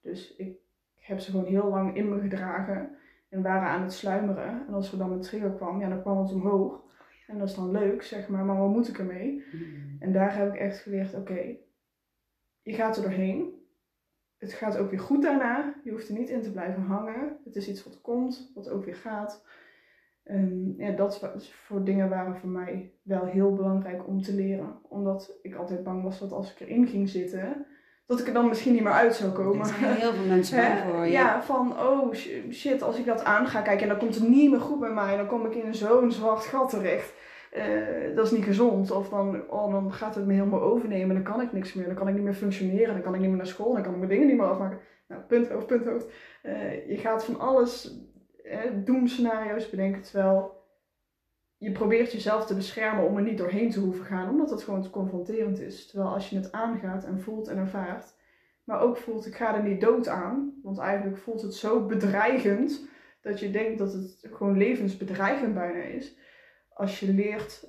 Dus 0.00 0.36
ik 0.36 0.58
heb 0.94 1.18
ze 1.18 1.30
gewoon 1.30 1.46
heel 1.46 1.68
lang 1.68 1.96
in 1.96 2.08
me 2.08 2.20
gedragen. 2.20 2.96
En 3.28 3.42
waren 3.42 3.68
aan 3.68 3.82
het 3.82 3.92
sluimeren. 3.92 4.66
En 4.66 4.74
als 4.74 4.92
er 4.92 4.98
dan 4.98 5.12
een 5.12 5.20
trigger 5.20 5.52
kwam, 5.52 5.80
ja, 5.80 5.88
dan 5.88 6.00
kwam 6.00 6.18
het 6.18 6.32
omhoog. 6.32 6.82
En 7.26 7.38
dat 7.38 7.48
is 7.48 7.54
dan 7.54 7.70
leuk, 7.70 8.02
zeg 8.02 8.28
maar. 8.28 8.44
Maar 8.44 8.58
wat 8.58 8.68
moet 8.68 8.88
ik 8.88 8.98
ermee? 8.98 9.44
Mhm. 9.52 10.02
En 10.02 10.12
daar 10.12 10.36
heb 10.36 10.54
ik 10.54 10.60
echt 10.60 10.78
geleerd, 10.78 11.14
oké, 11.14 11.56
je 12.62 12.72
gaat 12.72 12.96
er 12.96 13.02
doorheen. 13.02 13.63
Het 14.44 14.52
gaat 14.52 14.76
ook 14.76 14.90
weer 14.90 15.00
goed 15.00 15.22
daarna. 15.22 15.74
Je 15.84 15.90
hoeft 15.90 16.08
er 16.08 16.14
niet 16.14 16.28
in 16.28 16.42
te 16.42 16.52
blijven 16.52 16.82
hangen. 16.82 17.36
Het 17.44 17.56
is 17.56 17.68
iets 17.68 17.84
wat 17.84 18.00
komt, 18.00 18.50
wat 18.54 18.70
ook 18.70 18.84
weer 18.84 18.96
gaat. 18.96 19.44
En 20.22 20.74
ja, 20.76 20.90
dat 20.90 21.20
voor 21.66 21.84
dingen 21.84 22.08
waren 22.08 22.36
voor 22.36 22.48
mij 22.48 22.92
wel 23.02 23.24
heel 23.24 23.54
belangrijk 23.54 24.06
om 24.06 24.22
te 24.22 24.32
leren. 24.34 24.78
Omdat 24.88 25.38
ik 25.42 25.54
altijd 25.54 25.82
bang 25.84 26.02
was 26.02 26.18
dat 26.18 26.32
als 26.32 26.52
ik 26.52 26.60
erin 26.60 26.86
ging 26.86 27.08
zitten, 27.08 27.66
dat 28.06 28.20
ik 28.20 28.26
er 28.26 28.32
dan 28.32 28.48
misschien 28.48 28.72
niet 28.72 28.82
meer 28.82 28.92
uit 28.92 29.14
zou 29.14 29.32
komen. 29.32 29.58
Daar 29.58 29.76
zijn 29.78 29.94
heel 29.94 30.12
veel 30.12 30.26
mensen 30.26 30.56
bang 30.68 30.78
voor. 30.78 31.06
ja. 31.06 31.10
Ja. 31.10 31.42
van 31.42 31.78
oh 31.78 32.12
sh- 32.14 32.50
shit, 32.50 32.82
als 32.82 32.98
ik 32.98 33.04
dat 33.06 33.24
aan 33.24 33.46
ga 33.46 33.60
kijken 33.60 33.82
en 33.82 33.88
dan 33.88 33.98
komt 33.98 34.14
het 34.14 34.28
niet 34.28 34.50
meer 34.50 34.60
goed 34.60 34.80
bij 34.80 34.92
mij, 34.92 35.16
dan 35.16 35.26
kom 35.26 35.46
ik 35.46 35.54
in 35.54 35.74
zo'n 35.74 36.12
zwart 36.12 36.44
gat 36.44 36.70
terecht. 36.70 37.14
Eh, 37.54 38.14
dat 38.14 38.26
is 38.26 38.32
niet 38.32 38.44
gezond. 38.44 38.90
Of 38.90 39.08
dan, 39.08 39.50
oh, 39.50 39.72
dan 39.72 39.92
gaat 39.92 40.14
het 40.14 40.26
me 40.26 40.32
helemaal 40.32 40.62
overnemen, 40.62 41.14
dan 41.14 41.24
kan 41.24 41.40
ik 41.40 41.52
niks 41.52 41.74
meer, 41.74 41.86
dan 41.86 41.94
kan 41.94 42.08
ik 42.08 42.14
niet 42.14 42.22
meer 42.22 42.34
functioneren, 42.34 42.94
dan 42.94 43.02
kan 43.02 43.14
ik 43.14 43.20
niet 43.20 43.28
meer 43.28 43.36
naar 43.36 43.46
school, 43.46 43.72
dan 43.72 43.82
kan 43.82 43.92
ik 43.92 43.98
mijn 43.98 44.10
dingen 44.10 44.26
niet 44.26 44.36
meer 44.36 44.46
afmaken. 44.46 44.78
Nou, 45.08 45.22
punt 45.22 45.48
hoofd, 45.48 45.66
punt 45.66 45.86
hoofd. 45.86 46.06
Eh, 46.42 46.88
je 46.88 46.96
gaat 46.96 47.24
van 47.24 47.40
alles 47.40 48.00
eh, 48.44 48.60
doemscenario's 48.84 49.70
bedenken, 49.70 50.02
terwijl 50.02 50.62
je 51.56 51.72
probeert 51.72 52.12
jezelf 52.12 52.46
te 52.46 52.54
beschermen 52.54 53.06
om 53.06 53.16
er 53.16 53.22
niet 53.22 53.38
doorheen 53.38 53.70
te 53.70 53.80
hoeven 53.80 54.04
gaan, 54.04 54.30
omdat 54.30 54.50
het 54.50 54.62
gewoon 54.62 54.82
te 54.82 54.90
confronterend 54.90 55.60
is. 55.60 55.86
Terwijl 55.86 56.12
als 56.12 56.30
je 56.30 56.36
het 56.36 56.52
aangaat 56.52 57.04
en 57.04 57.20
voelt 57.20 57.48
en 57.48 57.56
ervaart, 57.56 58.14
maar 58.64 58.80
ook 58.80 58.96
voelt 58.96 59.26
ik 59.26 59.34
ga 59.34 59.54
er 59.54 59.62
niet 59.62 59.80
dood 59.80 60.08
aan, 60.08 60.60
want 60.62 60.78
eigenlijk 60.78 61.18
voelt 61.18 61.42
het 61.42 61.54
zo 61.54 61.86
bedreigend 61.86 62.88
dat 63.20 63.40
je 63.40 63.50
denkt 63.50 63.78
dat 63.78 63.92
het 63.92 64.18
gewoon 64.32 64.56
levensbedreigend 64.56 65.54
bijna 65.54 65.82
is. 65.82 66.22
Als 66.74 67.00
je 67.00 67.12
leert 67.12 67.66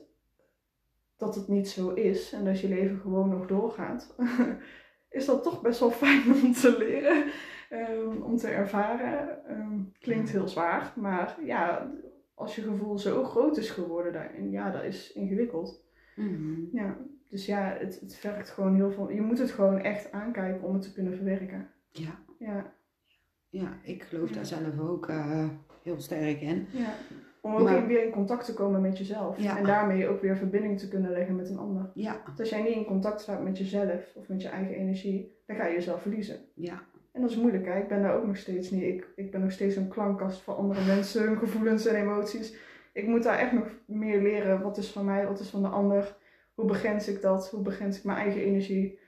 dat 1.18 1.36
het 1.36 1.48
niet 1.48 1.70
zo 1.70 1.90
is 1.90 2.34
en 2.34 2.46
dat 2.46 2.60
je 2.60 2.68
leven 2.68 3.00
gewoon 3.00 3.30
nog 3.30 3.48
doorgaat, 3.48 4.16
is 5.10 5.26
dat 5.26 5.44
toch 5.44 5.62
best 5.62 5.80
wel 5.80 5.92
fijn 5.92 6.24
om 6.44 6.54
te 6.54 6.78
leren, 6.78 7.32
ehm, 7.70 8.22
om 8.22 8.38
te 8.38 8.48
ervaren. 8.48 9.46
Ehm, 9.46 9.80
klinkt 10.00 10.30
heel 10.30 10.48
zwaar, 10.48 10.94
maar 10.96 11.38
ja, 11.44 11.92
als 12.34 12.56
je 12.56 12.62
gevoel 12.62 13.00
zo 13.00 13.24
groot 13.24 13.58
is 13.58 13.70
geworden 13.70 14.14
daarin, 14.14 14.52
ja, 14.52 14.72
dat 14.72 14.84
is 14.84 15.14
ingewikkeld. 15.14 15.84
Mhm. 16.16 16.62
Ja, 16.72 16.98
dus 17.30 17.46
ja, 17.46 17.78
het, 17.80 18.00
het 18.00 18.16
vergt 18.16 18.50
gewoon 18.50 18.76
heel 18.76 18.92
veel. 18.92 19.10
Je 19.10 19.22
moet 19.22 19.40
het 19.40 19.52
gewoon 19.52 19.80
echt 19.80 20.12
aankijken 20.12 20.68
om 20.68 20.74
het 20.74 20.82
te 20.82 20.94
kunnen 20.94 21.16
verwerken. 21.16 21.70
Ja. 21.92 22.24
Ja, 22.40 22.74
ja, 23.50 23.80
ik 23.84 24.04
geloof 24.04 24.32
daar 24.32 24.46
zelf 24.46 24.80
ook 24.80 25.10
eh, 25.10 25.50
heel 25.84 26.00
sterk 26.00 26.42
in. 26.42 26.68
ja. 26.72 26.94
Om 27.46 27.56
ook 27.56 27.62
Maar- 27.64 27.88
weer 27.88 28.06
in 28.06 28.12
contact 28.12 28.46
te 28.46 28.54
komen 28.54 28.82
met 28.82 28.98
jezelf. 28.98 29.40
Ja. 29.40 29.58
En 29.58 29.64
daarmee 29.64 30.08
ook 30.08 30.22
weer 30.22 30.38
verbinding 30.38 30.80
te 30.80 30.88
kunnen 30.88 31.12
leggen 31.12 31.36
met 31.36 31.50
een 31.50 31.58
ander. 31.58 31.92
Ja, 31.94 32.22
Want 32.26 32.40
als 32.40 32.50
jij 32.50 32.62
niet 32.62 32.76
in 32.76 32.86
contact 32.86 33.22
staat 33.22 33.44
met 33.44 33.58
jezelf 33.58 34.14
of 34.16 34.28
met 34.28 34.42
je 34.42 34.48
eigen 34.48 34.76
energie, 34.76 35.36
dan 35.46 35.56
ga 35.56 35.66
je 35.66 35.74
jezelf 35.74 36.02
verliezen. 36.02 36.36
ja, 36.54 36.82
En 37.12 37.22
dat 37.22 37.30
is 37.30 37.38
moeilijk, 37.38 37.66
hè? 37.66 37.80
Ik 37.80 37.88
ben 37.88 38.02
daar 38.02 38.16
ook 38.16 38.26
nog 38.26 38.38
steeds 38.38 38.72
niet. 38.72 38.84
Ik, 38.84 39.08
ik 39.16 39.32
ben 39.32 39.42
nog 39.42 39.52
steeds 39.52 39.76
een 39.76 39.88
klankkast 39.88 40.42
voor 40.42 40.54
andere 40.54 40.86
mensen, 40.86 41.24
hun 41.24 41.38
gevoelens 41.38 41.86
en 41.86 41.96
emoties. 41.96 42.56
Ik 42.94 43.08
moet 43.08 43.24
daar 43.24 43.38
echt 43.40 43.52
nog 43.52 43.68
meer 43.86 44.22
leren. 44.22 44.62
Wat 44.62 44.78
is 44.78 44.92
van 44.92 45.06
mij, 45.06 45.28
wat 45.28 45.40
is 45.40 45.50
van 45.50 45.62
de 45.62 45.68
ander? 45.68 46.16
Hoe 46.54 46.66
begrens 46.66 47.08
ik 47.08 47.22
dat? 47.22 47.50
Hoe 47.50 47.62
begrens 47.62 47.98
ik 47.98 48.04
mijn 48.04 48.18
eigen 48.18 48.42
energie? 48.42 49.00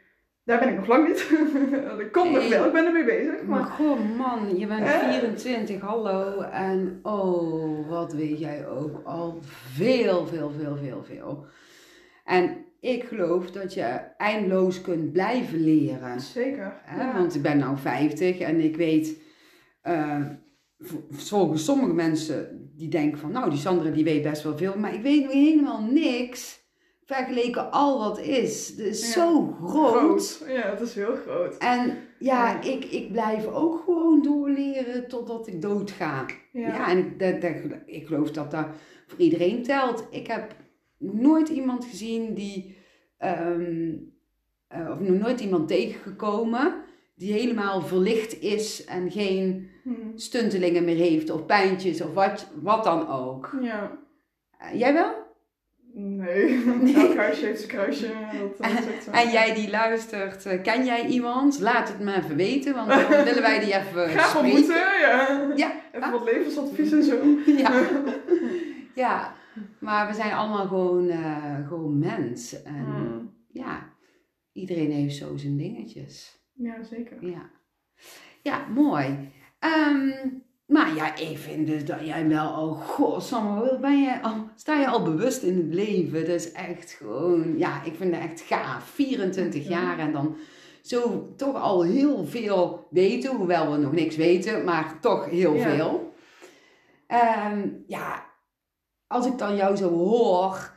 Daar 0.47 0.59
ben 0.59 0.69
ik 0.69 0.75
nog 0.75 0.87
lang 0.87 1.07
niet. 1.07 1.29
dat 1.97 2.11
komt 2.11 2.31
nog 2.31 2.49
wel, 2.49 2.65
ik 2.65 2.71
ben 2.71 2.85
ermee 2.85 3.05
bezig. 3.05 3.43
maar 3.43 3.59
Maar 3.59 3.65
goh 3.65 4.17
man, 4.17 4.57
je 4.57 4.67
bent 4.67 4.85
Eh. 4.85 5.09
24, 5.09 5.81
hallo. 5.81 6.41
En 6.41 6.99
oh, 7.03 7.89
wat 7.89 8.13
weet 8.13 8.39
jij 8.39 8.67
ook 8.67 9.01
al 9.03 9.39
veel, 9.73 10.25
veel, 10.27 10.51
veel, 10.59 10.77
veel, 10.77 11.03
veel. 11.03 11.45
En 12.25 12.65
ik 12.79 13.03
geloof 13.03 13.51
dat 13.51 13.73
je 13.73 13.83
eindeloos 14.17 14.81
kunt 14.81 15.11
blijven 15.11 15.63
leren. 15.63 16.21
zeker. 16.21 16.73
Hè? 16.83 17.03
Ja. 17.03 17.13
Want 17.13 17.35
ik 17.35 17.41
ben 17.41 17.57
nou 17.57 17.77
50 17.77 18.39
en 18.39 18.59
ik 18.59 18.75
weet, 18.75 19.21
eh, 19.81 20.25
volgens 21.09 21.65
sommige 21.65 21.93
mensen 21.93 22.69
die 22.75 22.89
denken 22.89 23.19
van, 23.19 23.31
nou 23.31 23.49
die 23.49 23.59
Sandra 23.59 23.89
die 23.89 24.03
weet 24.03 24.23
best 24.23 24.43
wel 24.43 24.57
veel, 24.57 24.77
maar 24.77 24.93
ik 24.93 25.01
weet 25.01 25.23
nog 25.23 25.31
helemaal 25.33 25.81
niks 25.83 26.65
vergeleken 27.07 27.71
al 27.71 27.99
wat 27.99 28.19
is. 28.19 28.69
Het 28.69 28.79
is 28.79 29.05
Ja. 29.07 29.11
zo 29.21 29.57
groot. 29.63 30.43
Ja, 30.47 30.61
het 30.69 30.81
is 30.81 30.95
heel 30.95 31.15
groot. 31.15 31.57
En 31.57 31.97
ja, 32.19 32.51
Ja. 32.51 32.61
Ik, 32.61 32.85
ik 32.85 33.11
blijf 33.11 33.45
ook 33.47 33.83
gewoon 33.85 34.21
doorleren 34.21 35.07
totdat 35.07 35.47
ik 35.47 35.61
doodga. 35.61 36.25
Ja, 36.51 36.67
Ja. 36.67 36.89
en 36.89 37.17
dat, 37.17 37.41
dat, 37.41 37.53
ik 37.85 38.07
geloof 38.07 38.31
dat 38.31 38.51
dat 38.51 38.67
voor 39.07 39.19
iedereen 39.19 39.63
telt. 39.63 40.07
Ik 40.09 40.27
heb 40.27 40.55
nooit 40.97 41.49
iemand 41.49 41.85
gezien 41.85 42.33
die, 42.33 42.77
ehm, 43.17 43.93
eh, 44.67 44.89
of 44.91 44.99
nog 44.99 45.19
nooit 45.19 45.39
iemand 45.39 45.67
tegengekomen 45.67 46.75
die 47.15 47.33
helemaal 47.33 47.81
verlicht 47.81 48.41
is 48.41 48.85
en 48.85 49.11
geen 49.11 49.69
Hm. 49.83 49.91
stuntelingen 50.15 50.83
meer 50.85 50.95
heeft 50.95 51.29
of 51.29 51.45
pijntjes 51.45 52.01
of 52.01 52.13
wat, 52.13 52.47
wat 52.61 52.83
dan 52.83 53.07
ook. 53.07 53.55
Ja. 53.61 53.97
Eh, 54.57 54.79
jij 54.79 54.93
wel? 54.93 55.13
Nee. 55.99 56.63
Elk 56.95 57.15
huisje 57.15 57.45
heeft 57.45 57.57
zijn 57.59 57.71
kruisje. 57.71 58.07
Dat, 58.39 58.57
dat. 58.57 59.13
En 59.13 59.31
jij 59.31 59.53
die 59.53 59.69
luistert, 59.69 60.45
eh, 60.45 60.61
ken 60.61 60.85
jij 60.85 61.05
iemand? 61.05 61.59
Laat 61.59 61.87
het 61.87 61.99
me 61.99 62.15
even 62.15 62.35
weten, 62.35 62.73
want 62.75 62.89
dan 62.89 63.07
willen 63.23 63.41
wij 63.41 63.59
die 63.59 63.73
even 63.75 64.09
Graag 64.09 64.29
spreken. 64.29 64.49
ontmoeten, 64.57 64.75
ja. 65.01 65.47
Ja. 65.55 65.71
Even 65.91 66.11
wat 66.11 66.23
levensadvies 66.23 66.91
en 66.91 67.03
zo. 67.03 67.21
Ja. 67.63 67.87
ja, 69.03 69.33
maar 69.79 70.07
we 70.07 70.13
zijn 70.13 70.33
allemaal 70.33 70.67
gewoon, 70.67 71.09
eh, 71.09 71.67
gewoon 71.67 71.99
mens. 71.99 72.63
En 72.63 72.85
Hm. 72.85 73.25
ja, 73.59 73.89
iedereen 74.51 74.91
heeft 74.91 75.15
zo 75.15 75.37
zijn 75.37 75.57
dingetjes. 75.57 76.41
Ja, 76.53 76.83
zeker. 76.83 77.25
Ja, 77.25 77.49
ja 78.41 78.65
mooi. 78.67 79.31
Ehm, 79.59 80.09
maar 80.67 80.95
ja, 80.95 81.15
ik 81.15 81.37
vind 81.37 81.67
dus 81.67 81.85
dat 81.85 82.05
jij 82.05 82.27
wel 82.27 82.47
al, 82.47 82.73
goh, 82.73 83.19
Samuel, 83.19 83.79
ben 83.79 84.01
jij 84.03 84.19
al, 84.21 84.49
sta 84.55 84.79
je 84.79 84.87
al 84.87 85.03
bewust 85.03 85.43
in 85.43 85.57
het 85.57 85.73
leven? 85.73 86.19
Dat 86.19 86.35
is 86.35 86.51
echt 86.51 86.91
gewoon, 86.91 87.57
ja, 87.57 87.83
ik 87.83 87.95
vind 87.95 88.15
het 88.15 88.23
echt 88.23 88.41
gaaf. 88.41 88.83
24 88.83 89.63
Ja. 89.63 89.69
jaar 89.69 89.99
en 89.99 90.11
dan 90.11 90.35
zo 90.81 91.33
toch 91.35 91.55
al 91.61 91.83
heel 91.83 92.25
veel 92.25 92.87
weten, 92.89 93.35
hoewel 93.35 93.71
we 93.71 93.77
nog 93.77 93.91
niks 93.91 94.15
weten, 94.15 94.63
maar 94.63 94.97
toch 95.01 95.25
heel 95.29 95.53
Ja. 95.55 95.75
veel. 95.75 96.13
Ehm, 97.07 97.69
ja, 97.87 98.25
als 99.07 99.25
ik 99.25 99.37
dan 99.37 99.55
jou 99.55 99.75
zo 99.75 99.89
hoor, 99.89 100.75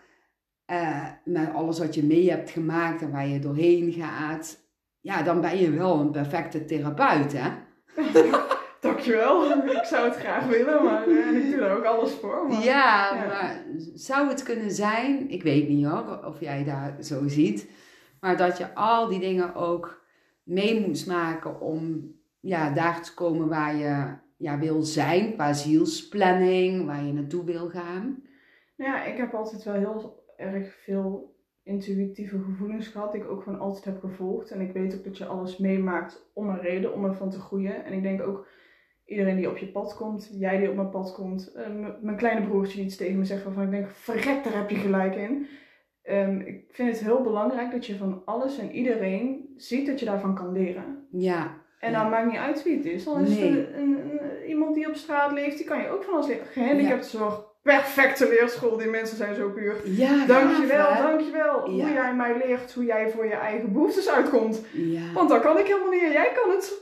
eh, 0.65 1.07
met 1.25 1.53
alles 1.55 1.79
wat 1.79 1.95
je 1.95 2.05
mee 2.05 2.31
hebt 2.31 2.51
gemaakt 2.51 3.03
en 3.03 3.11
waar 3.11 3.27
je 3.29 3.39
doorheen 3.39 3.93
gaat, 3.93 4.59
ja, 5.01 5.23
dan 5.23 5.41
ben 5.41 5.59
je 5.59 5.71
wel 5.71 6.01
een 6.01 6.11
perfecte 6.11 6.65
therapeut, 6.65 7.33
hè? 7.37 7.49
Dankjewel. 8.81 9.53
Ik 9.81 9.85
zou 9.85 10.09
het 10.09 10.17
graag 10.17 10.47
willen, 10.47 10.85
maar 10.85 11.09
eh, 11.09 11.37
ik 11.37 11.51
doe 11.51 11.61
daar 11.61 11.77
ook 11.77 11.85
alles 11.85 12.13
voor. 12.13 12.47
Maar... 12.49 12.63
Ja, 12.63 13.15
Ja. 13.15 13.27
maar 13.27 13.65
zou 13.95 14.29
het 14.29 14.43
kunnen 14.43 14.71
zijn, 14.71 15.31
ik 15.31 15.43
weet 15.43 15.69
niet 15.69 15.87
hoor, 15.87 16.25
of 16.25 16.41
jij 16.41 16.65
daar 16.65 16.97
zo 17.03 17.29
ziet, 17.29 17.71
maar 18.21 18.37
dat 18.37 18.59
je 18.59 18.75
al 18.75 19.09
die 19.09 19.21
dingen 19.21 19.55
ook 19.55 20.05
mee 20.43 20.87
moet 20.87 21.07
maken 21.07 21.61
om 21.61 22.13
ja, 22.41 22.71
daar 22.71 23.03
te 23.03 23.15
komen 23.15 23.49
waar 23.49 23.77
je 23.77 24.15
ja, 24.37 24.59
wil 24.59 24.83
zijn, 24.83 25.35
qua 25.35 25.53
zielsplanning, 25.53 26.87
waar 26.87 27.05
je 27.05 27.13
naartoe 27.13 27.45
wil 27.45 27.69
gaan. 27.69 28.23
Nou 28.77 28.91
Ja, 28.91 29.05
ik 29.05 29.17
heb 29.17 29.35
altijd 29.35 29.63
wel 29.65 29.75
heel 29.75 30.25
erg 30.37 30.75
veel 30.85 31.35
intuïtieve 31.63 32.39
gevoelens 32.39 32.89
gehad, 32.89 33.13
die 33.13 33.21
ik 33.21 33.31
ook 33.31 33.43
gewoon 33.43 33.59
altijd 33.59 33.85
heb 33.85 34.01
gevolgd. 34.01 34.51
En 34.51 34.61
ik 34.61 34.73
weet 34.73 34.95
ook 34.95 35.05
dat 35.05 35.19
je 35.19 35.27
alles 35.27 35.59
meemaakt 35.59 36.31
om 36.33 36.49
een 36.49 36.61
reden, 36.61 36.95
om 36.95 37.05
ervan 37.05 37.31
te 37.31 37.41
groeien. 37.41 37.85
En 37.85 37.93
ik 37.93 38.03
denk 38.03 38.23
ook 38.23 38.47
iedereen 39.11 39.37
die 39.37 39.51
op 39.51 39.57
je 39.57 39.67
pad 39.67 39.97
komt, 39.97 40.31
jij 40.39 40.59
die 40.59 40.69
op 40.69 40.75
mijn 40.77 40.91
pad 40.91 41.13
komt, 41.15 41.53
eh, 41.53 41.67
mijn 42.01 42.17
kleine 42.17 42.47
broertje 42.47 42.83
iets 42.83 42.97
tegen 42.97 43.19
me 43.19 43.25
zegt 43.25 43.45
waarvan 43.45 43.65
ik 43.65 43.71
denk, 43.71 43.89
verrek, 43.91 44.45
daar 44.45 44.57
heb 44.57 44.71
je 44.71 44.77
gelijk 44.77 45.15
in. 45.15 45.47
Ehm, 46.03 46.41
ik 46.41 46.65
vind 46.69 46.89
het 46.91 47.01
heel 47.01 47.23
belangrijk 47.23 47.71
dat 47.71 47.87
je 47.87 47.97
van 47.97 48.23
alles 48.25 48.59
en 48.59 48.71
iedereen 48.71 49.55
ziet 49.57 49.87
dat 49.87 49.99
je 50.01 50.07
daarvan 50.07 50.35
kan 50.35 50.53
leren. 50.53 51.07
Ja, 51.11 51.59
En 51.81 51.91
Ja. 51.91 52.01
dan 52.03 52.11
maakt 52.11 52.27
niet 52.31 52.41
uit 52.41 52.63
wie 52.63 52.77
het 52.77 52.85
is. 52.85 53.05
Dan 53.05 53.21
is 53.23 53.31
het 53.31 53.39
Nee. 53.51 53.51
een, 53.51 53.81
een- 53.81 54.11
een- 54.23 54.49
iemand 54.49 54.75
die 54.75 54.89
op 54.89 54.95
straat 54.95 55.33
leeft, 55.33 55.57
die 55.57 55.67
kan 55.67 55.81
je 55.81 55.89
ook 55.89 56.05
van 56.05 56.15
alles 56.15 56.27
leren. 56.27 56.47
Gehandicaptenzorg, 56.47 57.45
perfecte 57.63 58.29
leerschool, 58.29 58.77
die 58.77 58.89
mensen 58.89 59.17
zijn 59.17 59.35
zo 59.35 59.49
puur. 59.51 59.75
ja 59.85 60.27
Dankjewel, 60.27 60.93
hè? 60.93 61.03
dankjewel. 61.03 61.71
Ja. 61.71 61.85
Hoe 61.85 61.93
jij 61.93 62.15
mij 62.15 62.43
leert 62.47 62.73
hoe 62.73 62.85
jij 62.85 63.11
voor 63.11 63.27
je 63.27 63.35
eigen 63.35 63.73
behoeftes 63.73 64.09
uitkomt. 64.11 64.63
Ja. 64.73 65.13
Want 65.15 65.29
dat 65.29 65.41
kan 65.41 65.59
ik 65.59 65.67
helemaal 65.67 65.91
niet 65.91 66.03
en 66.03 66.13
jij 66.13 66.33
kan 66.35 66.51
het 66.51 66.79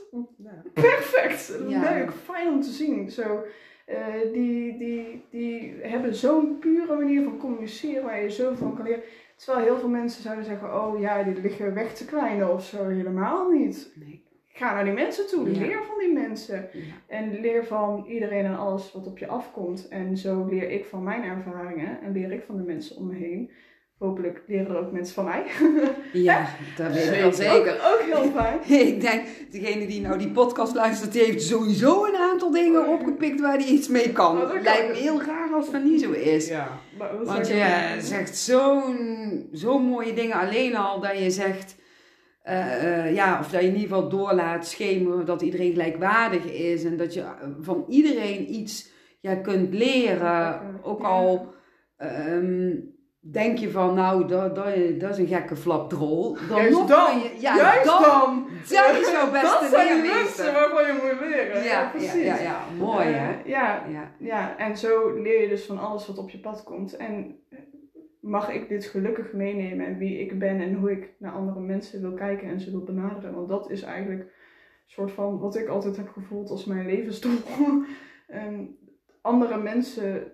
perfect. 0.73 1.55
Leuk, 1.59 2.11
fijn 2.23 2.47
om 2.47 2.61
te 2.61 2.69
zien. 2.71 3.09
Zo, 3.09 3.43
eh, 3.85 3.97
die, 4.33 4.77
die, 4.77 5.25
die 5.29 5.75
hebben 5.81 6.15
zo'n 6.15 6.57
pure 6.59 6.95
manier 6.95 7.23
van 7.23 7.37
communiceren 7.37 8.03
waar 8.03 8.21
je 8.21 8.29
zoveel 8.29 8.55
van 8.55 8.75
kan 8.75 8.85
leren. 8.85 9.03
Terwijl 9.35 9.65
heel 9.65 9.79
veel 9.79 9.89
mensen 9.89 10.21
zouden 10.21 10.45
zeggen, 10.45 10.73
oh 10.75 10.99
ja, 10.99 11.23
die 11.23 11.41
liggen 11.41 11.73
weg 11.73 11.93
te 11.93 12.05
kwijnen 12.05 12.53
of 12.53 12.63
zo. 12.65 12.87
Helemaal 12.87 13.49
niet. 13.49 13.91
Nee. 13.95 14.27
Ga 14.59 14.73
naar 14.73 14.83
die 14.83 14.93
mensen 14.93 15.27
toe, 15.27 15.51
Ja. 15.53 15.59
leer 15.59 15.83
van 15.87 15.97
die 15.99 16.13
mensen. 16.13 16.69
Ja. 16.73 16.79
En 17.07 17.39
leer 17.41 17.65
van 17.65 18.05
iedereen 18.07 18.45
en 18.45 18.57
alles 18.57 18.91
wat 18.93 19.07
op 19.07 19.17
je 19.17 19.27
afkomt. 19.27 19.87
En 19.87 20.17
zo 20.17 20.47
leer 20.49 20.69
ik 20.69 20.85
van 20.85 21.03
mijn 21.03 21.23
ervaringen 21.23 22.01
en 22.01 22.11
leer 22.11 22.31
ik 22.31 22.43
van 22.47 22.57
de 22.57 22.63
mensen 22.63 22.95
om 22.95 23.07
me 23.07 23.15
heen. 23.15 23.51
Hopelijk 23.97 24.41
leren 24.47 24.67
er 24.67 24.77
ook 24.77 24.91
mensen 24.91 25.13
van 25.13 25.25
mij. 25.25 25.43
ja, 26.13 26.47
dat 26.77 26.93
weet 26.93 27.13
ik 27.13 27.19
wel 27.19 27.33
zeker. 27.33 27.73
Ook, 27.73 27.93
ook 27.93 28.01
heel 28.01 28.31
fijn. 28.31 28.59
Ik 28.87 29.01
denk, 29.01 29.25
degene 29.51 29.87
die 29.87 30.01
nou 30.01 30.17
die 30.17 30.31
podcast 30.31 30.75
luistert, 30.75 31.11
die 31.11 31.23
heeft 31.23 31.41
sowieso 31.43 32.05
een 32.05 32.15
aantal 32.15 32.51
dingen 32.51 32.87
opgepikt 32.87 33.39
waar 33.41 33.57
hij 33.57 33.67
iets 33.67 33.87
mee 33.87 34.11
kan. 34.11 34.35
Oh, 34.35 34.41
dat 34.41 34.51
kan. 34.51 34.61
Lijkt 34.61 34.87
me 34.87 34.93
heel 34.95 35.21
raar 35.21 35.53
als 35.53 35.71
dat 35.71 35.83
niet 35.83 36.01
zo 36.01 36.11
is. 36.11 36.47
Ja. 36.47 36.67
Maar 36.97 37.25
Want 37.25 37.47
je 37.47 37.95
zegt 37.99 38.37
zo'n 38.37 39.49
zo 39.53 39.79
mooie 39.79 40.13
dingen 40.13 40.35
alleen 40.35 40.75
al 40.75 40.99
dat 40.99 41.17
je 41.19 41.29
zegt, 41.29 41.75
eh, 42.41 43.05
eh, 43.05 43.15
ja, 43.15 43.39
of 43.39 43.49
dat 43.49 43.61
je 43.61 43.67
in 43.67 43.73
ieder 43.75 43.87
geval 43.89 44.09
doorlaat 44.09 44.67
schemeren 44.67 45.25
dat 45.25 45.41
iedereen 45.41 45.71
gelijkwaardig 45.71 46.43
is 46.45 46.83
en 46.83 46.97
dat 46.97 47.13
je 47.13 47.21
eh, 47.21 47.29
van 47.61 47.85
iedereen 47.87 48.53
iets 48.53 48.91
ja, 49.19 49.35
kunt 49.35 49.73
leren. 49.73 50.61
Ook 50.83 51.03
al, 51.03 51.53
ehm, 51.97 52.75
denk 53.19 53.57
je 53.57 53.71
van, 53.71 53.93
nou, 53.93 54.27
dat, 54.27 54.55
dat, 54.55 54.65
dat 54.99 55.09
is 55.11 55.17
een 55.17 55.27
gekke 55.27 55.55
flapdrol. 55.55 56.37
Dan 56.49 56.57
Juist 56.57 56.71
nog 56.77 56.87
dan. 56.87 57.19
je- 57.19 57.35
ja, 57.39 57.55
Juist 57.57 57.85
dan. 57.85 58.01
dan. 58.01 58.47
Dat 58.59 58.67
zou 59.05 59.31
best 59.31 59.43
dat 59.53 59.61
een 59.61 59.69
zijn 59.69 60.01
de 60.01 60.07
lessen 60.07 60.53
waarvan 60.53 60.85
je 60.85 60.93
moet 61.19 61.27
leren. 61.29 61.63
Ja, 61.63 61.69
ja, 61.81 61.89
precies. 61.89 62.23
ja, 62.25 62.37
ja, 62.39 62.59
mooi 62.77 63.05
hè? 63.07 63.41
Ja, 63.45 63.85
Ja. 63.89 64.11
ja, 64.19 64.57
en 64.57 64.77
zo 64.77 65.21
leer 65.21 65.41
je 65.41 65.47
dus 65.47 65.65
van 65.65 65.79
alles 65.79 66.07
wat 66.07 66.17
op 66.17 66.29
je 66.29 66.39
pad 66.39 66.63
komt. 66.63 66.97
En 66.97 67.39
mag 68.19 68.53
ik 68.53 68.69
dit 68.69 68.85
gelukkig 68.85 69.33
meenemen 69.33 69.85
en 69.85 69.97
wie 69.97 70.19
ik 70.19 70.39
ben 70.39 70.61
en 70.61 70.73
hoe 70.73 70.91
ik 70.91 71.13
naar 71.17 71.31
andere 71.31 71.59
mensen 71.59 72.01
wil 72.01 72.13
kijken 72.13 72.47
en 72.47 72.59
ze 72.59 72.71
wil 72.71 72.83
benaderen. 72.83 73.33
Want 73.33 73.49
dat 73.49 73.69
is 73.69 73.81
eigenlijk 73.81 74.21
een 74.21 74.29
soort 74.85 75.11
van 75.11 75.39
wat 75.39 75.55
ik 75.55 75.67
altijd 75.67 75.97
heb 75.97 76.07
gevoeld 76.07 76.49
als 76.49 76.65
mijn 76.65 76.85
levensdoel. 76.85 77.39
En 78.27 78.77
andere 79.21 79.57
mensen 79.57 80.31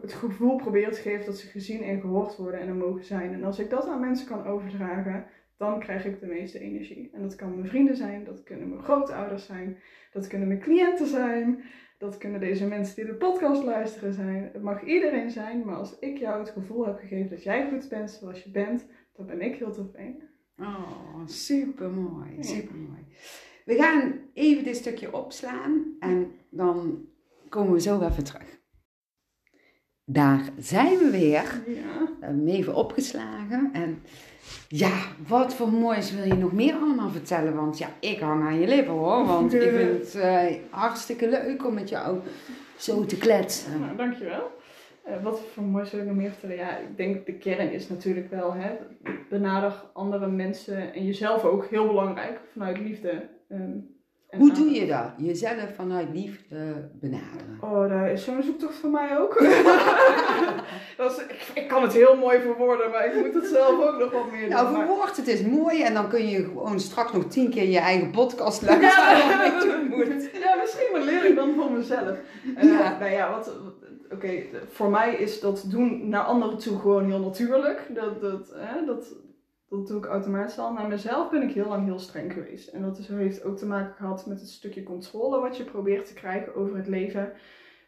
het 0.00 0.12
gevoel 0.12 0.56
proberen 0.56 0.92
te 0.92 1.00
geven 1.00 1.26
dat 1.26 1.38
ze 1.38 1.46
gezien 1.46 1.82
en 1.82 2.00
gehoord 2.00 2.36
worden 2.36 2.60
en 2.60 2.68
er 2.68 2.74
mogen 2.74 3.04
zijn. 3.04 3.32
En 3.32 3.44
als 3.44 3.58
ik 3.58 3.70
dat 3.70 3.86
aan 3.86 4.00
mensen 4.00 4.26
kan 4.26 4.46
overdragen, 4.46 5.26
dan 5.56 5.80
krijg 5.80 6.04
ik 6.04 6.20
de 6.20 6.26
meeste 6.26 6.58
energie. 6.58 7.10
En 7.12 7.22
dat 7.22 7.34
kan 7.34 7.54
mijn 7.54 7.68
vrienden 7.68 7.96
zijn, 7.96 8.24
dat 8.24 8.42
kunnen 8.42 8.68
mijn 8.68 8.82
grootouders 8.82 9.46
zijn, 9.46 9.78
dat 10.12 10.26
kunnen 10.26 10.48
mijn 10.48 10.60
cliënten 10.60 11.06
zijn, 11.06 11.64
dat 11.98 12.18
kunnen 12.18 12.40
deze 12.40 12.66
mensen 12.66 12.94
die 12.96 13.04
de 13.04 13.14
podcast 13.14 13.62
luisteren 13.62 14.12
zijn. 14.12 14.50
Het 14.52 14.62
mag 14.62 14.82
iedereen 14.84 15.30
zijn, 15.30 15.64
maar 15.64 15.76
als 15.76 15.98
ik 15.98 16.18
jou 16.18 16.38
het 16.38 16.50
gevoel 16.50 16.86
heb 16.86 16.98
gegeven 16.98 17.30
dat 17.30 17.42
jij 17.42 17.68
goed 17.70 17.88
bent 17.88 18.10
zoals 18.10 18.42
je 18.42 18.50
bent, 18.50 18.86
dan 19.16 19.26
ben 19.26 19.40
ik 19.40 19.56
heel 19.56 19.72
tevreden. 19.72 20.28
Oh, 20.58 21.26
super 21.26 21.90
mooi, 21.90 22.30
Ja. 22.36 22.42
super 22.42 22.76
mooi. 22.76 23.04
We 23.64 23.74
gaan 23.74 24.18
even 24.32 24.64
dit 24.64 24.76
stukje 24.76 25.12
opslaan 25.14 25.96
en 25.98 26.32
dan 26.50 27.06
komen 27.48 27.72
we 27.72 27.80
zo 27.80 28.00
even 28.00 28.24
terug. 28.24 28.58
Daar 30.04 30.50
zijn 30.58 30.98
we 30.98 31.10
weer. 31.10 31.62
Ja. 31.66 32.00
We 32.00 32.26
hebben 32.26 32.46
hem 32.46 32.48
even 32.48 32.74
opgeslagen. 32.74 33.70
En 33.72 33.98
ja, 34.68 34.92
wat 35.26 35.54
voor 35.54 35.72
moois 35.72 36.12
wil 36.12 36.24
je 36.24 36.34
nog 36.34 36.52
meer 36.52 36.74
allemaal 36.74 37.10
vertellen? 37.10 37.54
Want 37.54 37.78
ja, 37.78 37.88
ik 38.00 38.20
hang 38.20 38.42
aan 38.42 38.60
je 38.60 38.66
lippen 38.66 38.92
hoor. 38.92 39.26
Want 39.26 39.54
ik 39.54 39.60
vind 39.62 39.98
het 39.98 40.14
eh, 40.22 40.54
hartstikke 40.70 41.28
leuk 41.28 41.66
om 41.66 41.74
met 41.74 41.88
jou 41.88 42.18
zo 42.76 43.04
te 43.04 43.16
kletsen. 43.18 43.80
Nou, 43.80 43.96
dankjewel. 43.96 44.54
Eh 45.02 45.22
wat 45.22 45.40
voor 45.52 45.62
moois 45.62 45.90
wil 45.90 46.00
ik 46.00 46.06
nog 46.06 46.16
meer 46.16 46.30
vertellen? 46.30 46.56
Ja, 46.56 46.76
ik 46.76 46.96
denk 46.96 47.26
de 47.26 47.32
kern 47.32 47.72
is 47.72 47.88
natuurlijk 47.88 48.30
wel, 48.30 48.52
hè, 48.54 48.70
benader 49.28 49.84
andere 49.92 50.26
mensen 50.26 50.94
en 50.94 51.04
jezelf 51.04 51.44
ook 51.44 51.66
heel 51.66 51.86
belangrijk 51.86 52.40
vanuit 52.52 52.78
liefde. 52.78 53.28
ehm, 53.48 53.70
Hoe 54.30 54.52
doe 54.52 54.70
je 54.70 54.86
dat? 54.86 55.10
Jezelf 55.16 55.74
vanuit 55.76 56.08
liefde 56.12 56.88
benaderen. 56.92 57.58
Oh, 57.60 57.88
daar 57.88 58.10
is 58.12 58.24
zo'n 58.24 58.42
zoektocht 58.42 58.74
voor 58.74 58.90
mij 58.90 59.18
ook. 59.18 59.38
dat 60.96 61.10
is, 61.10 61.18
ik, 61.22 61.50
ik 61.54 61.68
kan 61.68 61.82
het 61.82 61.92
heel 61.92 62.16
mooi 62.16 62.40
verwoorden, 62.40 62.90
maar 62.90 63.06
ik 63.06 63.24
moet 63.24 63.34
het 63.34 63.46
zelf 63.52 63.86
ook 63.88 63.98
nog 63.98 64.12
wat 64.12 64.30
meer 64.30 64.40
doen. 64.40 64.48
Nou, 64.48 64.72
maar- 64.72 64.86
verwoord 64.86 65.16
het 65.16 65.28
is 65.28 65.42
mooi 65.42 65.82
en 65.82 65.94
dan 65.94 66.08
kun 66.08 66.28
je 66.28 66.44
gewoon 66.44 66.80
straks 66.80 67.12
nog 67.12 67.24
tien 67.26 67.50
keer 67.50 67.68
je 67.68 67.78
eigen 67.78 68.10
podcast 68.10 68.62
luisteren. 68.62 69.08
Ja, 69.08 70.40
ja, 70.40 70.56
misschien 70.60 70.88
wel 70.92 71.02
leer 71.04 71.24
ik 71.24 71.36
dan 71.36 71.54
voor 71.54 71.70
mezelf. 71.72 72.16
Eh, 72.56 72.64
Ja. 72.64 72.96
Nou 72.98 73.10
ja, 73.12 73.30
wat, 73.30 73.46
wat- 73.46 73.74
oké, 74.12 74.30
voor 74.72 74.90
mij 74.90 75.14
is 75.14 75.40
dat 75.40 75.64
doen 75.66 76.08
naar 76.08 76.22
anderen 76.22 76.58
toe 76.58 76.78
gewoon 76.78 77.04
heel 77.04 77.20
natuurlijk. 77.20 77.86
Dat, 77.94 78.20
dat, 78.20 78.52
hè, 78.56 78.84
dat, 78.86 79.06
dat 79.68 79.86
doe 79.86 79.98
ik 79.98 80.04
automatisch 80.04 80.58
al. 80.58 80.72
Naar 80.72 80.88
mezelf 80.88 81.30
ben 81.30 81.42
ik 81.42 81.54
heel 81.54 81.68
lang 81.68 81.84
heel 81.84 81.98
streng 81.98 82.32
geweest. 82.32 82.68
En 82.68 82.82
dat 82.82 82.98
heeft 82.98 83.44
ook 83.44 83.56
te 83.56 83.66
maken 83.66 83.94
gehad 83.94 84.26
met 84.26 84.40
het 84.40 84.48
stukje 84.48 84.82
controle 84.82 85.40
wat 85.40 85.56
je 85.56 85.64
probeert 85.64 86.06
te 86.06 86.14
krijgen 86.14 86.54
over 86.54 86.76
het 86.76 86.86
leven. 86.86 87.32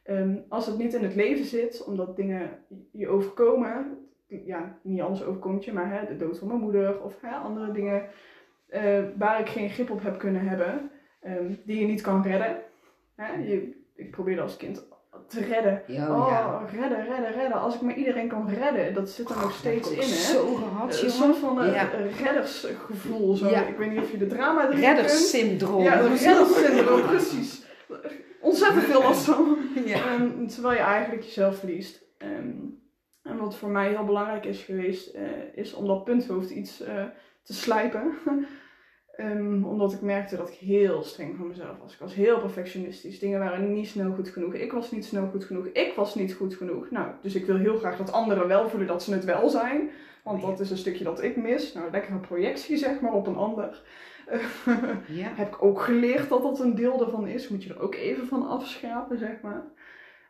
Ehm, 0.03 0.37
als 0.49 0.67
het 0.67 0.79
niet 0.79 0.95
in 0.95 1.03
het 1.03 1.15
leven 1.15 1.45
zit, 1.45 1.85
omdat 1.85 2.17
dingen 2.17 2.51
je 2.93 3.09
overkomen, 3.09 4.09
ja, 4.27 4.79
niet 4.83 5.01
alles 5.01 5.25
overkomt 5.25 5.65
je, 5.65 5.73
maar 5.73 5.93
hè, 5.93 6.07
de 6.07 6.17
dood 6.17 6.39
van 6.39 6.49
mijn 6.49 6.61
moeder 6.61 7.03
of 7.03 7.25
andere 7.25 7.73
dingen 7.73 8.09
eh, 8.69 9.05
waar 9.17 9.41
ik 9.41 9.49
geen 9.49 9.71
grip 9.71 9.91
op 9.91 10.03
heb 10.03 10.19
kunnen 10.19 10.49
hebben, 10.49 10.91
ehm, 11.21 11.55
die 11.65 11.81
je 11.81 11.87
niet 11.87 12.01
kan 12.01 12.23
redden. 12.23 12.63
Hè? 13.15 13.33
Je, 13.35 13.77
ik 13.95 14.11
probeerde 14.11 14.43
als 14.43 14.57
kind 14.57 14.89
te 15.29 15.41
redden. 15.41 15.83
Ja, 15.87 16.11
Oh, 16.17 16.27
ja. 16.31 16.63
redden, 16.81 17.07
redden, 17.07 17.33
redden. 17.33 17.61
Als 17.61 17.75
ik 17.75 17.81
maar 17.81 17.95
iedereen 17.95 18.29
kan 18.29 18.49
redden, 18.49 18.95
dat 18.95 19.11
zit 19.11 19.29
er 19.31 19.37
nog 19.41 19.53
steeds 19.53 19.91
in, 19.91 19.99
hè? 19.99 20.05
Zo 20.05 20.55
gehad, 20.55 20.93
Een 20.93 20.97
jongen. 20.99 21.11
soort 21.13 21.37
van 21.37 21.63
eh, 21.63 21.75
Ja. 21.75 21.93
een 21.95 22.11
reddersgevoel. 22.25 23.35
Zo. 23.37 23.47
Ik 23.49 23.77
weet 23.79 23.91
niet 23.91 24.01
of 24.03 24.11
je 24.11 24.17
de 24.19 24.27
drama 24.27 24.61
erin 24.61 24.71
kunt. 24.81 24.85
Redderssyndroom. 24.85 25.83
Ja, 25.83 26.01
een 26.01 26.17
redderssyndroom, 26.17 27.03
precies. 27.07 27.63
Ontzettend 28.41 28.85
veel 28.85 29.03
last 29.03 29.25
van. 29.25 29.59
Ehm, 29.87 30.47
terwijl 30.47 30.75
je 30.75 30.83
eigenlijk 30.85 31.23
jezelf 31.25 31.59
verliest. 31.59 32.03
Ehm, 32.19 32.49
en 33.23 33.37
wat 33.37 33.57
voor 33.57 33.69
mij 33.71 33.89
heel 33.89 34.05
belangrijk 34.05 34.45
is 34.45 34.63
geweest, 34.63 35.15
eh, 35.15 35.23
is 35.55 35.75
om 35.75 35.87
dat 35.87 36.05
punthoofd 36.05 36.51
iets 36.51 36.81
eh, 36.83 37.05
te 37.43 37.53
slijpen. 37.55 38.13
Ehm, 39.19 39.65
omdat 39.65 39.93
ik 39.93 40.01
merkte 40.01 40.37
dat 40.37 40.49
ik 40.49 40.55
heel 40.55 41.03
streng 41.03 41.37
voor 41.37 41.47
mezelf 41.47 41.79
was. 41.83 41.93
Ik 41.93 41.99
was 41.99 42.15
heel 42.15 42.39
perfectionistisch. 42.39 43.19
Dingen 43.19 43.39
waren 43.39 43.73
niet 43.73 43.89
snel 43.89 44.13
goed 44.13 44.29
genoeg. 44.29 44.55
Ik 44.55 44.73
was 44.73 44.91
niet 44.91 45.05
snel 45.05 45.29
goed 45.29 45.45
genoeg. 45.45 45.67
Ik 45.67 45.93
was 45.97 46.15
niet 46.15 46.33
goed 46.33 46.55
genoeg. 46.55 46.91
Nou, 46.91 47.11
dus 47.23 47.35
ik 47.35 47.47
wil 47.47 47.57
heel 47.57 47.77
graag 47.77 47.97
dat 47.97 48.13
anderen 48.13 48.49
wel 48.49 48.69
voelen 48.69 48.89
dat 48.89 49.03
ze 49.03 49.13
het 49.13 49.25
wel 49.25 49.49
zijn. 49.49 49.91
Want 50.25 50.43
dat 50.43 50.61
is 50.61 50.71
een 50.71 50.77
stukje 50.77 51.05
dat 51.05 51.23
ik 51.23 51.37
mis. 51.37 51.73
Nou, 51.73 51.91
lekkere 51.91 52.19
projectie 52.19 52.77
zeg 52.77 53.01
maar 53.01 53.13
op 53.13 53.27
een 53.27 53.37
ander. 53.37 53.83
Ja. 55.07 55.29
heb 55.35 55.49
ik 55.49 55.63
ook 55.63 55.81
geleerd 55.81 56.29
dat 56.29 56.43
dat 56.43 56.61
een 56.61 56.75
deel 56.75 57.05
ervan 57.05 57.27
is. 57.27 57.49
Moet 57.49 57.65
je 57.65 57.75
er 57.75 57.81
ook 57.81 57.95
even 57.95 58.27
van 58.27 58.49
afschrapen, 58.49 59.19
zeg 59.19 59.41
maar. 59.43 59.65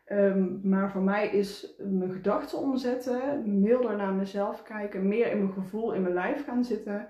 Ehm, 0.05 0.69
maar 0.69 0.91
voor 0.91 1.01
mij 1.01 1.27
is 1.27 1.73
mijn 1.77 2.11
gedachten 2.11 2.57
omzetten, 2.57 3.43
milder 3.59 3.95
naar 3.95 4.13
mezelf 4.13 4.63
kijken, 4.63 5.07
meer 5.07 5.31
in 5.31 5.37
mijn 5.37 5.53
gevoel, 5.53 5.93
in 5.93 6.01
mijn 6.01 6.13
lijf 6.13 6.45
gaan 6.45 6.63
zitten. 6.63 7.07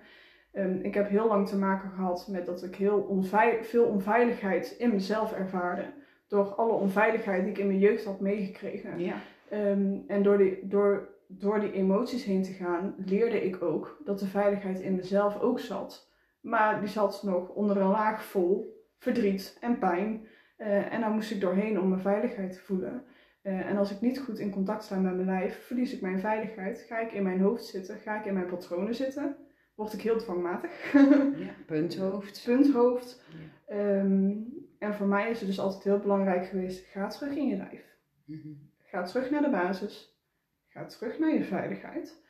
Ehm, 0.60 0.80
ik 0.82 0.94
heb 0.94 1.10
heel 1.10 1.28
lang 1.28 1.48
te 1.48 1.58
maken 1.58 1.90
gehad 1.90 2.28
met 2.28 2.46
dat 2.46 2.64
ik 2.64 2.76
heel 2.76 3.26
veel 3.62 3.84
onveiligheid 3.84 4.76
in 4.78 4.90
mezelf 4.90 5.34
ervaarde. 5.34 5.86
Door 6.28 6.46
alle 6.46 6.74
onveiligheid 6.74 7.42
die 7.42 7.52
ik 7.52 7.58
in 7.58 7.68
mijn 7.68 7.80
jeugd 7.80 8.06
had 8.06 8.20
meegekregen. 8.20 9.00
Ja. 9.00 9.16
Ehm, 9.50 9.98
en 10.08 10.24
door 10.24 10.38
die, 10.38 10.60
door, 10.68 11.10
door 11.28 11.60
die 11.60 11.72
emoties 11.72 12.24
heen 12.24 12.44
te 12.44 12.52
gaan, 12.52 12.96
leerde 13.06 13.46
ik 13.46 13.62
ook 13.62 14.02
dat 14.06 14.20
de 14.20 14.28
veiligheid 14.28 14.80
in 14.80 14.96
mezelf 14.96 15.40
ook 15.40 15.60
zat. 15.60 16.12
Maar 16.42 16.80
die 16.80 16.90
zat 16.90 17.24
nog 17.24 17.50
onder 17.50 17.78
een 17.78 17.90
laag 17.90 18.24
vol 18.24 18.84
verdriet 18.98 19.58
en 19.62 19.80
pijn. 19.80 20.28
Eh, 20.58 20.94
en 20.94 21.02
daar 21.02 21.12
moest 21.12 21.32
ik 21.32 21.42
doorheen 21.42 21.80
om 21.80 21.90
mijn 21.90 22.02
veiligheid 22.02 22.54
te 22.54 22.60
voelen. 22.60 23.04
Eh, 23.42 23.70
en 23.70 23.78
als 23.78 23.92
ik 23.92 24.02
niet 24.02 24.20
goed 24.20 24.40
in 24.40 24.52
contact 24.52 24.84
sta 24.84 25.00
met 25.00 25.16
mijn 25.16 25.28
lijf, 25.28 25.66
verlies 25.66 25.94
ik 25.94 26.02
mijn 26.02 26.20
veiligheid. 26.20 26.86
Ga 26.88 27.00
ik 27.00 27.12
in 27.12 27.24
mijn 27.24 27.42
hoofd 27.42 27.66
zitten, 27.66 27.98
ga 27.98 28.20
ik 28.20 28.26
in 28.26 28.34
mijn 28.34 28.50
patronen 28.50 28.96
zitten, 28.96 29.36
word 29.80 29.94
ik 29.94 30.02
heel 30.02 30.18
dwangmatig. 30.18 30.92
ja. 30.92 31.54
Punthoofd. 31.66 32.44
Punthoofd. 32.46 33.24
Ja. 33.30 33.76
Ehm, 33.76 34.38
en 34.80 34.94
voor 34.94 35.08
mij 35.08 35.30
is 35.30 35.40
het 35.40 35.48
dus 35.48 35.60
altijd 35.60 35.84
heel 35.84 36.00
belangrijk 36.00 36.46
geweest, 36.46 36.86
ga 36.86 37.08
terug 37.08 37.36
in 37.36 37.48
je 37.48 37.58
lijf. 37.58 37.98
Mhm. 38.26 38.48
Ga 38.78 39.04
terug 39.04 39.30
naar 39.30 39.42
de 39.42 39.50
basis. 39.50 40.20
Ga 40.68 40.86
terug 40.86 41.20
naar 41.20 41.34
je 41.34 41.44
veiligheid. 41.44 42.24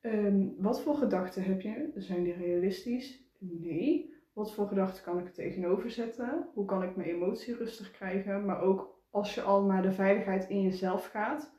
Ehm, 0.00 0.48
wat 0.56 0.82
voor 0.82 0.94
gedachten 0.94 1.42
heb 1.42 1.60
je? 1.60 1.92
Zijn 1.94 2.22
die 2.22 2.36
realistisch? 2.36 3.28
Nee. 3.38 4.14
Wat 4.32 4.54
voor 4.54 4.66
gedachten 4.66 5.04
kan 5.04 5.18
ik 5.18 5.26
er 5.26 5.32
tegenover 5.32 5.90
zetten? 5.90 6.48
Hoe 6.54 6.64
kan 6.64 6.82
ik 6.82 6.96
mijn 6.96 7.08
emotie 7.08 7.56
rustig 7.56 7.90
krijgen? 7.90 8.44
Maar 8.44 8.60
ook 8.60 9.02
als 9.10 9.34
je 9.34 9.42
al 9.42 9.64
naar 9.64 9.82
de 9.82 9.92
veiligheid 9.92 10.48
in 10.48 10.62
jezelf 10.62 11.06
gaat, 11.06 11.54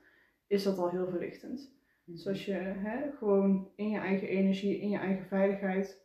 is 0.47 0.63
dat 0.63 0.77
al 0.77 0.89
heel 0.89 1.07
verlichtend. 1.07 1.74
Dus 2.05 2.27
als 2.27 2.45
je 2.45 2.53
hè, 2.53 3.11
gewoon 3.17 3.69
in 3.75 3.89
je 3.89 3.97
eigen 3.97 4.27
energie, 4.27 4.79
in 4.79 4.89
je 4.89 4.97
eigen 4.97 5.25
veiligheid, 5.25 6.03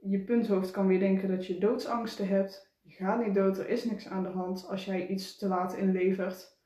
je 0.00 0.18
punthoofd 0.20 0.70
kan 0.70 0.86
weer 0.86 0.98
denken 0.98 1.28
dat 1.28 1.46
je 1.46 1.58
doodsangsten 1.58 2.28
hebt. 2.28 2.72
Je 2.82 2.94
gaat 2.94 3.24
niet 3.24 3.34
dood, 3.34 3.58
er 3.58 3.68
is 3.68 3.84
niks 3.84 4.08
aan 4.08 4.22
de 4.22 4.28
hand 4.28 4.66
als 4.68 4.84
jij 4.84 5.06
iets 5.06 5.36
te 5.38 5.48
laat 5.48 5.76
inlevert. 5.76 6.58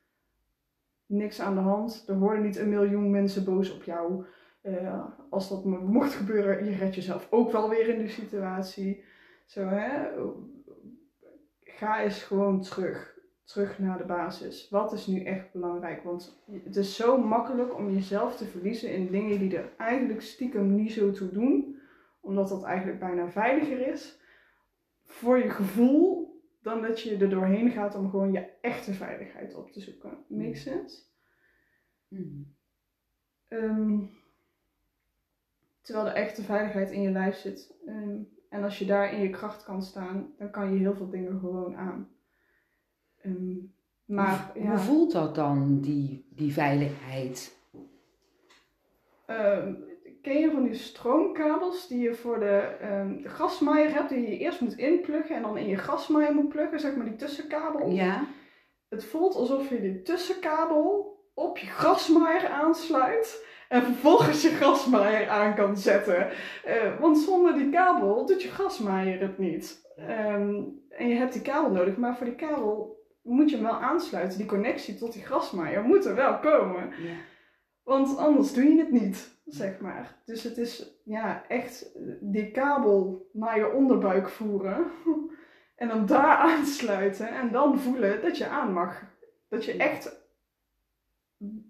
Niks 1.06 1.40
aan 1.40 1.54
de 1.54 1.60
hand, 1.60 2.04
er 2.08 2.18
worden 2.18 2.42
niet 2.44 2.56
een 2.56 2.68
miljoen 2.68 3.10
mensen 3.10 3.44
boos 3.44 3.74
op 3.74 3.82
jou. 3.82 4.24
Eh, 4.60 5.04
als 5.30 5.48
dat 5.48 5.64
mo- 5.64 5.80
mocht 5.86 6.12
gebeuren, 6.14 6.64
je 6.64 6.76
redt 6.76 6.94
jezelf 6.94 7.26
ook 7.30 7.52
wel 7.52 7.68
weer 7.68 7.88
in 7.88 7.98
die 7.98 8.08
situatie. 8.08 9.04
Zo 9.46 9.66
hè, 9.66 10.08
ga 11.60 12.02
eens 12.02 12.22
gewoon 12.22 12.60
terug. 12.62 13.17
Terug 13.48 13.78
naar 13.78 13.98
de 13.98 14.04
basis. 14.04 14.68
Wat 14.68 14.92
is 14.92 15.06
nu 15.06 15.22
echt 15.24 15.52
belangrijk? 15.52 16.02
Want 16.02 16.42
het 16.64 16.76
is 16.76 16.96
zo 16.96 17.18
makkelijk 17.18 17.76
om 17.76 17.90
jezelf 17.90 18.36
te 18.36 18.44
verliezen 18.44 18.92
in 18.92 19.10
dingen 19.10 19.38
die 19.38 19.56
er 19.56 19.72
eigenlijk 19.76 20.20
stiekem 20.22 20.74
niet 20.74 20.92
zo 20.92 21.10
toe 21.10 21.32
doen. 21.32 21.80
Omdat 22.20 22.48
dat 22.48 22.64
eigenlijk 22.64 22.98
bijna 22.98 23.30
veiliger 23.30 23.88
is 23.88 24.20
voor 25.04 25.38
je 25.38 25.50
gevoel 25.50 26.36
dan 26.62 26.82
dat 26.82 27.00
je 27.00 27.16
er 27.16 27.30
doorheen 27.30 27.70
gaat 27.70 27.94
om 27.94 28.10
gewoon 28.10 28.32
je 28.32 28.50
echte 28.60 28.92
veiligheid 28.92 29.54
op 29.54 29.72
te 29.72 29.80
zoeken. 29.80 30.24
Make 30.28 30.56
sense? 30.56 31.02
Mhm. 32.08 32.42
Ehm, 33.48 34.00
terwijl 35.80 36.06
de 36.06 36.12
echte 36.12 36.42
veiligheid 36.42 36.90
in 36.90 37.02
je 37.02 37.10
lijf 37.10 37.36
zit. 37.36 37.74
Ehm, 37.86 38.22
en 38.48 38.62
als 38.62 38.78
je 38.78 38.86
daar 38.86 39.12
in 39.12 39.20
je 39.20 39.30
kracht 39.30 39.64
kan 39.64 39.82
staan, 39.82 40.34
dan 40.38 40.50
kan 40.50 40.72
je 40.72 40.78
heel 40.78 40.94
veel 40.94 41.10
dingen 41.10 41.40
gewoon 41.40 41.76
aan. 41.76 42.16
Ehm, 43.28 43.56
maar 44.04 44.50
hoe, 44.54 44.62
ja, 44.62 44.70
hoe 44.70 44.78
voelt 44.78 45.12
dat 45.12 45.34
dan, 45.34 45.80
die, 45.80 46.26
die 46.30 46.52
veiligheid? 46.52 47.56
ehm, 49.26 49.72
ken 50.22 50.38
je 50.38 50.50
van 50.50 50.62
die 50.62 50.74
stroomkabels 50.74 51.88
die 51.88 52.00
je 52.00 52.14
voor 52.14 52.38
de, 52.38 52.76
ehm, 52.80 53.22
de 53.22 53.28
grasmaaier 53.28 53.94
hebt, 53.94 54.08
die 54.08 54.20
je 54.20 54.38
eerst 54.38 54.60
moet 54.60 54.76
inpluggen 54.76 55.36
en 55.36 55.42
dan 55.42 55.56
in 55.56 55.68
je 55.68 55.76
grasmaaier 55.76 56.34
moet 56.34 56.48
pluggen, 56.48 56.80
zeg 56.80 56.96
maar 56.96 57.06
die 57.06 57.16
tussenkabel? 57.16 57.88
Ja. 57.88 58.26
Het 58.88 59.04
voelt 59.04 59.34
alsof 59.34 59.68
je 59.68 59.80
die 59.80 60.02
tussenkabel 60.02 61.16
op 61.34 61.58
je 61.58 61.66
grasmaaier 61.66 62.48
aansluit 62.48 63.46
en 63.68 63.82
vervolgens 63.82 64.42
je 64.42 64.48
grasmaaier 64.48 65.28
aan 65.28 65.54
kan 65.54 65.76
zetten. 65.76 66.30
Eh, 66.64 67.00
want 67.00 67.18
zonder 67.18 67.54
die 67.54 67.70
kabel 67.70 68.26
doet 68.26 68.42
je 68.42 68.48
grasmaaier 68.48 69.20
het 69.20 69.38
niet. 69.38 69.86
En 70.88 71.08
je 71.08 71.14
hebt 71.14 71.32
die 71.32 71.42
kabel 71.42 71.70
nodig, 71.70 71.96
maar 71.96 72.16
voor 72.16 72.26
die 72.26 72.34
kabel 72.34 72.97
moet 73.28 73.50
je 73.50 73.56
hem 73.56 73.64
wel 73.64 73.80
aansluiten. 73.80 74.38
Die 74.38 74.46
connectie 74.46 74.94
tot 74.94 75.12
die 75.12 75.22
grasmaaier 75.24 75.82
moet 75.82 76.04
er 76.04 76.14
wel 76.14 76.38
komen. 76.38 76.90
ja. 77.02 77.14
Want 77.82 78.16
anders 78.16 78.52
doe 78.52 78.64
je 78.64 78.78
het 78.78 78.90
niet, 78.90 79.38
zeg 79.46 79.78
maar. 79.80 80.16
Dus 80.24 80.42
het 80.42 80.56
is 80.58 81.00
ja, 81.04 81.44
echt 81.48 81.90
die 82.20 82.50
kabel 82.50 83.28
naar 83.32 83.58
je 83.58 83.72
onderbuik 83.72 84.28
voeren. 84.28 84.86
En 85.76 85.88
dan 85.88 86.06
daar 86.06 86.36
aansluiten. 86.52 87.28
En 87.28 87.52
dan 87.52 87.78
voelen 87.78 88.20
dat 88.22 88.38
je 88.38 88.46
aan 88.48 88.72
mag. 88.72 89.02
Dat 89.48 89.64
je 89.64 89.72
echt 89.76 90.20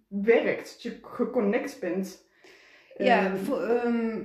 werkt. 0.08 0.72
Dat 0.72 0.82
je 0.82 0.98
geconnect 1.02 1.80
bent. 1.80 2.26
Ja, 2.96 3.24
Ehm, 3.26 3.36
vo- 3.36 3.60
ehm, 3.60 4.20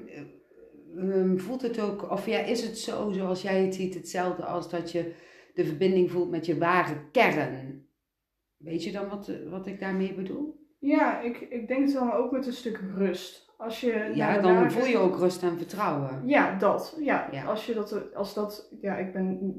ehm, 0.98 1.38
voelt 1.38 1.62
het 1.62 1.80
ook, 1.80 2.12
of 2.12 2.26
ja, 2.26 2.40
is 2.40 2.62
het 2.64 2.78
zo 2.78 3.12
zoals 3.12 3.42
jij 3.42 3.62
het 3.66 3.76
ziet, 3.76 3.94
hetzelfde 3.94 4.46
als 4.46 4.70
dat 4.70 4.92
je 4.92 5.14
de 5.54 5.66
verbinding 5.66 6.12
voelt 6.12 6.30
met 6.30 6.46
je 6.46 6.58
ware 6.58 6.96
kern? 7.12 7.86
Weet 8.58 8.84
je 8.84 8.92
dan 8.92 9.10
wat, 9.10 9.32
wat 9.50 9.68
ik 9.68 9.80
daarmee 9.80 10.14
bedoel? 10.14 10.62
ja 10.80 11.20
ik, 11.22 11.38
ik 11.40 11.68
denk 11.68 11.82
het 11.84 11.94
wel, 11.94 12.06
maar 12.06 12.18
ook 12.18 12.32
met 12.32 12.46
een 12.48 12.54
stuk 12.54 12.80
rust. 12.96 13.54
Als 13.58 13.82
je 13.82 14.12
Ja, 14.14 14.40
dan 14.40 14.72
voel 14.72 14.86
je 14.86 14.98
ook 14.98 15.18
rust 15.18 15.44
en 15.44 15.58
vertrouwen. 15.58 16.22
Ja, 16.28 16.58
dat. 16.58 16.98
Ja, 17.00 17.28
Ja. 17.32 17.44
Als 17.44 17.66
je 17.66 17.74
dat, 17.74 18.14
als 18.16 18.34
dat, 18.34 18.76
ja, 18.82 18.96
ik 18.98 19.14
ben 19.14 19.54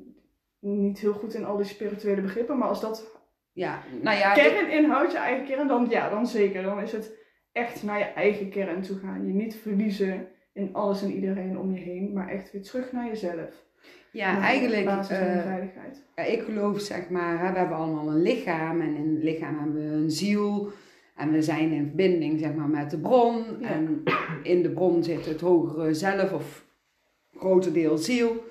niet 0.60 0.98
heel 0.98 1.12
goed 1.12 1.34
in 1.34 1.44
al 1.44 1.56
die 1.56 1.66
spirituele 1.66 2.20
begrippen, 2.20 2.58
maar 2.58 2.68
als 2.68 2.80
dat 2.80 3.22
Ja, 3.52 3.82
nou 4.02 4.16
ja, 4.18 4.34
ik- 4.34 4.42
kern 4.52 4.70
inhoudt, 4.70 5.12
je 5.12 5.18
eigen 5.18 5.46
kern, 5.46 5.68
dan 5.68 5.86
ja, 5.90 6.08
dan 6.10 6.26
zeker. 6.26 6.62
Dan 6.62 6.80
is 6.80 6.92
het 6.92 7.16
echt 7.52 7.82
naar 7.82 7.98
je 7.98 8.04
eigen 8.04 8.50
kern 8.50 8.82
toe 8.82 8.98
gaan. 8.98 9.26
Je 9.26 9.32
niet 9.32 9.56
verliezen 9.56 10.28
in 10.52 10.74
alles 10.74 11.02
en 11.02 11.12
iedereen 11.12 11.58
om 11.58 11.72
je 11.74 11.80
heen, 11.80 12.12
maar 12.12 12.28
echt 12.28 12.52
weer 12.52 12.62
terug 12.62 12.92
naar 12.92 13.06
jezelf. 13.06 13.64
Ja 14.14 14.40
eigenlijk, 14.40 14.86
eh, 16.14 16.32
ik 16.32 16.42
geloof 16.42 16.80
zeg 16.80 17.08
maar, 17.08 17.38
hè, 17.46 17.52
we 17.52 17.58
hebben 17.58 17.76
allemaal 17.76 18.08
een 18.08 18.22
lichaam 18.22 18.80
en 18.80 18.96
in 18.96 19.14
het 19.14 19.22
lichaam 19.24 19.58
hebben 19.58 19.90
we 19.90 19.96
een 19.96 20.10
ziel. 20.10 20.68
En 21.16 21.32
we 21.32 21.42
zijn 21.42 21.72
in 21.72 21.84
verbinding 21.86 22.38
zeg 22.40 22.54
maar, 22.54 22.68
met 22.68 22.90
de 22.90 22.98
bron. 22.98 23.44
Ja. 23.60 23.68
En 23.68 24.02
in 24.42 24.62
de 24.62 24.70
bron 24.70 25.02
zit 25.04 25.26
het 25.26 25.40
hogere 25.40 25.94
zelf 25.94 26.32
of 26.32 26.64
grotendeel 27.36 27.98
ziel. 27.98 28.44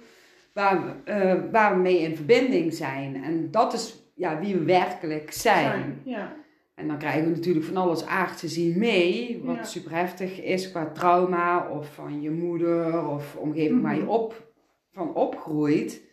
Waar 0.53 0.83
we, 0.85 1.11
eh, 1.11 1.35
waar 1.51 1.75
we 1.75 1.81
mee 1.81 1.99
in 1.99 2.15
verbinding 2.15 2.73
zijn. 2.73 3.23
En 3.23 3.51
dat 3.51 3.73
is 3.73 4.11
ja, 4.15 4.39
wie 4.39 4.55
we 4.55 4.63
werkelijk 4.63 5.31
zijn. 5.31 5.99
Ja. 6.03 6.35
En 6.75 6.87
dan 6.87 6.97
krijgen 6.97 7.23
we 7.23 7.29
natuurlijk 7.35 7.65
van 7.65 7.77
alles 7.77 8.05
aardse 8.05 8.47
zien 8.47 8.79
mee. 8.79 9.41
Wat 9.43 9.55
Ja. 9.55 9.63
super 9.63 9.91
heftig 9.95 10.41
is 10.41 10.71
qua 10.71 10.85
trauma. 10.85 11.67
Of 11.69 11.93
van 11.93 12.21
je 12.21 12.31
moeder 12.31 13.07
of 13.07 13.35
omgeving 13.35 13.81
waar 13.81 13.95
je 13.95 14.01
Mhm. 14.01 14.09
op, 14.09 14.52
van 14.93 15.15
opgroeit. 15.15 16.11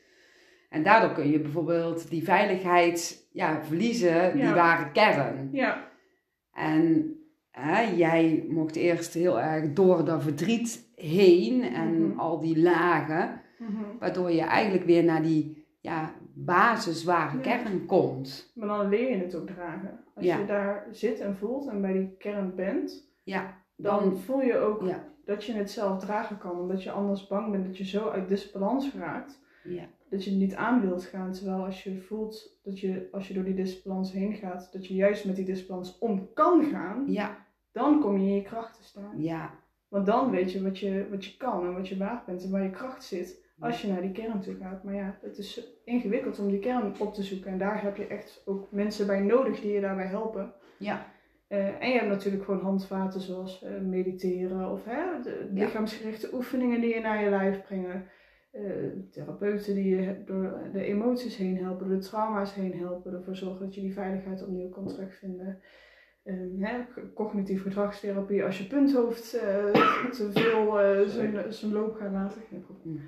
En 0.68 0.83
daardoor 0.83 1.12
kun 1.12 1.31
je 1.31 1.41
bijvoorbeeld 1.41 2.11
die 2.11 2.24
veiligheid 2.24 3.28
ja, 3.33 3.62
verliezen. 3.64 4.33
Die 4.33 4.43
Ja. 4.43 4.55
ware 4.55 4.91
kern. 4.93 5.49
Ja. 5.53 5.89
En 6.53 7.14
hè, 7.51 7.81
jij 7.81 8.45
mocht 8.49 8.76
eerst 8.76 9.14
heel 9.14 9.41
erg 9.41 9.72
door 9.72 10.05
dat 10.05 10.22
verdriet 10.22 10.91
heen. 10.95 11.62
En 11.62 12.09
Mhm. 12.09 12.18
al 12.18 12.41
die 12.41 12.61
lagen. 12.61 13.41
Mhm. 13.59 13.83
Waardoor 13.99 14.31
je 14.31 14.41
eigenlijk 14.43 14.85
weer 14.85 15.05
naar 15.05 15.22
die 15.22 15.66
ja, 15.81 16.14
basisware 16.35 17.37
Ja. 17.37 17.41
kern 17.43 17.87
komt. 17.87 18.53
Maar 18.55 18.68
dan 18.68 18.89
leer 18.89 19.11
je 19.11 19.16
het 19.16 19.35
ook 19.35 19.47
dragen. 19.47 20.05
Als 20.14 20.24
Ja. 20.24 20.39
je 20.39 20.45
daar 20.47 20.87
zit 20.91 21.20
en 21.20 21.37
voelt 21.37 21.68
en 21.68 21.81
bij 21.81 21.93
die 21.93 22.16
kern 22.18 22.55
bent, 22.55 23.09
Ja, 23.22 23.62
dan, 23.76 24.01
dan 24.01 24.18
voel 24.18 24.41
je 24.43 24.57
ook. 24.59 24.83
Dat 25.31 25.45
je 25.45 25.53
het 25.53 25.70
zelf 25.70 25.99
dragen 26.01 26.39
kan. 26.39 26.59
Omdat 26.59 26.83
je 26.83 26.91
anders 26.91 27.26
bang 27.26 27.51
bent 27.51 27.64
dat 27.66 27.76
je 27.76 27.85
zo 27.85 28.09
uit 28.09 28.28
disbalans 28.28 28.95
raakt. 28.95 29.41
Ja. 29.64 29.85
dat 30.11 30.24
je 30.24 30.31
het 30.31 30.39
niet 30.39 30.55
aan 30.55 30.81
wilt 30.81 31.05
gaan. 31.05 31.33
Terwijl 31.33 31.64
als 31.64 31.85
je 31.85 32.01
voelt 32.01 32.59
dat 32.62 32.81
je, 32.81 33.09
als 33.12 33.28
je 33.28 33.35
door 33.35 33.45
die 33.45 33.55
disbalans 33.55 34.12
heen 34.12 34.33
gaat, 34.35 34.72
dat 34.72 34.87
je 34.87 34.95
juist 34.95 35.24
met 35.24 35.37
die 35.37 35.45
disbalans 35.45 35.99
om 35.99 36.28
kan 36.35 36.64
gaan, 36.64 37.05
Ja, 37.07 37.47
dan 37.72 38.01
kom 38.01 38.18
je 38.18 38.26
in 38.28 38.35
je 38.35 38.43
kracht 38.43 38.76
te 38.76 38.85
staan. 38.85 39.22
ja, 39.22 39.51
Want 39.89 40.07
dan 40.07 40.31
weet 40.31 40.53
je 40.53 40.62
wat 40.62 40.78
je, 40.78 41.07
wat 41.11 41.24
je 41.24 41.37
kan 41.37 41.66
en 41.66 41.74
wat 41.74 41.89
je 41.89 41.97
waard 41.97 42.24
bent 42.26 42.45
en 42.45 42.51
waar 42.51 42.62
je 42.62 42.70
kracht 42.70 43.05
zit 43.05 43.49
als 43.59 43.83
je 43.83 43.89
naar 43.89 44.01
die 44.03 44.12
kern 44.12 44.41
toe 44.41 44.55
gaat. 44.55 44.85
Maar 44.85 44.95
ja, 44.95 45.18
het 45.22 45.39
is 45.39 45.66
ingewikkeld 45.85 46.39
om 46.39 46.49
die 46.49 46.59
kern 46.59 46.93
op 46.99 47.14
te 47.14 47.22
zoeken. 47.22 47.51
En 47.51 47.59
daar 47.59 47.83
heb 47.83 47.97
je 47.97 48.07
echt 48.07 48.43
ook 48.45 48.66
mensen 48.70 49.07
bij 49.07 49.20
nodig 49.20 49.61
die 49.61 49.72
je 49.72 49.81
daarbij 49.81 50.07
helpen. 50.07 50.53
ja, 50.78 51.07
en 51.59 51.90
je 51.90 51.98
hebt 51.98 52.09
natuurlijk 52.09 52.44
gewoon 52.44 52.61
handvaten 52.61 53.20
zoals 53.20 53.62
eh, 53.62 53.80
mediteren 53.80 54.70
of 54.70 54.84
hè, 54.84 55.22
de 55.22 55.48
lichaamsgerichte 55.53 56.34
oefeningen 56.34 56.80
die 56.80 56.94
je 56.94 57.01
naar 57.01 57.24
je 57.24 57.30
lijf 57.30 57.62
brengen. 57.62 58.05
Eh, 58.51 58.62
therapeuten 59.11 59.74
die 59.74 59.96
je 59.96 60.22
door 60.24 60.68
de 60.72 60.84
emoties 60.84 61.36
heen 61.36 61.57
helpen, 61.57 61.88
door 61.88 61.96
de 61.96 62.03
trauma's 62.05 62.55
heen 62.55 62.78
helpen, 62.78 63.12
ervoor 63.12 63.36
zorgen 63.36 63.64
dat 63.64 63.74
je 63.74 63.80
die 63.80 63.92
veiligheid 63.92 64.42
opnieuw 64.42 64.68
kan 64.68 64.86
terugvinden. 64.86 65.61
Ehm, 66.24 66.62
hè, 66.62 66.84
cognitief 67.14 67.62
gedragstherapie 67.62 68.44
als 68.44 68.59
je 68.59 68.66
punthoofd 68.66 69.34
eh, 69.34 69.72
te 70.11 70.30
veel 70.32 70.80
eh, 70.80 71.09
zijn, 71.09 71.53
zijn 71.53 71.72
loop 71.72 71.94
gaat 71.94 72.12
laten. 72.12 72.42
Geen 72.48 72.64
probleem. 72.64 73.01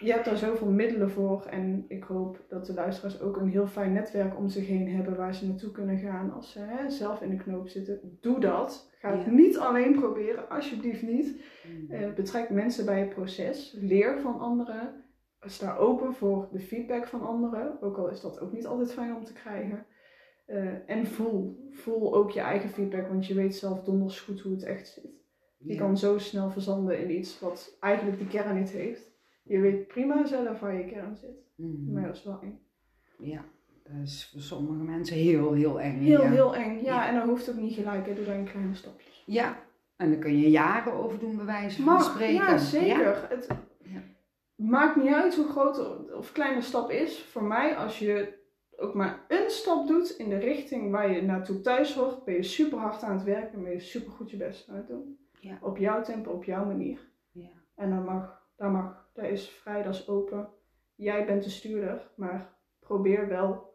Je 0.00 0.12
hebt 0.12 0.24
daar 0.24 0.36
zoveel 0.36 0.70
middelen 0.70 1.10
voor 1.10 1.44
en 1.44 1.84
ik 1.88 2.04
hoop 2.04 2.44
dat 2.48 2.66
de 2.66 2.74
luisteraars 2.74 3.20
ook 3.20 3.36
een 3.36 3.48
heel 3.48 3.66
fijn 3.66 3.92
netwerk 3.92 4.36
om 4.38 4.48
zich 4.48 4.66
heen 4.66 4.88
hebben 4.88 5.16
waar 5.16 5.34
ze 5.34 5.46
naartoe 5.46 5.70
kunnen 5.70 5.98
gaan 5.98 6.32
als 6.32 6.52
ze 6.52 6.58
hè, 6.58 6.90
zelf 6.90 7.20
in 7.22 7.30
de 7.30 7.36
knoop 7.36 7.68
zitten. 7.68 8.18
Doe 8.20 8.40
dat. 8.40 8.90
Ga 8.98 9.16
het 9.16 9.24
Ja. 9.24 9.30
niet 9.30 9.58
alleen 9.58 9.94
proberen, 9.94 10.48
alsjeblieft 10.48 11.02
niet. 11.02 11.44
Mm. 11.66 11.90
Eh, 11.90 12.14
betrek 12.14 12.50
mensen 12.50 12.84
bij 12.84 13.00
het 13.00 13.08
proces. 13.08 13.76
Leer 13.80 14.20
van 14.20 14.38
anderen. 14.40 15.04
Sta 15.40 15.76
open 15.76 16.14
voor 16.14 16.48
de 16.52 16.60
feedback 16.60 17.06
van 17.06 17.20
anderen. 17.26 17.82
Ook 17.82 17.96
al 17.98 18.10
is 18.10 18.20
dat 18.20 18.40
ook 18.40 18.52
niet 18.52 18.66
altijd 18.66 18.92
fijn 18.92 19.14
om 19.16 19.24
te 19.24 19.32
krijgen. 19.32 19.86
Eh, 20.46 20.90
en 20.90 21.06
voel. 21.06 21.68
Voel 21.70 22.14
ook 22.14 22.30
je 22.30 22.40
eigen 22.40 22.68
feedback, 22.68 23.08
want 23.08 23.26
je 23.26 23.34
weet 23.34 23.54
zelf 23.54 23.82
donders 23.82 24.20
goed 24.20 24.40
hoe 24.40 24.52
het 24.52 24.62
echt 24.64 24.88
zit. 24.88 25.10
Je 25.58 25.72
Ja. 25.72 25.78
kan 25.78 25.98
zo 25.98 26.18
snel 26.18 26.50
verzanden 26.50 26.98
in 27.00 27.10
iets 27.18 27.40
wat 27.40 27.76
eigenlijk 27.80 28.18
die 28.18 28.28
kern 28.28 28.56
niet 28.58 28.70
heeft. 28.70 29.14
Je 29.46 29.60
weet 29.60 29.86
prima 29.86 30.26
zelf 30.26 30.60
waar 30.60 30.74
je 30.74 30.84
kern 30.86 31.16
zit. 31.16 31.44
Mm. 31.56 31.92
Maar 31.92 32.06
dat 32.06 32.16
is 32.16 32.24
wel 32.24 32.38
eng. 32.42 32.58
Ja, 33.18 33.44
dat 33.82 33.94
is 34.02 34.28
voor 34.32 34.40
sommige 34.40 34.82
mensen 34.84 35.16
heel, 35.16 35.52
heel 35.52 35.80
eng. 35.80 35.98
Heel, 36.00 36.22
ja. 36.22 36.30
heel 36.30 36.54
eng. 36.56 36.74
Ja, 36.76 36.82
Ja. 36.82 37.08
en 37.08 37.14
dat 37.14 37.24
hoeft 37.24 37.50
ook 37.50 37.56
niet 37.56 37.74
gelijk. 37.74 38.06
Hè. 38.06 38.14
Doe 38.14 38.24
daar 38.24 38.38
in 38.38 38.44
kleine 38.50 38.74
stapjes. 38.74 39.22
Ja, 39.26 39.56
en 39.96 40.10
daar 40.10 40.18
kun 40.18 40.38
je 40.38 40.50
jaren 40.50 40.92
over 40.92 41.18
doen, 41.18 41.36
bij 41.36 41.44
wijze 41.44 41.82
van 41.82 41.92
Mag, 41.94 42.04
spreken. 42.04 42.34
ja 42.34 42.58
zeker. 42.58 43.26
Het 43.28 43.46
Ja. 43.82 44.00
maakt 44.54 44.96
niet 44.96 45.12
uit 45.12 45.34
hoe 45.36 45.46
groot 45.48 46.10
of 46.12 46.32
klein 46.32 46.54
de 46.54 46.62
stap 46.62 46.90
is. 46.90 47.22
Voor 47.22 47.44
mij, 47.44 47.76
als 47.76 47.98
je 47.98 48.44
ook 48.76 48.94
maar 48.94 49.24
een 49.28 49.50
stap 49.50 49.86
doet 49.86 50.10
in 50.10 50.28
de 50.28 50.38
richting 50.38 50.90
waar 50.90 51.10
je 51.10 51.22
naartoe 51.22 51.60
thuis 51.60 51.94
hoort, 51.94 52.24
ben 52.24 52.34
je 52.34 52.42
super 52.42 52.78
hard 52.78 53.02
aan 53.02 53.14
het 53.16 53.24
werken 53.24 53.52
en 53.58 53.62
ben 53.62 53.72
je 53.72 53.80
super 53.80 54.12
goed 54.12 54.30
je 54.30 54.36
best 54.36 54.68
aan 54.68 54.76
het 54.76 54.88
doen. 54.88 55.18
Ja. 55.40 55.58
Op 55.60 55.76
jouw 55.78 56.02
tempo, 56.02 56.30
op 56.30 56.44
jouw 56.44 56.64
manier. 56.64 56.98
Ja. 57.32 57.48
En 57.74 57.90
dat 57.90 58.04
mag, 58.04 58.45
dat 58.56 58.72
mag. 58.72 59.10
Dat 59.12 59.24
is 59.24 59.48
vrij, 59.48 59.82
dat 59.82 59.94
is 59.94 60.08
open. 60.08 60.48
Jij 60.94 61.26
bent 61.26 61.44
de 61.44 61.50
stuurder, 61.50 62.10
maar 62.16 62.54
probeer 62.78 63.28
wel 63.28 63.74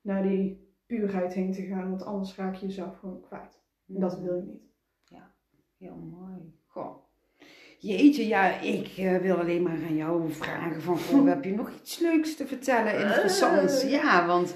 naar 0.00 0.22
die 0.22 0.74
puurheid 0.86 1.32
heen 1.32 1.52
te 1.52 1.62
gaan, 1.62 1.90
want 1.90 2.04
anders 2.04 2.36
raak 2.36 2.54
je 2.54 2.66
jezelf 2.66 2.98
gewoon 2.98 3.20
kwijt. 3.20 3.60
En 3.88 4.00
dat 4.00 4.20
wil 4.20 4.34
je 4.34 4.42
niet. 4.42 4.64
Heel 5.84 5.96
mooi. 5.96 6.54
Goh. 6.66 6.96
Jeetje, 7.78 8.26
ja, 8.26 8.60
ik 8.60 8.86
eh, 8.96 9.16
wil 9.16 9.36
alleen 9.36 9.62
maar 9.62 9.72
aan 9.88 9.96
jou 9.96 10.32
vragen 10.32 10.82
van, 10.82 10.98
goh, 10.98 11.26
heb 11.34 11.44
je 11.44 11.54
nog 11.54 11.70
iets 11.70 11.98
leuks 11.98 12.36
te 12.36 12.46
vertellen, 12.46 13.00
interessants? 13.00 13.82
Eh. 13.82 13.90
Ja, 13.90 14.26
want, 14.26 14.54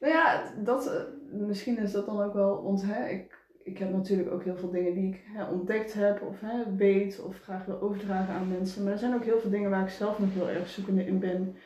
Nou 0.00 0.12
ja, 0.12 0.54
dat, 0.64 0.86
eh, 0.86 1.02
misschien 1.32 1.78
is 1.78 1.92
dat 1.92 2.06
dan 2.06 2.20
ook 2.22 2.34
wel, 2.34 2.62
want 2.62 2.82
hè, 2.82 3.08
ik, 3.08 3.39
ik 3.62 3.78
heb 3.78 3.92
natuurlijk 3.92 4.30
ook 4.32 4.44
heel 4.44 4.56
veel 4.56 4.70
dingen 4.70 4.94
die 4.94 5.08
ik 5.08 5.20
hè, 5.24 5.44
ontdekt 5.44 5.92
heb 5.94 6.22
of 6.22 6.40
hè, 6.40 6.76
weet 6.76 7.22
of 7.22 7.40
graag 7.40 7.64
wil 7.64 7.80
overdragen 7.80 8.34
aan 8.34 8.48
mensen. 8.48 8.82
Maar 8.82 8.92
er 8.92 8.98
zijn 8.98 9.14
ook 9.14 9.24
heel 9.24 9.40
veel 9.40 9.50
dingen 9.50 9.70
waar 9.70 9.82
ik 9.82 9.90
zelf 9.90 10.18
nog 10.18 10.34
heel 10.34 10.48
erg 10.48 10.68
zoekende 10.68 11.06
in 11.06 11.18
ben. 11.18 11.56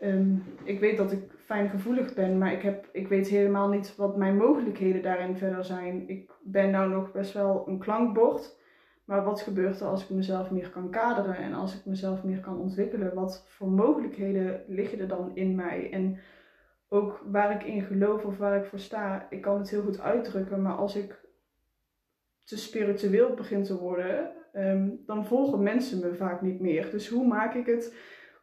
Ehm, 0.00 0.34
ik 0.64 0.80
weet 0.80 0.96
dat 0.96 1.12
ik 1.12 1.22
fijngevoelig 1.44 2.14
ben, 2.14 2.38
maar 2.38 2.52
ik, 2.52 2.62
heb, 2.62 2.88
ik 2.92 3.08
weet 3.08 3.28
helemaal 3.28 3.68
niet 3.68 3.96
wat 3.96 4.16
mijn 4.16 4.36
mogelijkheden 4.36 5.02
daarin 5.02 5.36
verder 5.36 5.64
zijn. 5.64 6.08
Ik 6.08 6.30
ben 6.42 6.70
nou 6.70 6.90
nog 6.90 7.12
best 7.12 7.32
wel 7.32 7.64
een 7.68 7.78
klankbord. 7.78 8.62
Maar 9.04 9.24
wat 9.24 9.40
gebeurt 9.40 9.80
er 9.80 9.86
als 9.86 10.02
ik 10.02 10.10
mezelf 10.10 10.50
meer 10.50 10.70
kan 10.70 10.90
kaderen 10.90 11.36
en 11.36 11.54
als 11.54 11.74
ik 11.74 11.84
mezelf 11.84 12.22
meer 12.22 12.40
kan 12.40 12.58
ontwikkelen? 12.58 13.14
Wat 13.14 13.44
voor 13.48 13.68
mogelijkheden 13.68 14.62
liggen 14.66 14.98
er 14.98 15.08
dan 15.08 15.30
in 15.34 15.54
mij? 15.54 15.90
En 15.92 16.18
ook 16.88 17.24
waar 17.30 17.50
ik 17.54 17.62
in 17.62 17.82
geloof 17.82 18.24
of 18.24 18.38
waar 18.38 18.56
ik 18.56 18.64
voor 18.64 18.78
sta, 18.78 19.26
ik 19.30 19.40
kan 19.40 19.58
het 19.58 19.70
heel 19.70 19.82
goed 19.82 20.00
uitdrukken, 20.00 20.62
maar 20.62 20.74
als 20.74 20.96
ik 20.96 21.23
te 22.44 22.58
spiritueel 22.58 23.34
begin 23.34 23.62
te 23.62 23.78
worden, 23.78 24.30
ehm, 24.52 24.88
dan 25.06 25.26
volgen 25.26 25.62
mensen 25.62 26.00
me 26.00 26.14
vaak 26.14 26.42
niet 26.42 26.60
meer. 26.60 26.90
Dus 26.90 27.08
hoe 27.08 27.26
maak 27.26 27.54
ik 27.54 27.66
het 27.66 27.94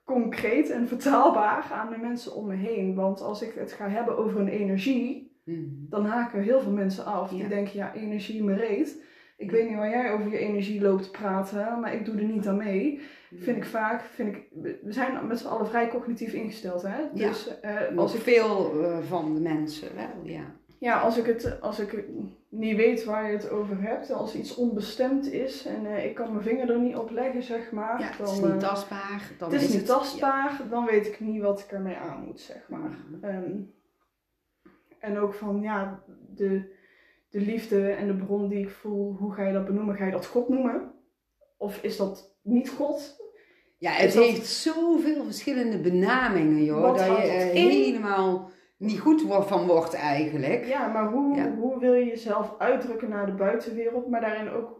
concreet 0.06 0.70
en 0.70 0.88
vertaalbaar 0.88 1.70
aan 1.74 1.90
de 1.92 1.98
mensen 1.98 2.36
om 2.36 2.48
me 2.48 2.56
heen? 2.56 2.96
Want 2.96 3.22
als 3.22 3.42
ik 3.42 3.54
het 3.54 3.72
ga 3.72 3.90
hebben 3.90 4.18
over 4.18 4.40
een 4.40 4.48
energie, 4.48 5.30
Mhm. 5.46 5.60
dan 5.90 6.06
haken 6.06 6.42
heel 6.42 6.60
veel 6.62 6.72
mensen 6.72 7.06
af. 7.06 7.32
Ja. 7.32 7.38
Die 7.38 7.48
denken, 7.48 7.76
ja, 7.78 7.94
energie 7.94 8.44
me 8.44 8.54
reet. 8.56 9.04
Ik 9.38 9.52
weet 9.52 9.68
niet 9.68 9.78
waar 9.78 9.90
jij 9.90 10.12
over 10.12 10.32
je 10.32 10.38
energie 10.38 10.82
loopt 10.82 11.04
te 11.04 11.12
praten, 11.12 11.80
maar 11.80 11.94
ik 11.94 12.06
doe 12.06 12.16
er 12.18 12.24
niet 12.24 12.48
aan 12.48 12.58
mee. 12.58 13.00
Vind 13.36 13.58
ik 13.58 13.66
vaak, 13.66 14.02
vind 14.02 14.36
ik, 14.36 14.48
we 14.82 14.92
zijn 14.92 15.28
met 15.28 15.40
z'n 15.40 15.48
allen 15.48 15.68
vrij 15.68 15.88
cognitief 15.90 16.34
ingesteld, 16.34 16.82
hè? 16.82 16.98
Ja. 17.14 17.28
Dus 17.28 17.60
eh, 17.60 17.76
Als 17.88 17.98
als 17.98 18.16
ik 18.16 18.22
veel 18.22 18.82
eh, 18.84 18.98
van 19.00 19.34
de 19.34 19.40
mensen 19.42 19.96
wel, 19.96 20.24
ja. 20.34 20.56
Ja, 20.82 21.00
als 21.00 21.18
ik, 21.18 21.26
het, 21.26 21.62
als 21.62 21.80
ik 21.80 22.04
niet 22.50 22.76
weet 22.76 23.04
waar 23.04 23.32
je 23.32 23.38
het 23.38 23.50
over 23.50 23.82
hebt, 23.82 24.12
als 24.12 24.36
iets 24.36 24.56
onbestemd 24.56 25.32
is 25.32 25.66
en 25.66 25.86
eh, 25.86 26.06
ik 26.06 26.16
kan 26.16 26.32
mijn 26.32 26.44
vinger 26.44 26.70
er 26.70 26.80
niet 26.80 26.96
op 26.96 27.10
leggen, 27.10 27.44
zeg 27.44 27.72
maar. 27.72 28.00
ja 28.00 28.12
dan, 28.18 28.28
het 28.28 28.36
is 28.36 28.42
niet 28.42 28.52
eh, 28.52 28.70
tastbaar. 28.70 29.32
Dan 29.38 29.52
het 29.52 29.62
is 29.62 29.74
niet 29.74 29.86
tastbaar, 29.86 30.62
dan 30.70 30.86
weet 30.86 31.08
ik 31.08 31.20
niet 31.20 31.42
wat 31.42 31.60
ik 31.60 31.72
ermee 31.72 31.96
aan 31.96 32.24
moet, 32.26 32.40
zeg 32.40 32.70
maar. 32.70 32.98
Mhm. 33.10 33.26
Ehm, 33.26 33.52
en 35.00 35.18
ook 35.18 35.34
van, 35.34 35.62
ja, 35.62 36.04
de, 36.36 36.74
de 37.30 37.42
liefde 37.42 37.92
en 37.92 38.08
de 38.08 38.16
bron 38.26 38.48
die 38.48 38.60
ik 38.60 38.70
voel, 38.70 39.16
hoe 39.20 39.34
ga 39.34 39.44
je 39.48 39.54
dat 39.54 39.66
benoemen? 39.66 39.96
Ga 39.96 40.06
je 40.06 40.12
dat 40.12 40.26
God 40.26 40.50
noemen? 40.50 40.92
Of 41.58 41.84
is 41.84 41.98
dat 41.98 42.36
niet 42.42 42.70
God? 42.70 43.20
Ja, 43.78 43.92
het 43.92 44.14
dat- 44.14 44.24
heeft 44.24 44.48
zoveel 44.48 45.24
verschillende 45.24 45.78
benamingen, 45.80 46.64
joh. 46.64 46.82
Wat 46.82 46.98
dat 46.98 47.08
je 47.08 47.32
helemaal 47.32 48.52
niet 48.82 49.00
goed 49.00 49.22
van 49.28 49.68
wordt 49.68 49.94
eigenlijk. 49.94 50.66
Ja, 50.66 50.88
maar 50.88 51.12
hoe, 51.12 51.36
Ja. 51.36 51.56
hoe 51.56 51.80
wil 51.80 51.94
je 51.94 52.06
jezelf 52.06 52.56
uitdrukken 52.58 53.10
naar 53.10 53.26
de 53.26 53.32
buitenwereld, 53.32 54.08
maar 54.10 54.22
daarin 54.22 54.50
ook 54.50 54.80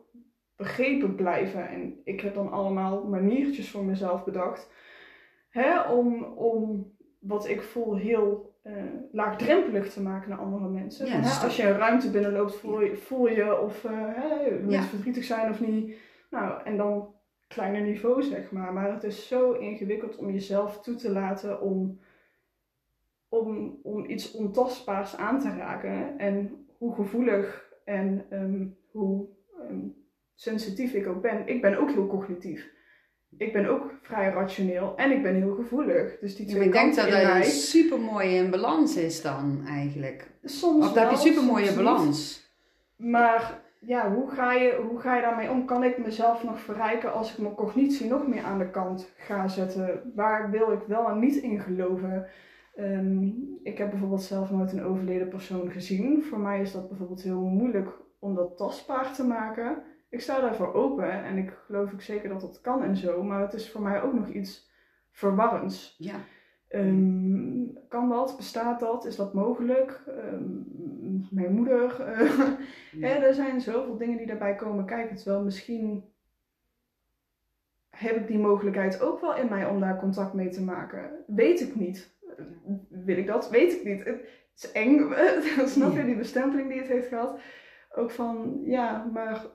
begrepen 0.56 1.16
blijven? 1.16 1.70
En 1.70 2.02
ik 2.04 2.22
heb 2.22 2.34
dan 2.34 2.52
allemaal 2.52 3.04
maniertjes 3.08 3.72
voor 3.72 3.84
mezelf 3.84 4.24
bedacht. 4.24 4.70
Hè, 5.50 5.82
om, 5.82 6.24
om 6.24 6.92
wat 7.20 7.48
ik 7.48 7.62
voel 7.62 7.96
heel 7.96 8.50
eh, 8.62 8.74
laagdrempelig 9.12 9.94
te 9.94 10.02
maken 10.02 10.30
naar 10.30 10.40
andere 10.40 10.68
mensen. 10.70 11.06
Ja, 11.06 11.12
hè, 11.12 11.22
toch- 11.22 11.44
als 11.44 11.56
je 11.56 11.64
een 11.64 11.78
ruimte 11.78 12.12
binnenloopt, 12.12 12.56
voel 12.56 12.82
je, 12.82 12.96
voel 12.96 13.28
je 13.30 13.60
of 13.60 13.82
hè, 13.88 14.52
mensen 14.52 14.70
Ja. 14.70 14.82
verdrietig 14.82 15.24
zijn 15.24 15.50
of 15.52 15.60
niet. 15.62 15.96
Nou, 16.30 16.64
en 16.64 16.78
dan 16.78 17.14
kleiner 17.48 17.82
niveau 17.82 18.24
zeg 18.24 18.52
maar. 18.52 18.74
Maar 18.74 18.92
het 18.94 19.04
is 19.04 19.28
zo 19.28 19.52
ingewikkeld 19.52 20.18
om 20.18 20.32
jezelf 20.32 20.82
toe 20.82 20.96
te 20.96 21.12
laten 21.12 21.62
om 21.62 22.00
om, 23.32 23.80
om 23.84 24.06
iets 24.06 24.32
ontastbaars 24.32 25.18
aan 25.18 25.40
te 25.40 25.50
raken. 25.58 26.18
En 26.18 26.66
hoe 26.78 26.96
gevoelig 26.96 27.70
en 27.86 28.26
ehm, 28.30 28.66
hoe 28.92 29.26
ehm, 29.60 29.80
sensitief 30.36 30.94
ik 30.94 31.08
ook 31.08 31.22
ben. 31.22 31.48
Ik 31.48 31.62
ben 31.62 31.78
ook 31.80 31.92
heel 31.92 32.08
cognitief. 32.08 32.70
Ik 33.38 33.54
ben 33.54 33.66
ook 33.66 33.92
vrij 34.02 34.30
rationeel 34.30 34.94
en 34.96 35.12
ik 35.12 35.24
ben 35.24 35.36
heel 35.36 35.56
gevoelig. 35.56 36.20
Dus 36.20 36.36
die 36.36 36.46
Ja, 36.46 36.52
twee 36.52 36.58
maar 36.58 36.68
ik 36.68 36.82
denk 36.82 36.96
dat 36.96 37.10
dat 37.12 37.24
mij. 37.24 37.44
super 37.44 38.00
mooi 38.00 38.36
in 38.36 38.50
balans 38.52 38.98
is 38.98 39.22
dan 39.22 39.62
eigenlijk. 39.68 40.30
Soms 40.44 40.86
Of 40.86 40.94
dat 40.94 41.04
heb 41.04 41.12
je 41.12 41.18
super 41.18 41.44
mooie 41.44 41.66
niet. 41.66 41.76
balans. 41.76 42.50
Maar 42.96 43.62
ja, 43.80 44.14
hoe 44.14 44.30
ga, 44.30 44.54
je, 44.54 44.80
hoe 44.90 45.00
ga 45.00 45.16
je 45.16 45.22
daarmee 45.22 45.50
om? 45.50 45.66
Kan 45.66 45.84
ik 45.84 45.98
mezelf 45.98 46.44
nog 46.44 46.60
verrijken 46.60 47.14
als 47.14 47.32
ik 47.32 47.38
mijn 47.38 47.56
cognitie 47.56 48.08
nog 48.08 48.28
meer 48.28 48.44
aan 48.44 48.58
de 48.60 48.70
kant 48.70 49.12
ga 49.18 49.48
zetten? 49.48 50.12
Waar 50.16 50.50
wil 50.52 50.72
ik 50.72 50.82
wel 50.88 51.10
en 51.10 51.20
niet 51.20 51.36
in 51.36 51.60
geloven? 51.60 52.26
Ehm, 52.76 53.28
ik 53.64 53.78
heb 53.78 53.90
bijvoorbeeld 53.90 54.22
zelf 54.22 54.52
nooit 54.52 54.72
een 54.72 54.84
overleden 54.84 55.30
persoon 55.30 55.72
gezien. 55.72 56.24
Voor 56.24 56.40
mij 56.40 56.62
is 56.62 56.72
dat 56.72 56.88
bijvoorbeeld 56.90 57.22
heel 57.24 57.42
moeilijk 57.42 57.90
om 58.20 58.36
dat 58.36 58.58
tastbaar 58.58 59.14
te 59.14 59.24
maken. 59.24 59.84
Ik 60.10 60.22
sta 60.22 60.42
daarvoor 60.42 60.74
open 60.74 61.24
en 61.24 61.38
ik 61.38 61.50
geloof 61.66 61.94
ook 61.94 62.02
zeker 62.02 62.30
dat 62.30 62.42
dat 62.42 62.62
kan 62.62 62.84
en 62.84 62.96
zo. 62.96 63.24
Maar 63.24 63.42
het 63.42 63.54
is 63.54 63.72
voor 63.72 63.82
mij 63.82 64.02
ook 64.02 64.14
nog 64.14 64.28
iets 64.30 64.70
verwarrends. 65.12 65.96
Ja. 65.98 66.16
Ehm, 66.68 67.66
kan 67.88 68.10
dat? 68.10 68.34
Bestaat 68.38 68.80
dat? 68.80 69.06
Is 69.06 69.16
dat 69.16 69.34
mogelijk? 69.34 70.04
Ehm, 70.08 70.44
mijn 71.30 71.54
moeder. 71.54 72.02
eh, 72.02 72.40
hè, 73.06 73.10
er 73.10 73.34
zijn 73.34 73.62
zoveel 73.62 73.98
dingen 73.98 74.18
die 74.18 74.28
daarbij 74.28 74.56
komen 74.56 74.86
kijken. 74.86 75.16
Terwijl 75.16 75.44
misschien 75.44 76.04
heb 78.02 78.16
ik 78.16 78.28
die 78.28 78.38
mogelijkheid 78.40 79.02
ook 79.02 79.22
wel 79.22 79.36
in 79.36 79.48
mij 79.50 79.66
om 79.68 79.80
daar 79.80 80.00
contact 80.00 80.34
mee 80.34 80.50
te 80.50 80.64
maken. 80.64 81.10
Weet 81.28 81.62
ik 81.62 81.76
niet. 81.76 82.16
Wil 82.90 83.18
ik 83.18 83.28
dat? 83.28 83.50
Weet 83.50 83.74
ik 83.74 83.84
niet. 83.84 84.04
Het 84.04 84.22
is 84.56 84.72
eng. 84.72 85.12
Snap 85.66 85.96
je 85.96 86.06
die 86.06 86.16
bestempeling 86.16 86.70
die 86.70 86.80
het 86.80 86.88
heeft 86.88 87.08
gehad? 87.08 87.40
Ook 87.96 88.12
van, 88.12 88.60
ja, 88.64 89.10
maar 89.14 89.46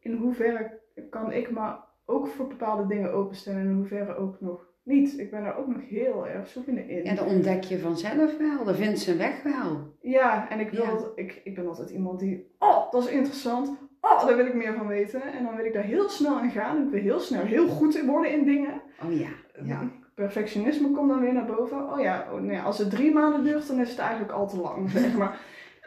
in 0.00 0.16
hoeverre 0.16 0.80
kan 1.10 1.32
ik 1.32 1.50
me 1.50 1.72
ook 2.04 2.26
voor 2.26 2.46
bepaalde 2.46 2.86
dingen 2.86 3.12
openstellen 3.12 3.60
en 3.60 3.66
in 3.68 3.74
hoeverre 3.76 4.16
ook 4.16 4.40
nog 4.40 4.66
niet? 4.82 5.18
Ik 5.18 5.30
ben 5.30 5.42
daar 5.42 5.56
ook 5.58 5.66
nog 5.66 5.88
heel 5.88 6.26
erg 6.28 6.48
zoekende 6.48 6.86
in. 6.86 7.04
Ja, 7.04 7.14
dan 7.14 7.26
ontdek 7.26 7.62
je 7.64 7.78
vanzelf 7.78 8.38
wel. 8.38 8.64
Dan 8.64 8.74
vindt 8.74 8.98
zijn 8.98 9.18
weg 9.18 9.42
wel. 9.42 9.94
Ja, 10.00 10.50
en 10.50 10.60
ik, 10.60 10.70
wil 10.70 10.82
Ja. 10.82 10.90
dat- 10.90 11.12
ik, 11.14 11.40
ik 11.44 11.54
ben 11.54 11.66
altijd 11.68 11.90
iemand 11.90 12.18
die, 12.20 12.54
oh, 12.58 12.90
dat 12.92 13.02
is 13.04 13.10
interessant. 13.10 13.78
Oh, 14.04 14.26
daar 14.26 14.36
wil 14.36 14.46
ik 14.46 14.54
meer 14.54 14.74
van 14.74 14.86
weten. 14.86 15.22
En 15.22 15.44
dan 15.44 15.56
wil 15.56 15.64
ik 15.64 15.72
daar 15.72 15.82
heel 15.82 16.08
snel 16.08 16.40
in 16.40 16.50
gaan. 16.50 16.82
Ik 16.82 16.90
wil 16.90 17.00
heel 17.00 17.20
snel 17.20 17.42
heel 17.42 17.68
goed 17.68 18.00
worden 18.04 18.30
in 18.30 18.44
dingen. 18.44 18.80
Oh 19.04 19.18
ja. 19.18 19.28
ja. 19.62 19.80
Perfectionisme 20.14 20.90
komt 20.90 21.08
dan 21.08 21.20
weer 21.20 21.32
naar 21.32 21.44
boven. 21.44 21.92
Oh 21.92 22.00
ja, 22.00 22.26
oh, 22.32 22.40
nee, 22.40 22.58
als 22.58 22.78
het 22.78 22.90
drie 22.90 23.12
maanden 23.12 23.44
duurt, 23.44 23.66
dan 23.66 23.80
is 23.80 23.90
het 23.90 23.98
eigenlijk 23.98 24.32
al 24.32 24.48
te 24.48 24.60
lang, 24.60 24.90
zeg 24.90 25.16
maar. 25.16 25.38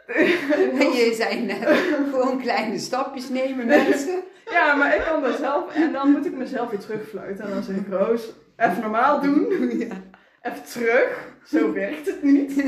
En 0.80 0.90
je 0.90 1.12
zei 1.14 1.44
net, 1.44 1.68
gewoon 2.10 2.40
kleine 2.40 2.78
stapjes 2.78 3.28
nemen 3.28 3.66
mensen. 3.66 4.22
Ja, 4.50 4.74
maar 4.74 4.94
ik 4.96 5.02
kan 5.02 5.22
dat 5.22 5.38
zelf. 5.38 5.74
En 5.74 5.92
dan 5.92 6.10
moet 6.10 6.26
ik 6.26 6.36
mezelf 6.36 6.70
weer 6.70 6.78
terugfluiten. 6.78 7.44
En 7.44 7.50
dan 7.50 7.62
zeg 7.62 7.76
ik, 7.76 7.88
Roos, 7.88 8.32
even 8.56 8.80
normaal 8.80 9.20
doen. 9.20 9.46
Ja. 9.78 9.94
Even 10.42 10.64
terug. 10.64 11.27
Zo 11.58 11.72
werkt 11.72 12.06
het 12.06 12.22
niet. 12.22 12.58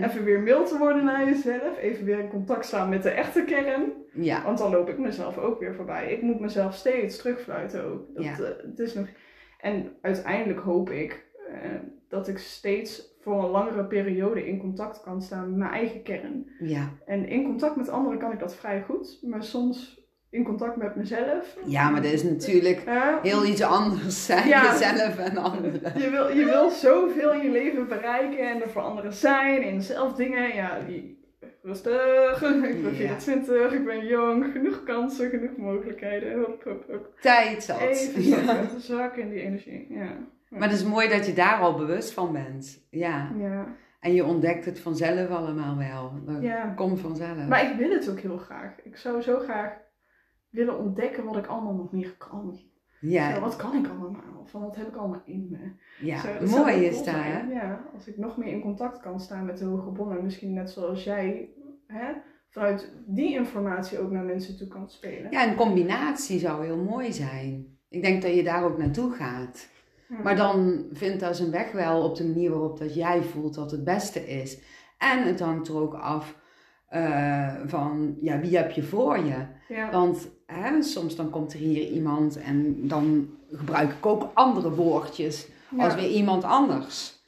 Even 0.00 0.24
weer 0.24 0.40
mild 0.40 0.68
te 0.68 0.78
worden 0.78 1.04
naar 1.04 1.24
jezelf. 1.24 1.78
Even 1.80 2.04
weer 2.04 2.18
in 2.18 2.28
contact 2.28 2.64
staan 2.66 2.88
met 2.88 3.02
de 3.02 3.10
echte 3.10 3.44
kern. 3.44 3.92
Ja. 4.12 4.42
Want 4.44 4.58
dan 4.58 4.70
loop 4.70 4.88
ik 4.88 4.98
mezelf 4.98 5.38
ook 5.38 5.60
weer 5.60 5.74
voorbij. 5.74 6.12
Ik 6.12 6.22
moet 6.22 6.40
mezelf 6.40 6.74
steeds 6.74 7.16
terugfluiten 7.16 7.84
ook. 7.84 8.14
Dat, 8.14 8.24
Ja. 8.24 8.32
eh, 8.32 8.38
het 8.70 8.78
is 8.78 8.94
nog... 8.94 9.06
En 9.60 9.92
uiteindelijk 10.00 10.60
hoop 10.60 10.90
ik 10.90 11.26
eh, 11.48 11.70
dat 12.08 12.28
ik 12.28 12.38
steeds 12.38 13.16
voor 13.20 13.44
een 13.44 13.50
langere 13.50 13.84
periode 13.84 14.46
in 14.46 14.58
contact 14.58 15.00
kan 15.00 15.22
staan 15.22 15.48
met 15.48 15.58
mijn 15.58 15.70
eigen 15.70 16.02
kern. 16.02 16.50
Ja. 16.58 16.88
En 17.06 17.28
in 17.28 17.44
contact 17.44 17.76
met 17.76 17.88
anderen 17.88 18.18
kan 18.18 18.32
ik 18.32 18.38
dat 18.38 18.56
vrij 18.56 18.82
goed. 18.82 19.18
Maar 19.22 19.42
soms 19.44 19.97
in 20.30 20.44
contact 20.44 20.76
met 20.76 20.96
mezelf. 20.96 21.56
ja, 21.66 21.90
maar 21.90 22.02
dat 22.02 22.12
is 22.12 22.22
natuurlijk 22.22 22.82
heel 23.22 23.44
iets 23.46 23.62
anders 23.62 24.24
zijn. 24.26 24.48
Ja. 24.48 24.72
Jezelf 24.72 25.18
en 25.18 25.36
anderen. 25.36 26.00
Je 26.02 26.10
wil, 26.10 26.36
je 26.36 26.44
wil 26.44 26.70
zoveel 26.70 27.32
in 27.32 27.42
je 27.42 27.50
leven 27.50 27.88
bereiken 27.88 28.50
en 28.50 28.62
er 28.62 28.70
voor 28.70 28.82
anderen 28.82 29.12
zijn 29.12 29.62
en 29.62 29.82
zelf 29.82 30.14
dingen. 30.14 30.54
Ja, 30.54 30.78
die, 30.86 31.18
rustig. 31.62 32.42
Ik 32.42 32.82
ben 32.82 32.96
Ja. 32.96 33.20
24, 33.20 33.72
ik 33.72 33.84
ben 33.84 34.06
jong, 34.06 34.52
genoeg 34.52 34.82
kansen, 34.84 35.30
genoeg 35.30 35.56
mogelijkheden. 35.56 36.32
Hup, 36.32 36.64
hup, 36.64 36.86
hup. 36.86 37.18
Tijd 37.20 37.62
zat. 37.62 37.80
Even 37.80 38.22
Ja. 38.28 38.44
zakken, 38.44 38.80
zakken 38.80 39.22
in 39.22 39.30
die 39.30 39.40
energie. 39.40 39.86
Ja. 39.90 40.16
Maar 40.48 40.68
het 40.68 40.78
is 40.78 40.84
mooi 40.84 41.08
dat 41.08 41.26
je 41.26 41.32
daar 41.32 41.58
al 41.60 41.74
bewust 41.76 42.12
van 42.12 42.32
bent. 42.32 42.86
Ja. 42.90 43.32
Ja. 43.38 43.66
En 44.00 44.14
je 44.14 44.24
ontdekt 44.24 44.64
het 44.64 44.80
vanzelf 44.80 45.28
allemaal 45.30 45.76
wel. 45.76 46.12
Dat 46.26 46.42
ja. 46.42 46.72
komt 46.76 47.00
vanzelf. 47.00 47.46
Maar 47.48 47.70
ik 47.70 47.76
wil 47.78 47.90
het 47.90 48.10
ook 48.10 48.20
heel 48.20 48.36
graag. 48.38 48.72
Ik 48.84 48.96
zou 48.96 49.22
zo 49.22 49.38
graag 49.38 49.70
willen 50.50 50.78
ontdekken 50.78 51.24
wat 51.24 51.36
ik 51.36 51.46
allemaal 51.46 51.74
nog 51.74 51.92
meer 51.92 52.14
kan. 52.18 52.58
ja, 53.00 53.34
Zo, 53.34 53.40
wat 53.40 53.56
kan 53.56 53.74
ik 53.74 53.88
allemaal? 53.88 54.46
Van 54.46 54.60
wat 54.60 54.76
heb 54.76 54.88
ik 54.88 54.96
allemaal 54.96 55.22
in 55.24 55.48
me? 55.50 55.72
ja. 56.06 56.20
Zo, 56.20 56.38
dat 56.38 56.48
mooi 56.48 56.84
is 56.84 57.06
hè? 57.06 57.40
Ja, 57.52 57.84
als 57.94 58.06
ik 58.06 58.16
nog 58.16 58.36
meer 58.36 58.52
in 58.52 58.60
contact 58.60 59.00
kan 59.00 59.20
staan 59.20 59.44
met 59.44 59.58
de 59.58 59.64
hoge 59.64 59.90
bronnen. 59.90 60.24
Misschien 60.24 60.52
net 60.52 60.70
zoals 60.70 61.04
jij 61.04 61.48
hè, 61.86 62.12
vanuit 62.50 62.92
die 63.06 63.34
informatie 63.34 63.98
ook 63.98 64.10
naar 64.10 64.24
mensen 64.24 64.56
toe 64.56 64.68
kan 64.68 64.90
spelen. 64.90 65.30
Ja, 65.30 65.48
een 65.48 65.56
combinatie 65.56 66.38
zou 66.38 66.64
heel 66.64 66.84
mooi 66.84 67.12
zijn. 67.12 67.78
Ik 67.88 68.02
denk 68.02 68.22
dat 68.22 68.34
je 68.34 68.42
daar 68.42 68.64
ook 68.64 68.78
naartoe 68.78 69.12
gaat. 69.12 69.68
Hm. 70.06 70.22
Maar 70.22 70.36
dan 70.36 70.86
vindt 70.92 71.20
dat 71.20 71.36
zijn 71.36 71.50
weg 71.50 71.72
wel 71.72 72.02
op 72.04 72.16
de 72.16 72.26
manier 72.26 72.50
waarop 72.50 72.78
dat 72.78 72.94
jij 72.94 73.22
voelt 73.22 73.54
dat 73.54 73.70
het 73.70 73.84
beste 73.84 74.26
is. 74.28 74.60
En 74.98 75.22
het 75.22 75.40
hangt 75.40 75.68
er 75.68 75.76
ook 75.76 75.94
af 75.94 76.36
eh, 76.88 77.54
van, 77.66 78.16
ja, 78.20 78.40
wie 78.40 78.56
heb 78.56 78.70
je 78.70 78.82
voor 78.82 79.18
je? 79.18 79.46
Ja. 79.68 79.90
Want 79.90 80.28
hè, 80.46 80.82
soms 80.82 81.16
dan 81.16 81.30
komt 81.30 81.52
er 81.52 81.58
hier 81.58 81.88
iemand 81.88 82.36
en 82.36 82.88
dan 82.88 83.28
gebruik 83.52 83.90
ik 83.90 84.06
ook 84.06 84.30
andere 84.34 84.70
woordjes 84.74 85.48
als 85.78 85.94
weer 85.94 86.10
iemand 86.10 86.44
anders. 86.44 87.22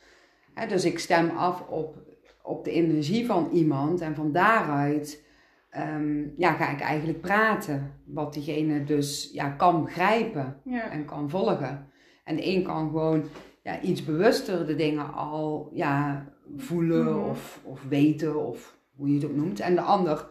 Hè, 0.54 0.66
dus 0.66 0.84
ik 0.84 0.98
stem 0.98 1.30
af 1.30 1.68
op, 1.68 1.96
op 2.42 2.64
de 2.64 2.70
energie 2.70 3.26
van 3.26 3.48
iemand 3.52 4.00
en 4.00 4.14
van 4.14 4.32
daaruit 4.32 5.24
ehm, 5.70 6.22
ja, 6.36 6.52
ga 6.52 6.70
ik 6.70 6.80
eigenlijk 6.80 7.20
praten. 7.20 7.92
Wat 8.04 8.32
diegene 8.34 8.84
dus 8.84 9.30
ja, 9.32 9.48
kan 9.48 9.84
begrijpen 9.84 10.60
Ja. 10.64 10.90
en 10.90 11.04
kan 11.04 11.30
volgen. 11.30 11.88
En 12.24 12.36
de 12.36 12.46
een 12.46 12.62
kan 12.62 12.86
gewoon 12.88 13.24
ja, 13.62 13.80
iets 13.80 14.04
bewuster 14.04 14.66
de 14.66 14.74
dingen 14.74 15.14
al 15.14 15.70
ja, 15.72 16.24
voelen 16.56 17.04
Mhm. 17.16 17.28
of, 17.28 17.60
of 17.64 17.82
weten 17.88 18.46
of 18.46 18.76
hoe 18.96 19.08
je 19.08 19.14
het 19.14 19.24
ook 19.24 19.36
noemt. 19.36 19.60
En 19.60 19.74
de 19.74 19.80
ander 19.80 20.28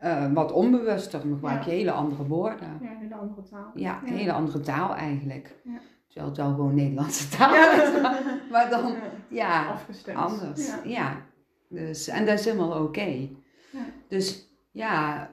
eh, 0.00 0.32
wat 0.32 0.52
onbewuster. 0.52 1.20
Dan 1.20 1.30
gebruik 1.32 1.62
je 1.62 1.70
Ja. 1.70 1.76
hele 1.76 1.90
andere 1.90 2.26
woorden. 2.26 2.78
Ja, 2.80 2.90
een 2.90 2.96
hele 2.98 3.14
andere 3.14 3.42
taal. 3.42 3.70
Ja, 3.74 4.00
een 4.04 4.12
Ja. 4.12 4.18
hele 4.18 4.32
andere 4.32 4.60
taal 4.60 4.94
eigenlijk. 4.96 5.54
Ja. 5.64 5.78
Terwijl 6.06 6.28
het 6.28 6.36
wel 6.40 6.50
gewoon 6.54 6.74
Nederlandse 6.74 7.28
taal 7.28 7.54
is. 7.82 8.00
Maar 8.52 8.70
dan, 8.70 8.82
Ja, 9.28 9.48
ja, 9.48 9.66
Afgestemd. 9.70 10.18
anders. 10.18 10.70
Ja. 10.84 11.16
Dus, 11.68 12.08
en 12.08 12.26
dat 12.26 12.38
is 12.38 12.44
helemaal 12.44 12.82
oké. 12.84 13.28
Ja. 13.70 13.84
Dus 14.08 14.48
ja, 14.70 15.30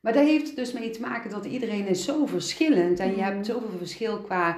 maar 0.00 0.12
dat 0.12 0.24
heeft 0.24 0.56
dus 0.56 0.72
mee 0.72 0.90
te 0.90 1.00
maken 1.00 1.30
dat 1.30 1.44
iedereen 1.44 1.86
is 1.86 2.04
zo 2.04 2.26
verschillend. 2.26 2.98
En 2.98 3.10
je 3.10 3.16
Mhm. 3.16 3.24
hebt 3.24 3.46
zoveel 3.46 3.78
verschil 3.78 4.20
qua 4.20 4.56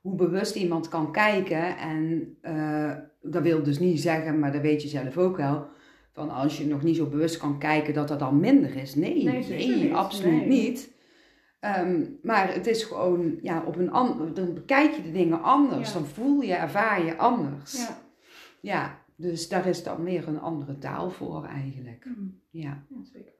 hoe 0.00 0.14
bewust 0.14 0.54
iemand 0.56 0.88
kan 0.88 1.12
kijken. 1.12 1.76
En 1.78 2.36
eh, 2.40 2.92
dat 3.22 3.42
wil 3.42 3.62
dus 3.62 3.78
niet 3.78 4.00
zeggen, 4.00 4.38
maar 4.38 4.52
dat 4.52 4.60
weet 4.62 4.82
je 4.82 4.88
zelf 4.88 5.16
ook 5.18 5.36
wel. 5.36 5.66
Van 6.12 6.30
als 6.30 6.58
je 6.58 6.66
nog 6.66 6.82
niet 6.82 6.96
zo 6.96 7.06
bewust 7.06 7.36
kan 7.36 7.58
kijken, 7.58 7.94
dat 7.94 8.08
dat 8.08 8.18
dan 8.18 8.40
minder 8.40 8.76
is. 8.76 8.94
Nee, 8.94 9.24
Nee, 9.24 9.94
absoluut 9.94 10.32
Nee. 10.32 10.46
niet. 10.46 10.92
Ehm, 11.60 12.04
maar 12.22 12.52
het 12.54 12.66
is 12.66 12.82
gewoon, 12.84 13.38
ja, 13.42 13.62
op 13.66 13.76
een 13.76 13.90
ander, 13.90 14.34
dan 14.34 14.54
bekijk 14.54 14.94
je 14.94 15.02
de 15.02 15.12
dingen 15.12 15.42
anders. 15.42 15.88
Ja. 15.88 15.94
Dan 15.94 16.06
voel 16.06 16.40
je, 16.40 16.54
ervaar 16.54 17.04
je 17.04 17.16
anders. 17.16 17.76
Ja. 17.76 17.98
Ja, 18.60 18.98
dus 19.16 19.48
daar 19.48 19.66
is 19.66 19.82
dan 19.82 20.02
meer 20.02 20.28
een 20.28 20.40
andere 20.40 20.78
taal 20.78 21.10
voor 21.10 21.44
eigenlijk. 21.44 22.04
Mhm. 22.04 22.26
Ja, 22.50 22.84
Ja, 22.88 23.02
zeker. 23.12 23.32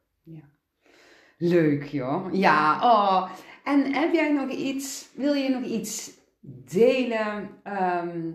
leuk 1.38 1.84
joh. 1.84 2.26
Ja, 2.32 2.74
oh. 2.82 3.30
En 3.64 3.92
heb 3.94 4.12
jij 4.12 4.32
nog 4.32 4.50
iets, 4.50 5.10
wil 5.16 5.32
je 5.34 5.48
nog 5.48 5.64
iets 5.64 6.10
delen 6.64 7.50
ehm, 7.62 8.30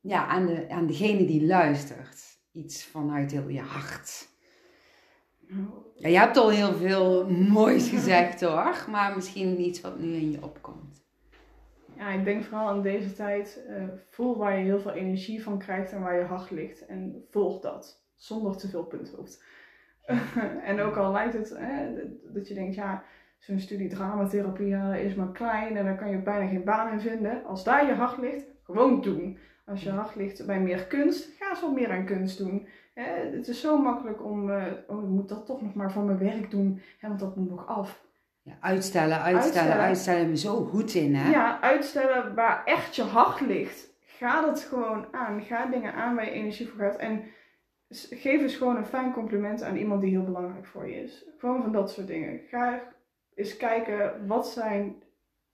ja, 0.00 0.26
aan, 0.26 0.46
de, 0.46 0.68
aan 0.70 0.86
degene 0.86 1.26
die 1.26 1.46
luistert? 1.46 2.33
Iets 2.54 2.84
vanuit 2.84 3.30
heel 3.30 3.48
je 3.48 3.60
hart. 3.60 4.28
Nou, 5.48 5.66
Ja, 5.94 6.08
je 6.08 6.18
hebt 6.18 6.36
al 6.36 6.50
heel 6.50 6.72
veel 6.72 7.30
moois 7.30 7.88
gezegd 7.88 8.40
hoor, 8.40 8.86
maar 8.90 9.14
misschien 9.14 9.60
iets 9.60 9.80
wat 9.80 9.98
nu 9.98 10.12
in 10.12 10.30
je 10.30 10.42
opkomt. 10.42 11.02
Ja, 11.96 12.08
ik 12.08 12.24
denk 12.24 12.44
vooral 12.44 12.74
in 12.74 12.82
deze 12.82 13.12
tijd, 13.12 13.64
eh, 13.68 13.84
voel 14.10 14.36
waar 14.36 14.58
je 14.58 14.64
heel 14.64 14.80
veel 14.80 14.92
energie 14.92 15.42
van 15.42 15.58
krijgt 15.58 15.92
en 15.92 16.00
waar 16.00 16.18
je 16.18 16.24
hart 16.24 16.50
ligt. 16.50 16.86
En 16.86 17.24
volg 17.30 17.60
dat, 17.60 18.04
zonder 18.14 18.56
te 18.56 18.68
veel 18.68 18.84
punthoofd. 18.84 19.44
en 20.70 20.80
ook 20.80 20.96
al 20.96 21.12
lijkt 21.12 21.34
het 21.34 21.56
hè, 21.58 21.92
dat 22.32 22.48
je 22.48 22.54
denkt, 22.54 22.74
ja, 22.74 23.04
zo'n 23.38 23.58
studie 23.58 23.88
dramatherapie 23.88 24.66
ja, 24.66 24.94
is 24.94 25.14
maar 25.14 25.32
klein 25.32 25.76
en 25.76 25.84
daar 25.84 25.96
kan 25.96 26.10
je 26.10 26.22
bijna 26.22 26.46
geen 26.48 26.64
baan 26.64 26.92
in 26.92 27.00
vinden. 27.00 27.44
Als 27.44 27.64
daar 27.64 27.86
je 27.86 27.94
hart 27.94 28.18
ligt, 28.18 28.46
gewoon 28.62 29.00
doen. 29.00 29.38
Als 29.64 29.82
je 29.82 29.90
hart 29.90 30.14
ligt 30.14 30.46
bij 30.46 30.60
meer 30.60 30.86
kunst, 30.86 31.28
ga 31.38 31.48
eens 31.50 31.60
wat 31.60 31.72
meer 31.72 31.90
aan 31.90 32.04
kunst 32.04 32.38
doen. 32.38 32.66
Hè, 32.94 33.04
het 33.36 33.48
is 33.48 33.60
zo 33.60 33.78
makkelijk 33.78 34.24
om, 34.24 34.50
eh, 34.50 34.72
oh, 34.86 35.02
ik 35.02 35.08
moet 35.08 35.28
dat 35.28 35.46
toch 35.46 35.62
nog 35.62 35.74
maar 35.74 35.92
van 35.92 36.06
mijn 36.06 36.18
werk 36.18 36.50
doen, 36.50 36.80
hè, 36.98 37.08
want 37.08 37.20
dat 37.20 37.36
moet 37.36 37.50
nog 37.50 37.66
af. 37.66 38.02
Ja, 38.42 38.56
uitstellen, 38.60 39.20
uitstellen, 39.22 39.76
Uitstellen. 39.76 40.28
je 40.28 40.36
zo 40.36 40.64
goed 40.64 40.94
in 40.94 41.14
hè? 41.14 41.30
Ja, 41.30 41.60
uitstellen 41.60 42.34
waar 42.34 42.64
echt 42.64 42.96
je 42.96 43.02
hart 43.02 43.40
ligt. 43.40 43.92
Ga 44.00 44.40
dat 44.40 44.60
gewoon 44.60 45.06
aan. 45.10 45.42
Ga 45.42 45.66
dingen 45.66 45.94
aan 45.94 46.14
waar 46.14 46.24
je 46.24 46.30
energie 46.30 46.68
voor 46.68 46.78
gaat. 46.78 46.96
En 46.96 47.22
geef 47.90 48.40
eens 48.40 48.56
gewoon 48.56 48.76
een 48.76 48.86
fijn 48.86 49.12
compliment 49.12 49.62
aan 49.62 49.76
iemand 49.76 50.00
die 50.00 50.10
heel 50.10 50.24
belangrijk 50.24 50.66
voor 50.66 50.88
je 50.88 51.02
is. 51.02 51.24
Gewoon 51.38 51.62
van 51.62 51.72
dat 51.72 51.90
soort 51.90 52.06
dingen. 52.06 52.40
Ga 52.48 52.82
eens 53.34 53.56
kijken 53.56 54.26
wat 54.26 54.48
zijn 54.48 55.02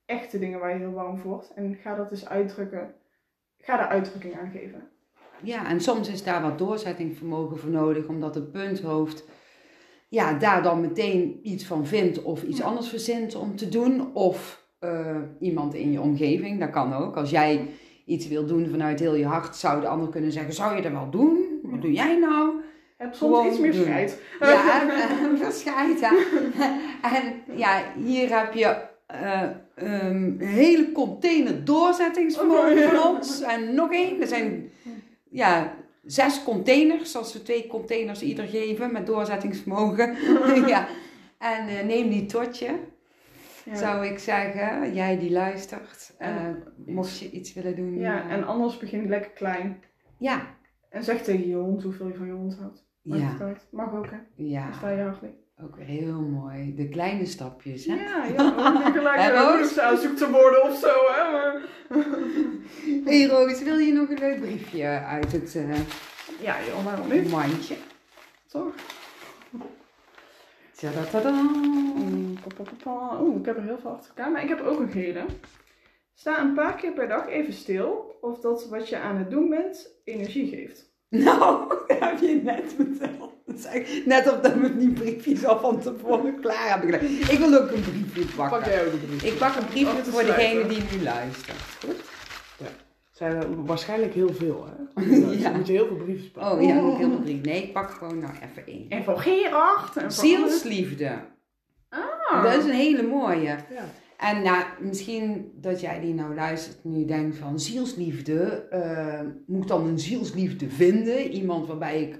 echte 0.05 0.39
dingen 0.39 0.59
waar 0.59 0.71
je 0.73 0.77
heel 0.79 0.91
warm 0.91 1.17
voor 1.17 1.29
wordt. 1.31 1.53
En 1.53 1.75
ga 1.75 1.95
dat 1.95 2.11
eens 2.11 2.29
uitdrukken. 2.29 2.93
Ga 3.61 3.77
daar 3.77 3.87
uitdrukking 3.87 4.39
aan 4.39 4.51
geven. 4.53 4.83
Ja, 5.43 5.67
en 5.67 5.81
soms 5.81 6.09
is 6.09 6.23
daar 6.23 6.41
wat 6.41 6.57
doorzettingsvermogen 6.57 7.57
voor 7.59 7.69
nodig, 7.69 8.07
omdat 8.07 8.35
het 8.35 8.51
punthoofd 8.51 9.25
ja, 10.07 10.33
daar 10.33 10.63
dan 10.63 10.81
meteen 10.81 11.39
iets 11.43 11.65
van 11.65 11.85
vindt 11.85 12.21
of 12.23 12.43
iets 12.43 12.57
Ja. 12.59 12.65
anders 12.65 12.87
verzint 12.89 13.35
om 13.35 13.55
te 13.55 13.69
doen. 13.69 14.13
Of 14.13 14.63
eh, 14.79 15.15
iemand 15.39 15.73
in 15.73 15.91
je 15.91 16.01
omgeving, 16.01 16.59
dat 16.59 16.69
kan 16.69 16.93
ook. 16.93 17.17
Als 17.17 17.29
jij 17.29 17.67
iets 18.05 18.27
wil 18.27 18.45
doen 18.45 18.67
vanuit 18.69 18.99
heel 18.99 19.15
je 19.15 19.25
hart, 19.25 19.55
zou 19.55 19.81
de 19.81 19.87
ander 19.87 20.09
kunnen 20.09 20.31
zeggen, 20.31 20.53
zou 20.53 20.75
je 20.75 20.81
dat 20.81 20.91
wel 20.91 21.09
doen? 21.09 21.59
Wat 21.63 21.71
Ja. 21.73 21.77
doe 21.81 21.91
jij 21.91 22.17
nou? 22.19 22.53
Heb 22.97 23.13
soms 23.13 23.33
Gewoon 23.35 23.47
iets 23.51 23.59
meer 23.59 23.73
scheid. 23.73 24.21
Ja, 24.39 24.81
en 24.81 25.37
verschijt. 25.43 26.01
hè. 26.01 26.15
En 27.17 27.33
ja, 27.57 27.83
hier 28.03 28.39
heb 28.39 28.53
je 28.53 28.75
eh, 29.07 29.41
ehm, 29.81 30.15
een 30.23 30.39
hele 30.41 30.91
container 30.91 31.65
doorzettingsvermogen 31.65 32.83
Oh, 32.83 32.89
van 32.93 33.15
ons. 33.15 33.41
En 33.41 33.75
nog 33.75 33.91
één. 33.93 34.21
Er 34.21 34.27
zijn 34.27 34.69
ja, 35.29 35.73
zes 36.05 36.43
containers, 36.43 37.15
als 37.15 37.33
we 37.33 37.41
twee 37.43 37.67
containers 37.67 38.21
ieder 38.21 38.45
geven 38.45 38.91
met 38.91 39.05
doorzettingsvermogen. 39.07 40.15
ja. 40.73 40.87
En 41.37 41.67
eh, 41.67 41.85
neem 41.85 42.09
die 42.09 42.25
tot 42.25 42.57
je, 42.59 42.75
Ja. 43.65 43.75
zou 43.75 44.05
ik 44.05 44.19
zeggen. 44.19 44.93
Jij 44.93 45.19
die 45.19 45.31
luistert. 45.31 46.13
En- 46.17 46.35
eh, 46.85 46.93
mocht 46.95 47.19
je 47.19 47.31
iets 47.31 47.53
willen 47.53 47.75
doen. 47.75 47.97
ja, 47.97 48.23
eh, 48.25 48.31
en 48.31 48.43
anders 48.47 48.77
begin 48.77 49.09
lekker 49.09 49.31
klein. 49.31 49.79
ja. 50.17 50.59
En 50.89 51.03
zeg 51.03 51.21
tegen 51.21 51.47
je 51.47 51.55
hond 51.55 51.83
hoeveel 51.83 52.07
je 52.07 52.13
van 52.15 52.25
je 52.25 52.31
hond 52.31 52.57
houdt. 52.59 52.85
Maakt 53.01 53.39
Ja. 53.39 53.55
Mag 53.71 53.93
ook 53.95 54.09
hè. 54.09 54.17
ja, 54.35 54.67
Als 54.67 54.79
daar 54.81 54.95
je. 55.21 55.29
Ook 55.63 55.75
weer 55.75 55.85
heel 55.85 56.21
mooi. 56.21 56.75
De 56.75 56.89
kleine 56.89 57.25
stapjes, 57.25 57.85
hè? 57.85 57.95
Ja, 57.95 58.25
ja, 58.25 58.69
niet 58.71 58.93
gelijk 58.93 59.21
huwelijksaanzoek 59.21 60.17
te 60.17 60.29
worden 60.29 60.63
of 60.63 60.79
zo, 60.79 60.87
hè. 60.87 61.31
Maar... 61.31 61.61
hey 63.05 63.25
Roos, 63.25 63.63
wil 63.63 63.77
je 63.77 63.93
nog 63.93 64.09
een 64.09 64.19
leuk 64.19 64.39
briefje 64.39 64.85
uit 64.85 65.31
het 65.31 65.55
eh, 65.55 65.75
Ja, 66.41 66.55
joh, 66.67 66.85
waarom 66.85 67.09
niet? 67.09 67.29
mandje? 67.29 67.75
Toch? 68.47 68.73
Tjadadada. 70.71 71.43
Oeh, 73.19 73.35
ik 73.39 73.45
heb 73.45 73.57
er 73.57 73.63
heel 73.63 73.79
veel 73.79 73.91
achter 73.91 74.09
elkaar, 74.15 74.31
maar 74.31 74.43
ik 74.43 74.49
heb 74.49 74.61
ook 74.61 74.79
een 74.79 74.91
gele. 74.91 75.25
Sta 76.13 76.41
een 76.41 76.53
paar 76.53 76.75
keer 76.75 76.91
per 76.91 77.07
dag 77.07 77.27
even 77.27 77.53
stil 77.53 78.17
of 78.21 78.39
dat 78.39 78.69
wat 78.69 78.89
je 78.89 78.97
aan 78.97 79.17
het 79.17 79.29
doen 79.29 79.49
bent 79.49 79.89
energie 80.03 80.47
geeft. 80.47 80.90
Nou, 81.11 81.69
dat 81.87 81.99
heb 81.99 82.19
je 82.19 82.41
net 82.43 82.75
verteld. 82.75 83.29
Net 84.05 84.31
of 84.31 84.39
dat 84.39 84.53
we 84.53 84.77
die 84.77 84.89
briefjes 84.89 85.45
al 85.45 85.59
van 85.59 85.79
tevoren 85.79 86.39
klaar 86.39 86.69
hebben 86.69 86.91
gedaan. 86.93 87.09
Ik 87.09 87.37
wil 87.37 87.61
ook 87.61 87.71
een 87.71 87.81
briefje 87.81 88.35
Pak 88.35 88.49
pakken. 88.49 88.71
jij 88.71 88.85
ook 88.85 88.91
de 88.91 88.97
brief? 88.97 89.23
Ik 89.23 89.37
pak 89.37 89.55
een 89.55 89.65
briefje 89.65 90.03
voor 90.03 90.23
degene 90.23 90.67
die 90.67 90.81
nu 90.91 91.03
luistert. 91.03 91.57
Goed? 91.85 92.09
zijn 93.21 93.35
er 93.35 93.65
waarschijnlijk 93.65 94.13
heel 94.13 94.33
veel, 94.33 94.65
hè? 94.65 95.01
Ja. 95.39 95.49
Dus 95.49 95.57
moet 95.57 95.67
je 95.67 95.73
heel 95.73 95.87
veel 95.87 95.95
briefjes 95.95 96.31
pakken. 96.31 96.51
Oh 96.51 96.63
ja, 96.63 96.73
moet 96.73 96.97
heel 96.97 97.09
veel 97.09 97.19
brief. 97.19 97.41
Nee, 97.41 97.63
ik 97.63 97.73
pak 97.73 97.91
gewoon 97.91 98.19
nou 98.19 98.33
even 98.33 98.65
één. 98.65 98.85
En 98.89 99.03
van 99.03 99.19
Gerard. 99.19 99.95
En 99.95 100.01
van 100.01 100.11
Zielsliefde. 100.11 101.19
Ah. 101.89 102.43
Dat 102.43 102.53
is 102.53 102.63
een 102.63 102.71
hele 102.71 103.03
mooie. 103.03 103.43
Ja. 103.43 103.85
En 104.21 104.43
nou, 104.43 104.63
misschien 104.79 105.51
dat 105.55 105.81
jij 105.81 105.99
die 105.99 106.13
nou 106.13 106.35
luistert 106.35 106.83
nu 106.83 107.05
denkt 107.05 107.37
van 107.37 107.59
zielsliefde, 107.59 108.67
eh, 108.69 109.21
moet 109.45 109.61
ik 109.61 109.67
dan 109.67 109.87
een 109.87 109.99
zielsliefde 109.99 110.69
vinden? 110.69 111.31
Iemand 111.31 111.67
waarbij 111.67 112.01
ik, 112.01 112.19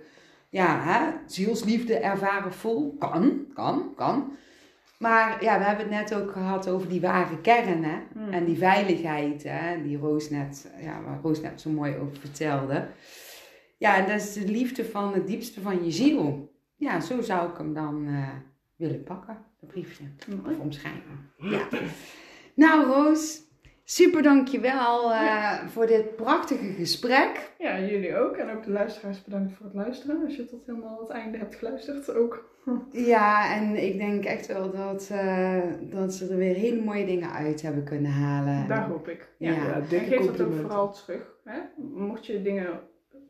ja, 0.49 0.79
hè, 0.81 1.11
zielsliefde 1.25 1.97
ervaren 1.97 2.53
voel? 2.53 2.95
Kan, 2.99 3.45
kan, 3.53 3.93
kan. 3.95 4.31
Maar 4.99 5.43
ja, 5.43 5.57
we 5.57 5.63
hebben 5.63 5.85
het 5.89 6.09
net 6.09 6.21
ook 6.21 6.31
gehad 6.31 6.69
over 6.69 6.89
die 6.89 7.01
ware 7.01 7.41
kern, 7.41 7.83
hè? 7.83 7.97
Hmm. 8.13 8.29
En 8.29 8.45
die 8.45 8.57
veiligheid, 8.57 9.43
hè? 9.43 9.81
Die 9.81 9.97
Roos 9.97 10.29
net, 10.29 10.71
ja, 10.79 11.01
waar 11.03 11.19
Roos 11.21 11.41
net 11.41 11.61
zo 11.61 11.69
mooi 11.69 11.95
over 11.95 12.17
vertelde. 12.17 12.87
Ja, 13.77 13.97
en 13.97 14.07
dat 14.07 14.21
is 14.21 14.33
de 14.33 14.47
liefde 14.47 14.85
van 14.85 15.13
het 15.13 15.27
diepste 15.27 15.61
van 15.61 15.83
je 15.83 15.91
ziel. 15.91 16.53
Ja, 16.75 16.99
zo 16.99 17.21
zou 17.21 17.49
ik 17.49 17.57
hem 17.57 17.73
dan 17.73 18.07
eh, 18.07 18.27
willen 18.75 19.03
pakken, 19.03 19.37
dat 19.61 19.69
briefje. 19.69 20.03
Mooi. 20.43 20.55
Of 20.55 20.61
omschrijven. 20.61 21.29
Ja. 21.37 21.67
Nou, 22.55 22.85
Roos, 22.85 23.41
super 23.83 24.21
dankjewel 24.23 25.13
eh 25.13 25.67
voor 25.67 25.87
dit 25.87 26.15
prachtige 26.15 26.71
gesprek. 26.73 27.51
Ja, 27.57 27.79
jullie 27.79 28.15
ook. 28.17 28.35
En 28.35 28.49
ook 28.55 28.63
de 28.63 28.71
luisteraars 28.71 29.23
bedankt 29.23 29.53
voor 29.53 29.65
het 29.65 29.75
luisteren. 29.75 30.23
Als 30.25 30.35
je 30.35 30.45
tot 30.45 30.65
helemaal 30.65 30.99
het 30.99 31.09
einde 31.09 31.37
hebt 31.37 31.55
geluisterd 31.55 32.13
ook. 32.15 32.49
Ja, 32.91 33.55
en 33.55 33.83
ik 33.83 33.97
denk 33.97 34.23
echt 34.25 34.47
wel 34.47 34.71
dat, 34.71 35.09
eh, 35.11 35.61
dat 35.81 36.13
ze 36.13 36.27
er 36.27 36.37
weer 36.37 36.55
hele 36.55 36.81
mooie 36.81 37.05
dingen 37.05 37.31
uit 37.31 37.61
hebben 37.61 37.83
kunnen 37.83 38.11
halen. 38.11 38.67
Daar 38.67 38.87
hoop 38.89 39.07
ik. 39.07 39.33
Ja. 39.37 39.51
Ja. 39.51 39.63
Ja, 39.63 39.73
En 39.73 39.85
dikke 39.89 40.05
geef 40.05 40.25
dat 40.25 40.41
ook 40.41 40.53
vooral 40.53 40.93
terug. 40.93 41.35
Hè? 41.43 41.59
Mocht 41.93 42.25
je 42.25 42.41
dingen 42.41 42.79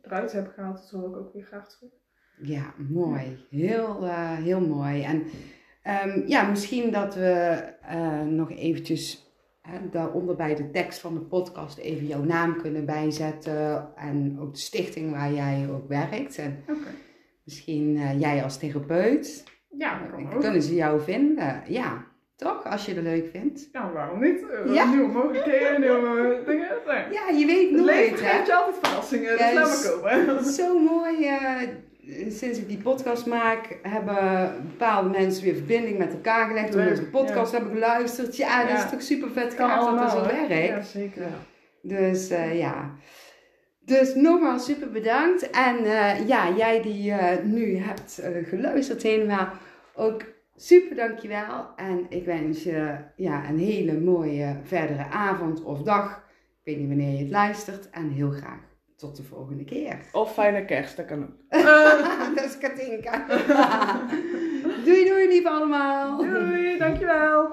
eruit 0.02 0.32
hebben 0.32 0.52
gehaald, 0.52 0.76
dat 0.76 1.00
hoor 1.00 1.10
ik 1.10 1.16
ook 1.16 1.32
weer 1.32 1.44
graag 1.44 1.68
terug. 1.68 1.90
Ja, 2.42 2.74
mooi. 2.88 3.46
Heel, 3.50 4.04
eh, 4.04 4.36
heel 4.36 4.60
mooi. 4.60 5.02
En 5.02 5.22
ehm, 5.82 6.22
ja, 6.26 6.48
misschien 6.48 6.90
dat 6.90 7.14
we 7.14 7.62
eh, 7.88 8.20
nog 8.22 8.50
eventjes 8.50 9.30
hè, 9.62 9.78
daaronder 9.90 10.36
bij 10.36 10.54
de 10.54 10.70
tekst 10.70 10.98
van 11.00 11.14
de 11.14 11.20
podcast 11.20 11.78
even 11.78 12.06
jouw 12.06 12.22
naam 12.24 12.56
kunnen 12.62 12.84
bijzetten. 12.84 13.88
En 13.96 14.36
ook 14.40 14.52
de 14.54 14.60
stichting 14.60 15.10
waar 15.12 15.32
jij 15.32 15.66
ook 15.72 15.88
werkt. 15.88 16.38
En 16.38 16.64
Oké. 16.68 16.88
misschien 17.44 17.96
eh, 17.96 18.20
jij 18.20 18.42
als 18.42 18.58
therapeut. 18.58 19.44
Ja, 19.78 19.98
dat 19.98 20.10
kan 20.10 20.22
Dan 20.24 20.32
ook. 20.34 20.40
kunnen 20.40 20.62
ze 20.62 20.74
jou 20.74 21.00
vinden. 21.00 21.62
Ja, 21.68 22.04
Toch? 22.36 22.64
Als 22.66 22.86
je 22.86 22.94
het 22.94 23.02
leuk 23.04 23.28
vindt. 23.30 23.68
Ja, 23.72 23.92
waarom 23.92 24.20
niet? 24.20 24.44
Eh, 24.50 24.74
Ja. 24.74 24.90
Nieuwe 24.90 25.12
mogelijkheden, 25.12 25.80
nieuwe 25.80 26.42
dingen. 26.46 26.68
Nee. 26.86 27.04
Ja, 27.12 27.28
je 27.38 27.46
weet 27.46 27.70
Het 27.70 27.80
nooit, 27.80 27.84
leven 27.94 28.24
hè? 28.24 28.30
geeft 28.32 28.46
je 28.46 28.54
altijd 28.54 28.76
verrassingen, 28.86 29.30
dus 29.38 29.54
laat 29.54 30.00
maar 30.02 30.24
komen. 30.24 30.44
Zo 30.44 30.78
mooi. 30.78 31.26
Sinds 32.28 32.58
ik 32.58 32.68
die 32.68 32.78
podcast 32.82 33.26
maak, 33.26 33.78
hebben 33.82 34.52
bepaalde 34.66 35.08
mensen 35.08 35.44
weer 35.44 35.54
verbinding 35.54 35.98
met 35.98 36.12
elkaar 36.12 36.46
gelegd. 36.46 36.72
Toen 36.72 36.84
we 36.84 36.94
de 36.94 37.02
podcast 37.02 37.52
hebben 37.52 37.70
geluisterd. 37.72 38.36
Ja, 38.36 38.60
dat 38.60 38.70
Ja. 38.70 38.84
is 38.84 38.90
toch 38.90 39.02
super 39.02 39.30
vet 39.30 39.54
Kan 39.54 39.68
gaaf 39.68 39.84
dat 39.90 39.98
dat 39.98 40.10
zo 40.10 40.36
werkt. 40.36 40.66
Ja, 40.68 40.80
zeker. 40.80 41.26
Dus 41.82 42.30
eh, 42.30 42.58
ja. 42.58 42.90
Dus 43.80 44.14
nogmaals 44.14 44.64
super 44.64 44.90
bedankt. 44.90 45.50
En 45.50 45.76
eh, 45.84 46.28
ja, 46.28 46.50
jij 46.56 46.82
die 46.82 47.12
eh, 47.12 47.44
nu 47.44 47.76
hebt 47.76 48.22
geluisterd 48.42 49.02
helemaal, 49.02 49.48
ook 49.94 50.22
super 50.56 50.96
dankjewel. 50.96 51.66
En 51.76 52.06
ik 52.08 52.24
wens 52.24 52.62
je 52.62 52.94
ja, 53.16 53.48
een 53.48 53.58
hele 53.58 54.00
mooie 54.00 54.56
verdere 54.64 55.04
avond 55.04 55.62
of 55.62 55.82
dag. 55.82 56.24
Ik 56.64 56.72
weet 56.72 56.78
niet 56.78 56.88
wanneer 56.88 57.12
je 57.12 57.18
het 57.22 57.30
luistert. 57.30 57.90
En 57.90 58.10
heel 58.10 58.30
graag 58.30 58.70
tot 59.02 59.16
de 59.16 59.22
volgende 59.22 59.64
keer. 59.64 59.98
Of 60.12 60.32
fijne 60.32 60.64
kerst, 60.64 60.96
dat 60.96 61.06
kan 61.06 61.22
ook. 61.22 61.60
dat 62.36 62.44
is 62.44 62.58
Katinka. 62.58 63.26
doei 64.84 65.04
doei 65.04 65.28
lieve 65.28 65.48
allemaal. 65.48 66.16
Doei, 66.16 66.78
dankjewel. 66.78 67.50